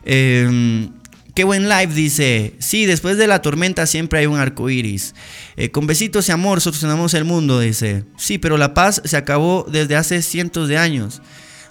Eh, 0.02 0.88
Qué 1.38 1.44
buen 1.44 1.68
live, 1.68 1.94
dice. 1.94 2.54
Sí, 2.58 2.84
después 2.84 3.16
de 3.16 3.28
la 3.28 3.42
tormenta 3.42 3.86
siempre 3.86 4.18
hay 4.18 4.26
un 4.26 4.40
arco 4.40 4.70
iris. 4.70 5.14
Eh, 5.56 5.70
con 5.70 5.86
besitos 5.86 6.28
y 6.28 6.32
amor 6.32 6.60
solucionamos 6.60 7.14
el 7.14 7.24
mundo, 7.24 7.60
dice. 7.60 8.02
Sí, 8.16 8.38
pero 8.38 8.58
la 8.58 8.74
paz 8.74 9.00
se 9.04 9.16
acabó 9.16 9.64
desde 9.70 9.94
hace 9.94 10.20
cientos 10.22 10.68
de 10.68 10.78
años. 10.78 11.22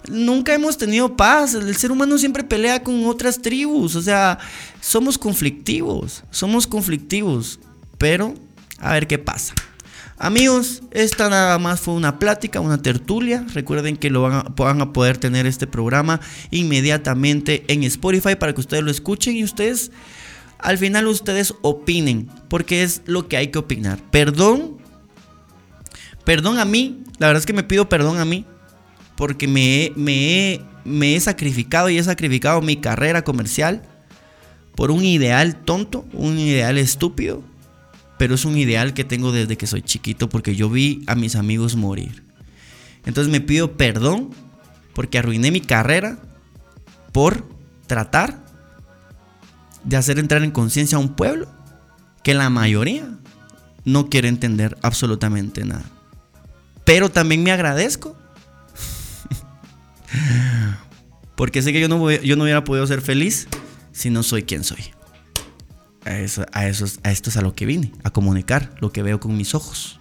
Nunca 0.07 0.53
hemos 0.53 0.77
tenido 0.77 1.17
paz. 1.17 1.53
El 1.53 1.75
ser 1.75 1.91
humano 1.91 2.17
siempre 2.17 2.45
pelea 2.45 2.81
con 2.81 3.05
otras 3.07 3.41
tribus. 3.41 3.97
O 3.97 4.01
sea, 4.01 4.39
somos 4.79 5.17
conflictivos. 5.17 6.23
Somos 6.31 6.65
conflictivos. 6.65 7.59
Pero, 7.97 8.35
a 8.79 8.93
ver 8.93 9.05
qué 9.05 9.17
pasa. 9.17 9.53
Amigos, 10.19 10.81
esta 10.91 11.29
nada 11.29 11.59
más 11.59 11.79
fue 11.79 11.93
una 11.93 12.17
plática, 12.17 12.59
una 12.59 12.81
tertulia. 12.81 13.45
Recuerden 13.53 13.97
que 13.97 14.09
lo 14.09 14.23
van 14.23 14.81
a, 14.81 14.91
poder 14.91 15.19
tener 15.19 15.45
este 15.45 15.67
programa 15.67 16.19
inmediatamente 16.49 17.63
en 17.67 17.83
Spotify 17.83 18.35
para 18.35 18.53
que 18.53 18.61
ustedes 18.61 18.83
lo 18.83 18.89
escuchen 18.89 19.35
y 19.35 19.43
ustedes, 19.43 19.91
al 20.57 20.79
final 20.79 21.05
ustedes 21.05 21.53
opinen, 21.61 22.27
porque 22.49 22.81
es 22.81 23.03
lo 23.05 23.27
que 23.27 23.37
hay 23.37 23.49
que 23.49 23.59
opinar. 23.59 23.99
Perdón, 24.09 24.77
perdón 26.23 26.57
a 26.57 26.65
mí, 26.65 27.03
la 27.19 27.27
verdad 27.27 27.41
es 27.41 27.45
que 27.45 27.53
me 27.53 27.63
pido 27.63 27.87
perdón 27.87 28.17
a 28.17 28.25
mí, 28.25 28.43
porque 29.15 29.47
me, 29.47 30.63
he 31.15 31.19
sacrificado 31.19 31.91
y 31.91 31.99
he 31.99 32.03
sacrificado 32.03 32.59
mi 32.61 32.77
carrera 32.77 33.23
comercial 33.23 33.83
por 34.73 34.89
un 34.89 35.05
ideal 35.05 35.57
tonto, 35.63 36.05
un 36.11 36.39
ideal 36.39 36.79
estúpido 36.79 37.43
pero 38.17 38.35
es 38.35 38.45
un 38.45 38.57
ideal 38.57 38.93
que 38.93 39.03
tengo 39.03 39.31
desde 39.31 39.57
que 39.57 39.67
soy 39.67 39.81
chiquito 39.81 40.29
porque 40.29 40.55
yo 40.55 40.69
vi 40.69 41.03
a 41.07 41.15
mis 41.15 41.35
amigos 41.35 41.75
morir. 41.75 42.23
Entonces 43.05 43.31
me 43.31 43.41
pido 43.41 43.77
perdón 43.77 44.31
porque 44.93 45.19
arruiné 45.19 45.51
mi 45.51 45.61
carrera 45.61 46.19
por 47.11 47.47
tratar 47.85 48.43
de 49.83 49.97
hacer 49.97 50.19
entrar 50.19 50.43
en 50.43 50.51
conciencia 50.51 50.97
a 50.97 51.01
un 51.01 51.15
pueblo 51.15 51.47
que 52.23 52.33
la 52.33 52.49
mayoría 52.49 53.07
no 53.85 54.09
quiere 54.09 54.27
entender 54.27 54.77
absolutamente 54.81 55.63
nada. 55.63 55.85
Pero 56.83 57.09
también 57.09 57.43
me 57.43 57.51
agradezco 57.51 58.17
porque 61.35 61.61
sé 61.61 61.71
que 61.71 61.79
yo 61.79 61.87
no, 61.87 62.11
yo 62.11 62.35
no 62.35 62.43
hubiera 62.43 62.63
podido 62.63 62.85
ser 62.87 63.01
feliz 63.01 63.47
si 63.91 64.09
no 64.09 64.23
soy 64.23 64.43
quien 64.43 64.63
soy. 64.63 64.96
A, 66.07 66.19
eso, 66.19 66.45
a, 66.53 66.67
esto 66.67 67.29
es 67.29 67.37
a 67.37 67.41
lo 67.41 67.53
que 67.53 67.65
vine, 67.65 67.91
a 68.03 68.09
comunicar 68.11 68.73
lo 68.79 68.91
que 68.91 69.03
veo 69.03 69.19
con 69.19 69.35
mis 69.35 69.53
ojos. 69.53 69.99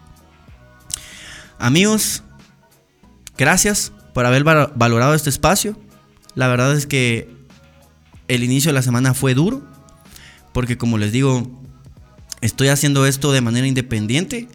Amigos, 1.58 2.22
gracias 3.36 3.92
por 4.14 4.24
haber 4.24 4.44
valorado 4.44 5.14
este 5.14 5.30
espacio. 5.30 5.76
La 6.34 6.48
verdad 6.48 6.76
es 6.76 6.86
que 6.86 7.34
el 8.28 8.44
inicio 8.44 8.68
de 8.68 8.74
la 8.74 8.82
semana 8.82 9.14
fue 9.14 9.34
duro, 9.34 9.62
porque 10.52 10.78
como 10.78 10.96
les 10.96 11.12
digo, 11.12 11.50
estoy 12.40 12.68
haciendo 12.68 13.04
esto 13.06 13.32
de 13.32 13.40
manera 13.40 13.66
independiente, 13.66 14.48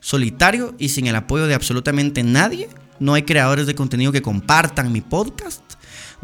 solitario 0.00 0.74
y 0.78 0.88
sin 0.88 1.06
el 1.06 1.16
apoyo 1.16 1.46
de 1.46 1.54
absolutamente 1.54 2.22
nadie. 2.22 2.68
No 3.00 3.14
hay 3.14 3.24
creadores 3.24 3.66
de 3.66 3.74
contenido 3.74 4.12
que 4.12 4.22
compartan 4.22 4.92
mi 4.92 5.02
podcast. 5.02 5.62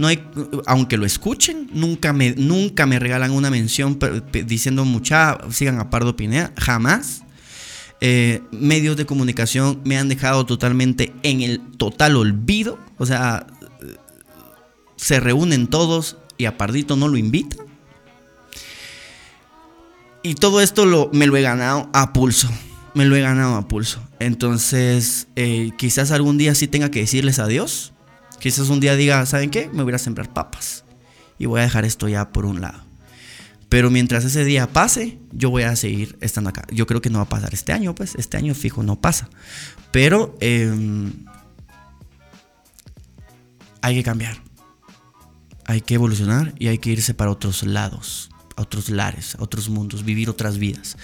No 0.03 0.09
hay, 0.09 0.21
aunque 0.67 0.97
lo 0.97 1.07
escuchen, 1.07 1.71
nunca 1.73 2.13
me, 2.13 2.33
nunca 2.33 2.87
me 2.87 2.99
regalan 2.99 3.31
una 3.31 3.51
mención 3.51 4.01
diciendo 4.33 4.85
mucha, 4.85 5.39
sigan 5.51 5.79
a 5.79 5.91
Pardo 5.91 6.17
Pinea, 6.17 6.53
jamás. 6.59 7.23
Eh, 8.01 8.43
medios 8.51 8.97
de 8.97 9.07
comunicación 9.07 9.81
me 9.85 9.97
han 9.97 10.09
dejado 10.09 10.45
totalmente 10.45 11.13
en 11.23 11.41
el 11.41 11.61
total 11.77 12.17
olvido. 12.17 12.81
O 12.99 13.07
sea, 13.07 13.47
se 14.97 15.21
reúnen 15.21 15.69
todos 15.69 16.17
y 16.37 16.47
a 16.47 16.59
Pardito 16.59 16.97
no 16.97 17.07
lo 17.07 17.17
invitan. 17.17 17.65
Y 20.25 20.35
todo 20.35 20.61
esto 20.61 20.85
lo, 20.85 21.11
me 21.13 21.29
lo 21.29 21.37
he 21.37 21.43
ganado 21.43 21.89
a 21.93 22.13
pulso. 22.13 22.49
Me 22.95 23.05
lo 23.05 23.15
he 23.15 23.21
ganado 23.21 23.55
a 23.55 23.69
pulso. 23.69 24.03
Entonces, 24.19 25.29
eh, 25.37 25.71
quizás 25.79 26.11
algún 26.11 26.39
día 26.39 26.57
sí 26.57 26.67
tenga 26.67 26.91
que 26.91 26.99
decirles 26.99 27.39
adiós. 27.39 27.92
Quizás 28.43 28.71
un 28.71 28.81
día 28.81 28.97
diga, 28.97 29.25
¿saben 29.25 29.51
qué? 29.51 29.71
Me 29.73 29.85
voy 29.85 29.93
a 29.93 29.99
sembrar 29.99 30.33
papas. 30.33 30.83
Y 31.39 31.47
voy 31.47 31.61
a 31.61 31.63
dejar 31.63 31.85
esto 31.85 32.09
ya 32.09 32.33
por 32.33 32.45
un 32.45 32.61
lado. 32.61 32.83
Pero 33.69 33.89
mientras 33.89 34.25
ese 34.25 34.45
día 34.45 34.67
pase, 34.67 35.21
yo 35.31 35.49
voy 35.51 35.63
a 35.63 35.77
seguir 35.77 36.19
estando 36.21 36.51
acá. 36.51 36.67
Yo 36.73 36.89
creo 36.89 37.01
que 37.01 37.09
no 37.09 37.21
va 37.21 37.25
a 37.25 37.29
pasar 37.29 37.55
este 37.55 37.73
año, 37.73 37.95
pues 37.95 38.17
este 38.17 38.37
año 38.37 38.53
fijo 38.57 38.83
no 38.83 39.01
pasa. 39.01 39.31
Pero 39.93 40.37
em, 40.41 41.13
hay 43.81 43.95
que 43.95 44.03
cambiar. 44.03 44.43
Hay 45.65 45.81
que 45.81 45.95
evolucionar 45.95 46.53
y 46.59 46.67
hay 46.67 46.79
que 46.79 46.91
irse 46.91 47.15
para 47.15 47.31
otros 47.31 47.63
lados, 47.63 48.29
a 48.57 48.63
otros 48.63 48.91
lares, 48.91 49.37
a 49.37 49.43
otros 49.45 49.69
mundos, 49.69 50.05
vivir 50.05 50.29
otras 50.29 50.59
vidas. 50.59 50.97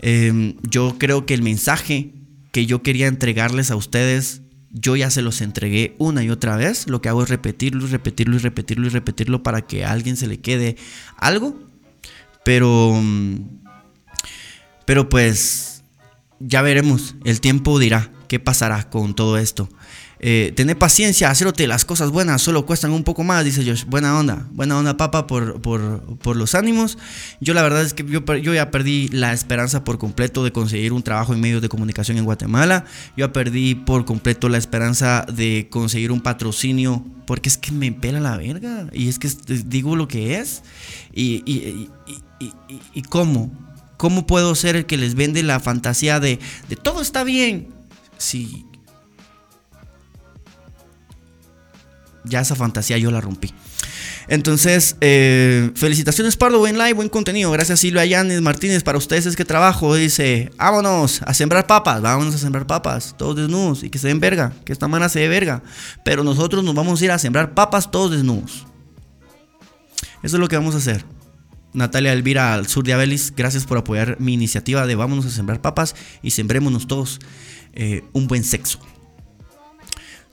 Em, 0.00 0.54
yo 0.62 0.96
creo 0.96 1.26
que 1.26 1.34
el 1.34 1.42
mensaje 1.42 2.14
que 2.52 2.66
yo 2.66 2.84
quería 2.84 3.08
entregarles 3.08 3.72
a 3.72 3.76
ustedes 3.76 4.42
yo 4.70 4.96
ya 4.96 5.10
se 5.10 5.22
los 5.22 5.40
entregué 5.40 5.94
una 5.98 6.22
y 6.22 6.30
otra 6.30 6.56
vez. 6.56 6.88
Lo 6.88 7.00
que 7.00 7.08
hago 7.08 7.22
es 7.22 7.28
repetirlo 7.28 7.86
y 7.86 7.90
repetirlo 7.90 8.36
y 8.36 8.38
repetirlo 8.38 8.86
y 8.86 8.90
repetirlo 8.90 9.42
para 9.42 9.62
que 9.62 9.84
a 9.84 9.92
alguien 9.92 10.16
se 10.16 10.26
le 10.26 10.40
quede 10.40 10.76
algo. 11.16 11.58
Pero. 12.44 12.92
Mm, 12.94 13.60
pero 14.84 15.08
pues. 15.08 15.82
Ya 16.40 16.62
veremos. 16.62 17.16
El 17.24 17.40
tiempo 17.40 17.78
dirá 17.78 18.12
qué 18.28 18.38
pasará 18.38 18.88
con 18.90 19.14
todo 19.14 19.38
esto. 19.38 19.68
Eh, 20.20 20.52
tener 20.56 20.76
paciencia, 20.76 21.30
hacerte 21.30 21.68
las 21.68 21.84
cosas 21.84 22.10
buenas 22.10 22.42
solo 22.42 22.66
cuestan 22.66 22.90
un 22.90 23.04
poco 23.04 23.22
más, 23.22 23.44
dice 23.44 23.64
Josh. 23.64 23.84
Buena 23.84 24.18
onda, 24.18 24.48
buena 24.52 24.76
onda, 24.76 24.96
papa, 24.96 25.26
por, 25.26 25.60
por, 25.60 26.36
los 26.36 26.54
ánimos. 26.54 26.98
Yo 27.40 27.54
la 27.54 27.62
verdad 27.62 27.82
es 27.82 27.94
que 27.94 28.04
yo, 28.04 28.24
yo, 28.36 28.54
ya 28.54 28.70
perdí 28.70 29.08
la 29.08 29.32
esperanza 29.32 29.84
por 29.84 29.98
completo 29.98 30.42
de 30.42 30.52
conseguir 30.52 30.92
un 30.92 31.02
trabajo 31.02 31.34
en 31.34 31.40
medios 31.40 31.62
de 31.62 31.68
comunicación 31.68 32.18
en 32.18 32.24
Guatemala. 32.24 32.84
Yo 33.16 33.26
ya 33.26 33.32
perdí 33.32 33.74
por 33.74 34.04
completo 34.04 34.48
la 34.48 34.58
esperanza 34.58 35.24
de 35.32 35.68
conseguir 35.70 36.10
un 36.10 36.20
patrocinio, 36.20 37.04
porque 37.26 37.48
es 37.48 37.56
que 37.56 37.70
me 37.70 37.92
pela 37.92 38.20
la 38.20 38.36
verga. 38.36 38.88
Y 38.92 39.08
es 39.08 39.18
que 39.18 39.28
digo 39.66 39.94
lo 39.94 40.08
que 40.08 40.38
es. 40.38 40.62
Y, 41.12 41.42
y, 41.46 41.90
y, 42.40 42.52
y 42.92 43.02
cómo. 43.02 43.50
¿Cómo 43.96 44.28
puedo 44.28 44.54
ser 44.54 44.76
el 44.76 44.86
que 44.86 44.96
les 44.96 45.16
vende 45.16 45.42
la 45.42 45.58
fantasía 45.58 46.20
de, 46.20 46.38
de 46.68 46.76
todo 46.76 47.02
está 47.02 47.24
bien? 47.24 47.66
Si 48.16 48.64
ya 52.28 52.40
esa 52.40 52.54
fantasía 52.54 52.98
yo 52.98 53.10
la 53.10 53.20
rompí. 53.20 53.52
Entonces, 54.28 54.96
eh, 55.00 55.70
felicitaciones 55.74 56.36
Pardo, 56.36 56.58
buen 56.58 56.76
live, 56.76 56.92
buen 56.92 57.08
contenido. 57.08 57.50
Gracias 57.50 57.80
Silvia 57.80 58.04
Yanes 58.04 58.42
Martínez, 58.42 58.82
para 58.82 58.98
ustedes 58.98 59.26
es 59.26 59.36
que 59.36 59.44
trabajo. 59.44 59.94
Dice, 59.94 60.50
vámonos 60.58 61.22
a 61.22 61.32
sembrar 61.32 61.66
papas, 61.66 62.02
vámonos 62.02 62.34
a 62.34 62.38
sembrar 62.38 62.66
papas, 62.66 63.14
todos 63.16 63.36
desnudos 63.36 63.82
y 63.82 63.90
que 63.90 63.98
se 63.98 64.08
den 64.08 64.20
verga, 64.20 64.52
que 64.64 64.72
esta 64.72 64.86
mana 64.86 65.08
se 65.08 65.20
dé 65.20 65.28
verga. 65.28 65.62
Pero 66.04 66.24
nosotros 66.24 66.62
nos 66.62 66.74
vamos 66.74 67.00
a 67.00 67.04
ir 67.04 67.10
a 67.10 67.18
sembrar 67.18 67.54
papas 67.54 67.90
todos 67.90 68.10
desnudos. 68.10 68.66
Eso 70.22 70.36
es 70.36 70.40
lo 70.40 70.48
que 70.48 70.56
vamos 70.56 70.74
a 70.74 70.78
hacer. 70.78 71.04
Natalia 71.72 72.12
Elvira 72.12 72.54
al 72.54 72.66
sur 72.66 72.84
de 72.84 72.92
Abelis, 72.92 73.32
gracias 73.34 73.64
por 73.64 73.78
apoyar 73.78 74.16
mi 74.20 74.34
iniciativa 74.34 74.86
de 74.86 74.94
vámonos 74.94 75.26
a 75.26 75.30
sembrar 75.30 75.60
papas 75.60 75.94
y 76.22 76.32
sembrémonos 76.32 76.86
todos 76.86 77.18
eh, 77.72 78.04
un 78.12 78.26
buen 78.26 78.44
sexo. 78.44 78.80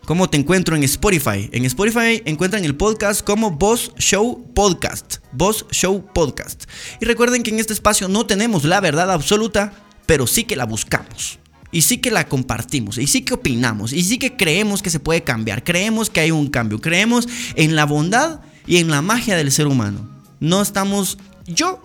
¿Cómo 0.05 0.29
te 0.29 0.37
encuentro 0.37 0.75
en 0.75 0.83
Spotify? 0.83 1.49
En 1.51 1.65
Spotify 1.65 2.21
encuentran 2.25 2.63
el 2.63 2.75
podcast 2.75 3.25
como 3.25 3.49
Boss 3.49 3.91
Show 3.97 4.51
Podcast. 4.53 5.17
Boss 5.31 5.65
Show 5.71 6.05
Podcast. 6.13 6.65
Y 7.01 7.05
recuerden 7.05 7.41
que 7.41 7.49
en 7.49 7.59
este 7.59 7.73
espacio 7.73 8.07
no 8.07 8.27
tenemos 8.27 8.65
la 8.65 8.81
verdad 8.81 9.09
absoluta, 9.09 9.73
pero 10.05 10.27
sí 10.27 10.43
que 10.43 10.55
la 10.55 10.65
buscamos. 10.65 11.39
Y 11.71 11.81
sí 11.81 11.97
que 11.97 12.11
la 12.11 12.27
compartimos, 12.27 12.99
y 12.99 13.07
sí 13.07 13.23
que 13.23 13.33
opinamos, 13.33 13.93
y 13.93 14.03
sí 14.03 14.19
que 14.19 14.37
creemos 14.37 14.83
que 14.83 14.91
se 14.91 14.99
puede 14.99 15.23
cambiar, 15.23 15.63
creemos 15.63 16.11
que 16.11 16.19
hay 16.19 16.29
un 16.29 16.47
cambio, 16.47 16.79
creemos 16.79 17.27
en 17.55 17.75
la 17.75 17.85
bondad 17.85 18.41
y 18.67 18.77
en 18.77 18.89
la 18.91 19.01
magia 19.01 19.35
del 19.35 19.51
ser 19.51 19.65
humano. 19.65 20.07
No 20.39 20.61
estamos, 20.61 21.17
yo 21.47 21.81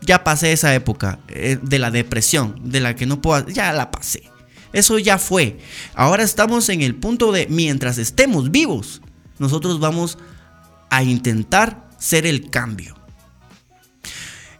ya 0.00 0.24
pasé 0.24 0.52
esa 0.52 0.74
época 0.74 1.18
eh, 1.28 1.58
de 1.60 1.78
la 1.78 1.90
depresión, 1.90 2.58
de 2.64 2.80
la 2.80 2.96
que 2.96 3.04
no 3.04 3.20
puedo, 3.20 3.46
ya 3.48 3.72
la 3.74 3.90
pasé. 3.90 4.33
Eso 4.74 4.98
ya 4.98 5.18
fue. 5.18 5.56
Ahora 5.94 6.24
estamos 6.24 6.68
en 6.68 6.82
el 6.82 6.96
punto 6.96 7.32
de, 7.32 7.46
mientras 7.48 7.96
estemos 7.96 8.50
vivos, 8.50 9.00
nosotros 9.38 9.80
vamos 9.80 10.18
a 10.90 11.02
intentar 11.04 11.88
ser 11.98 12.26
el 12.26 12.50
cambio. 12.50 12.94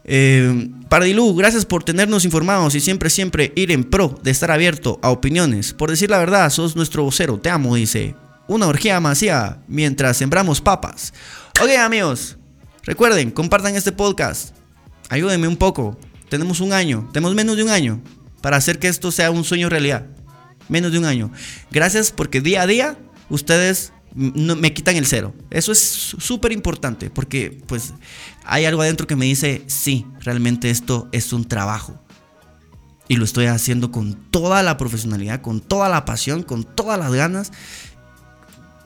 Eh, 0.05 0.71
Pardilú, 0.89 1.35
gracias 1.35 1.67
por 1.67 1.83
tenernos 1.83 2.25
informados 2.25 2.75
y 2.77 2.81
siempre, 2.81 3.11
siempre 3.11 3.53
ir 3.57 3.73
en 3.73 3.83
pro 3.83 4.19
de 4.23 4.31
estar 4.31 4.53
abierto 4.53 5.01
a 5.03 5.11
opiniones. 5.11 5.73
Por 5.73 5.91
decir 5.91 6.11
la 6.11 6.19
verdad, 6.19 6.49
sos 6.51 6.77
nuestro 6.77 7.03
vocero, 7.03 7.39
te 7.39 7.51
amo, 7.51 7.75
dice. 7.75 8.15
Una 8.47 8.69
orgía 8.69 9.01
masía 9.01 9.63
mientras 9.67 10.17
sembramos 10.17 10.61
papas. 10.61 11.13
Ok, 11.61 11.71
amigos, 11.81 12.37
recuerden, 12.85 13.31
compartan 13.33 13.75
este 13.75 13.91
podcast. 13.91 14.55
Ayúdenme 15.09 15.49
un 15.49 15.57
poco. 15.57 15.99
Tenemos 16.29 16.61
un 16.61 16.73
año, 16.73 17.09
tenemos 17.13 17.35
menos 17.35 17.57
de 17.57 17.65
un 17.65 17.71
año 17.71 18.01
para 18.45 18.59
hacer 18.59 18.79
que 18.79 18.89
esto 18.89 19.11
sea 19.11 19.31
un 19.31 19.43
sueño 19.43 19.71
realidad. 19.71 20.05
menos 20.69 20.93
de 20.93 20.99
un 20.99 21.07
año. 21.07 21.33
Gracias 21.71 22.13
porque 22.13 22.43
día 22.43 22.61
a 22.61 22.67
día 22.67 22.99
ustedes 23.31 23.95
me 24.15 24.75
quitan 24.75 24.97
el 24.97 25.07
cero. 25.07 25.35
Eso 25.49 25.73
es 25.73 25.79
súper 25.81 26.53
importante 26.53 27.09
porque 27.09 27.59
pues 27.67 27.95
hay 28.45 28.67
algo 28.67 28.83
adentro 28.83 29.07
que 29.07 29.17
me 29.17 29.25
dice, 29.25 29.65
sí, 29.67 30.05
realmente 30.21 30.69
esto 30.69 31.09
es 31.11 31.33
un 31.33 31.47
trabajo. 31.47 31.99
Y 33.09 33.17
lo 33.17 33.25
estoy 33.25 33.47
haciendo 33.47 33.91
con 33.91 34.13
toda 34.13 34.63
la 34.63 34.77
profesionalidad, 34.77 35.41
con 35.41 35.63
toda 35.63 35.89
la 35.89 36.05
pasión, 36.05 36.43
con 36.43 36.65
todas 36.65 36.99
las 36.99 37.15
ganas 37.15 37.51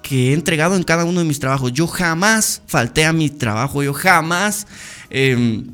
que 0.03 0.31
he 0.31 0.35
entregado 0.35 0.77
en 0.77 0.85
cada 0.85 1.05
uno 1.05 1.19
de 1.19 1.27
mis 1.27 1.41
trabajos. 1.41 1.73
Yo 1.73 1.89
jamás 1.89 2.63
falté 2.69 3.07
a 3.07 3.13
mi 3.13 3.29
trabajo, 3.29 3.83
yo 3.83 3.93
jamás 3.93 4.69
em, 5.11 5.67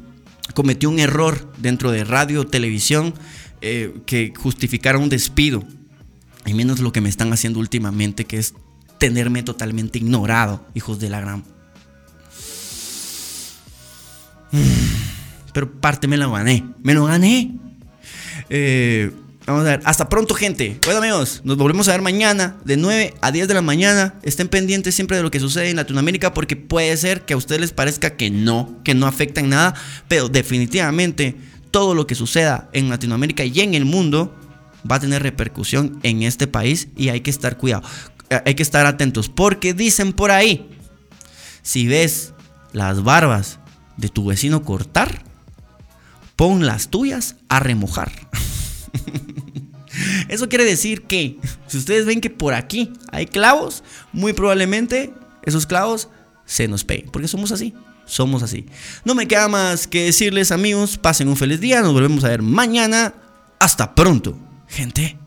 cometí 0.54 0.86
un 0.86 1.00
error 1.00 1.52
dentro 1.58 1.90
de 1.90 2.04
radio 2.04 2.46
televisión 2.46 3.12
eh, 3.66 3.94
que 4.04 4.30
justificara 4.36 4.98
un 4.98 5.08
despido. 5.08 5.64
Y 6.44 6.52
menos 6.52 6.80
lo 6.80 6.92
que 6.92 7.00
me 7.00 7.08
están 7.08 7.32
haciendo 7.32 7.60
últimamente, 7.60 8.26
que 8.26 8.36
es 8.36 8.52
tenerme 8.98 9.42
totalmente 9.42 9.96
ignorado, 9.96 10.66
hijos 10.74 11.00
de 11.00 11.08
la 11.08 11.20
gran. 11.20 11.44
Pero 15.54 15.72
parte 15.80 16.06
me 16.06 16.18
lo 16.18 16.30
gané, 16.30 16.62
me 16.82 16.92
lo 16.92 17.06
gané. 17.06 17.52
Eh, 18.50 19.10
vamos 19.46 19.62
a 19.62 19.64
ver, 19.64 19.80
hasta 19.86 20.10
pronto 20.10 20.34
gente. 20.34 20.78
Bueno 20.84 20.98
amigos, 20.98 21.40
nos 21.42 21.56
volvemos 21.56 21.88
a 21.88 21.92
ver 21.92 22.02
mañana 22.02 22.58
de 22.66 22.76
9 22.76 23.14
a 23.22 23.32
10 23.32 23.48
de 23.48 23.54
la 23.54 23.62
mañana. 23.62 24.16
Estén 24.24 24.48
pendientes 24.48 24.94
siempre 24.94 25.16
de 25.16 25.22
lo 25.22 25.30
que 25.30 25.40
sucede 25.40 25.70
en 25.70 25.76
Latinoamérica 25.76 26.34
porque 26.34 26.56
puede 26.56 26.94
ser 26.98 27.22
que 27.22 27.32
a 27.32 27.38
ustedes 27.38 27.62
les 27.62 27.72
parezca 27.72 28.10
que 28.10 28.30
no, 28.30 28.82
que 28.84 28.92
no 28.92 29.06
afecta 29.06 29.40
en 29.40 29.48
nada, 29.48 29.72
pero 30.06 30.28
definitivamente 30.28 31.53
todo 31.74 31.96
lo 31.96 32.06
que 32.06 32.14
suceda 32.14 32.68
en 32.72 32.88
Latinoamérica 32.88 33.44
y 33.44 33.58
en 33.58 33.74
el 33.74 33.84
mundo 33.84 34.32
va 34.88 34.94
a 34.94 35.00
tener 35.00 35.24
repercusión 35.24 35.98
en 36.04 36.22
este 36.22 36.46
país 36.46 36.86
y 36.96 37.08
hay 37.08 37.20
que 37.20 37.30
estar 37.30 37.58
cuidado, 37.58 37.82
eh, 38.30 38.40
hay 38.46 38.54
que 38.54 38.62
estar 38.62 38.86
atentos 38.86 39.28
porque 39.28 39.74
dicen 39.74 40.12
por 40.12 40.30
ahí, 40.30 40.70
si 41.62 41.88
ves 41.88 42.32
las 42.72 43.02
barbas 43.02 43.58
de 43.96 44.08
tu 44.08 44.26
vecino 44.26 44.62
cortar, 44.62 45.24
pon 46.36 46.64
las 46.64 46.90
tuyas 46.90 47.34
a 47.48 47.58
remojar. 47.58 48.12
Eso 50.28 50.48
quiere 50.48 50.64
decir 50.64 51.02
que 51.02 51.40
si 51.66 51.78
ustedes 51.78 52.06
ven 52.06 52.20
que 52.20 52.30
por 52.30 52.54
aquí 52.54 52.92
hay 53.10 53.26
clavos, 53.26 53.82
muy 54.12 54.32
probablemente 54.32 55.12
esos 55.42 55.66
clavos 55.66 56.08
se 56.46 56.68
nos 56.68 56.84
peguen, 56.84 57.10
porque 57.10 57.26
somos 57.26 57.50
así. 57.50 57.74
Somos 58.06 58.42
así. 58.42 58.66
No 59.04 59.14
me 59.14 59.26
queda 59.26 59.48
más 59.48 59.86
que 59.86 60.04
decirles 60.04 60.52
amigos, 60.52 60.98
pasen 60.98 61.28
un 61.28 61.36
feliz 61.36 61.60
día, 61.60 61.80
nos 61.82 61.92
volvemos 61.92 62.24
a 62.24 62.28
ver 62.28 62.42
mañana. 62.42 63.14
Hasta 63.58 63.94
pronto, 63.94 64.36
gente. 64.68 65.23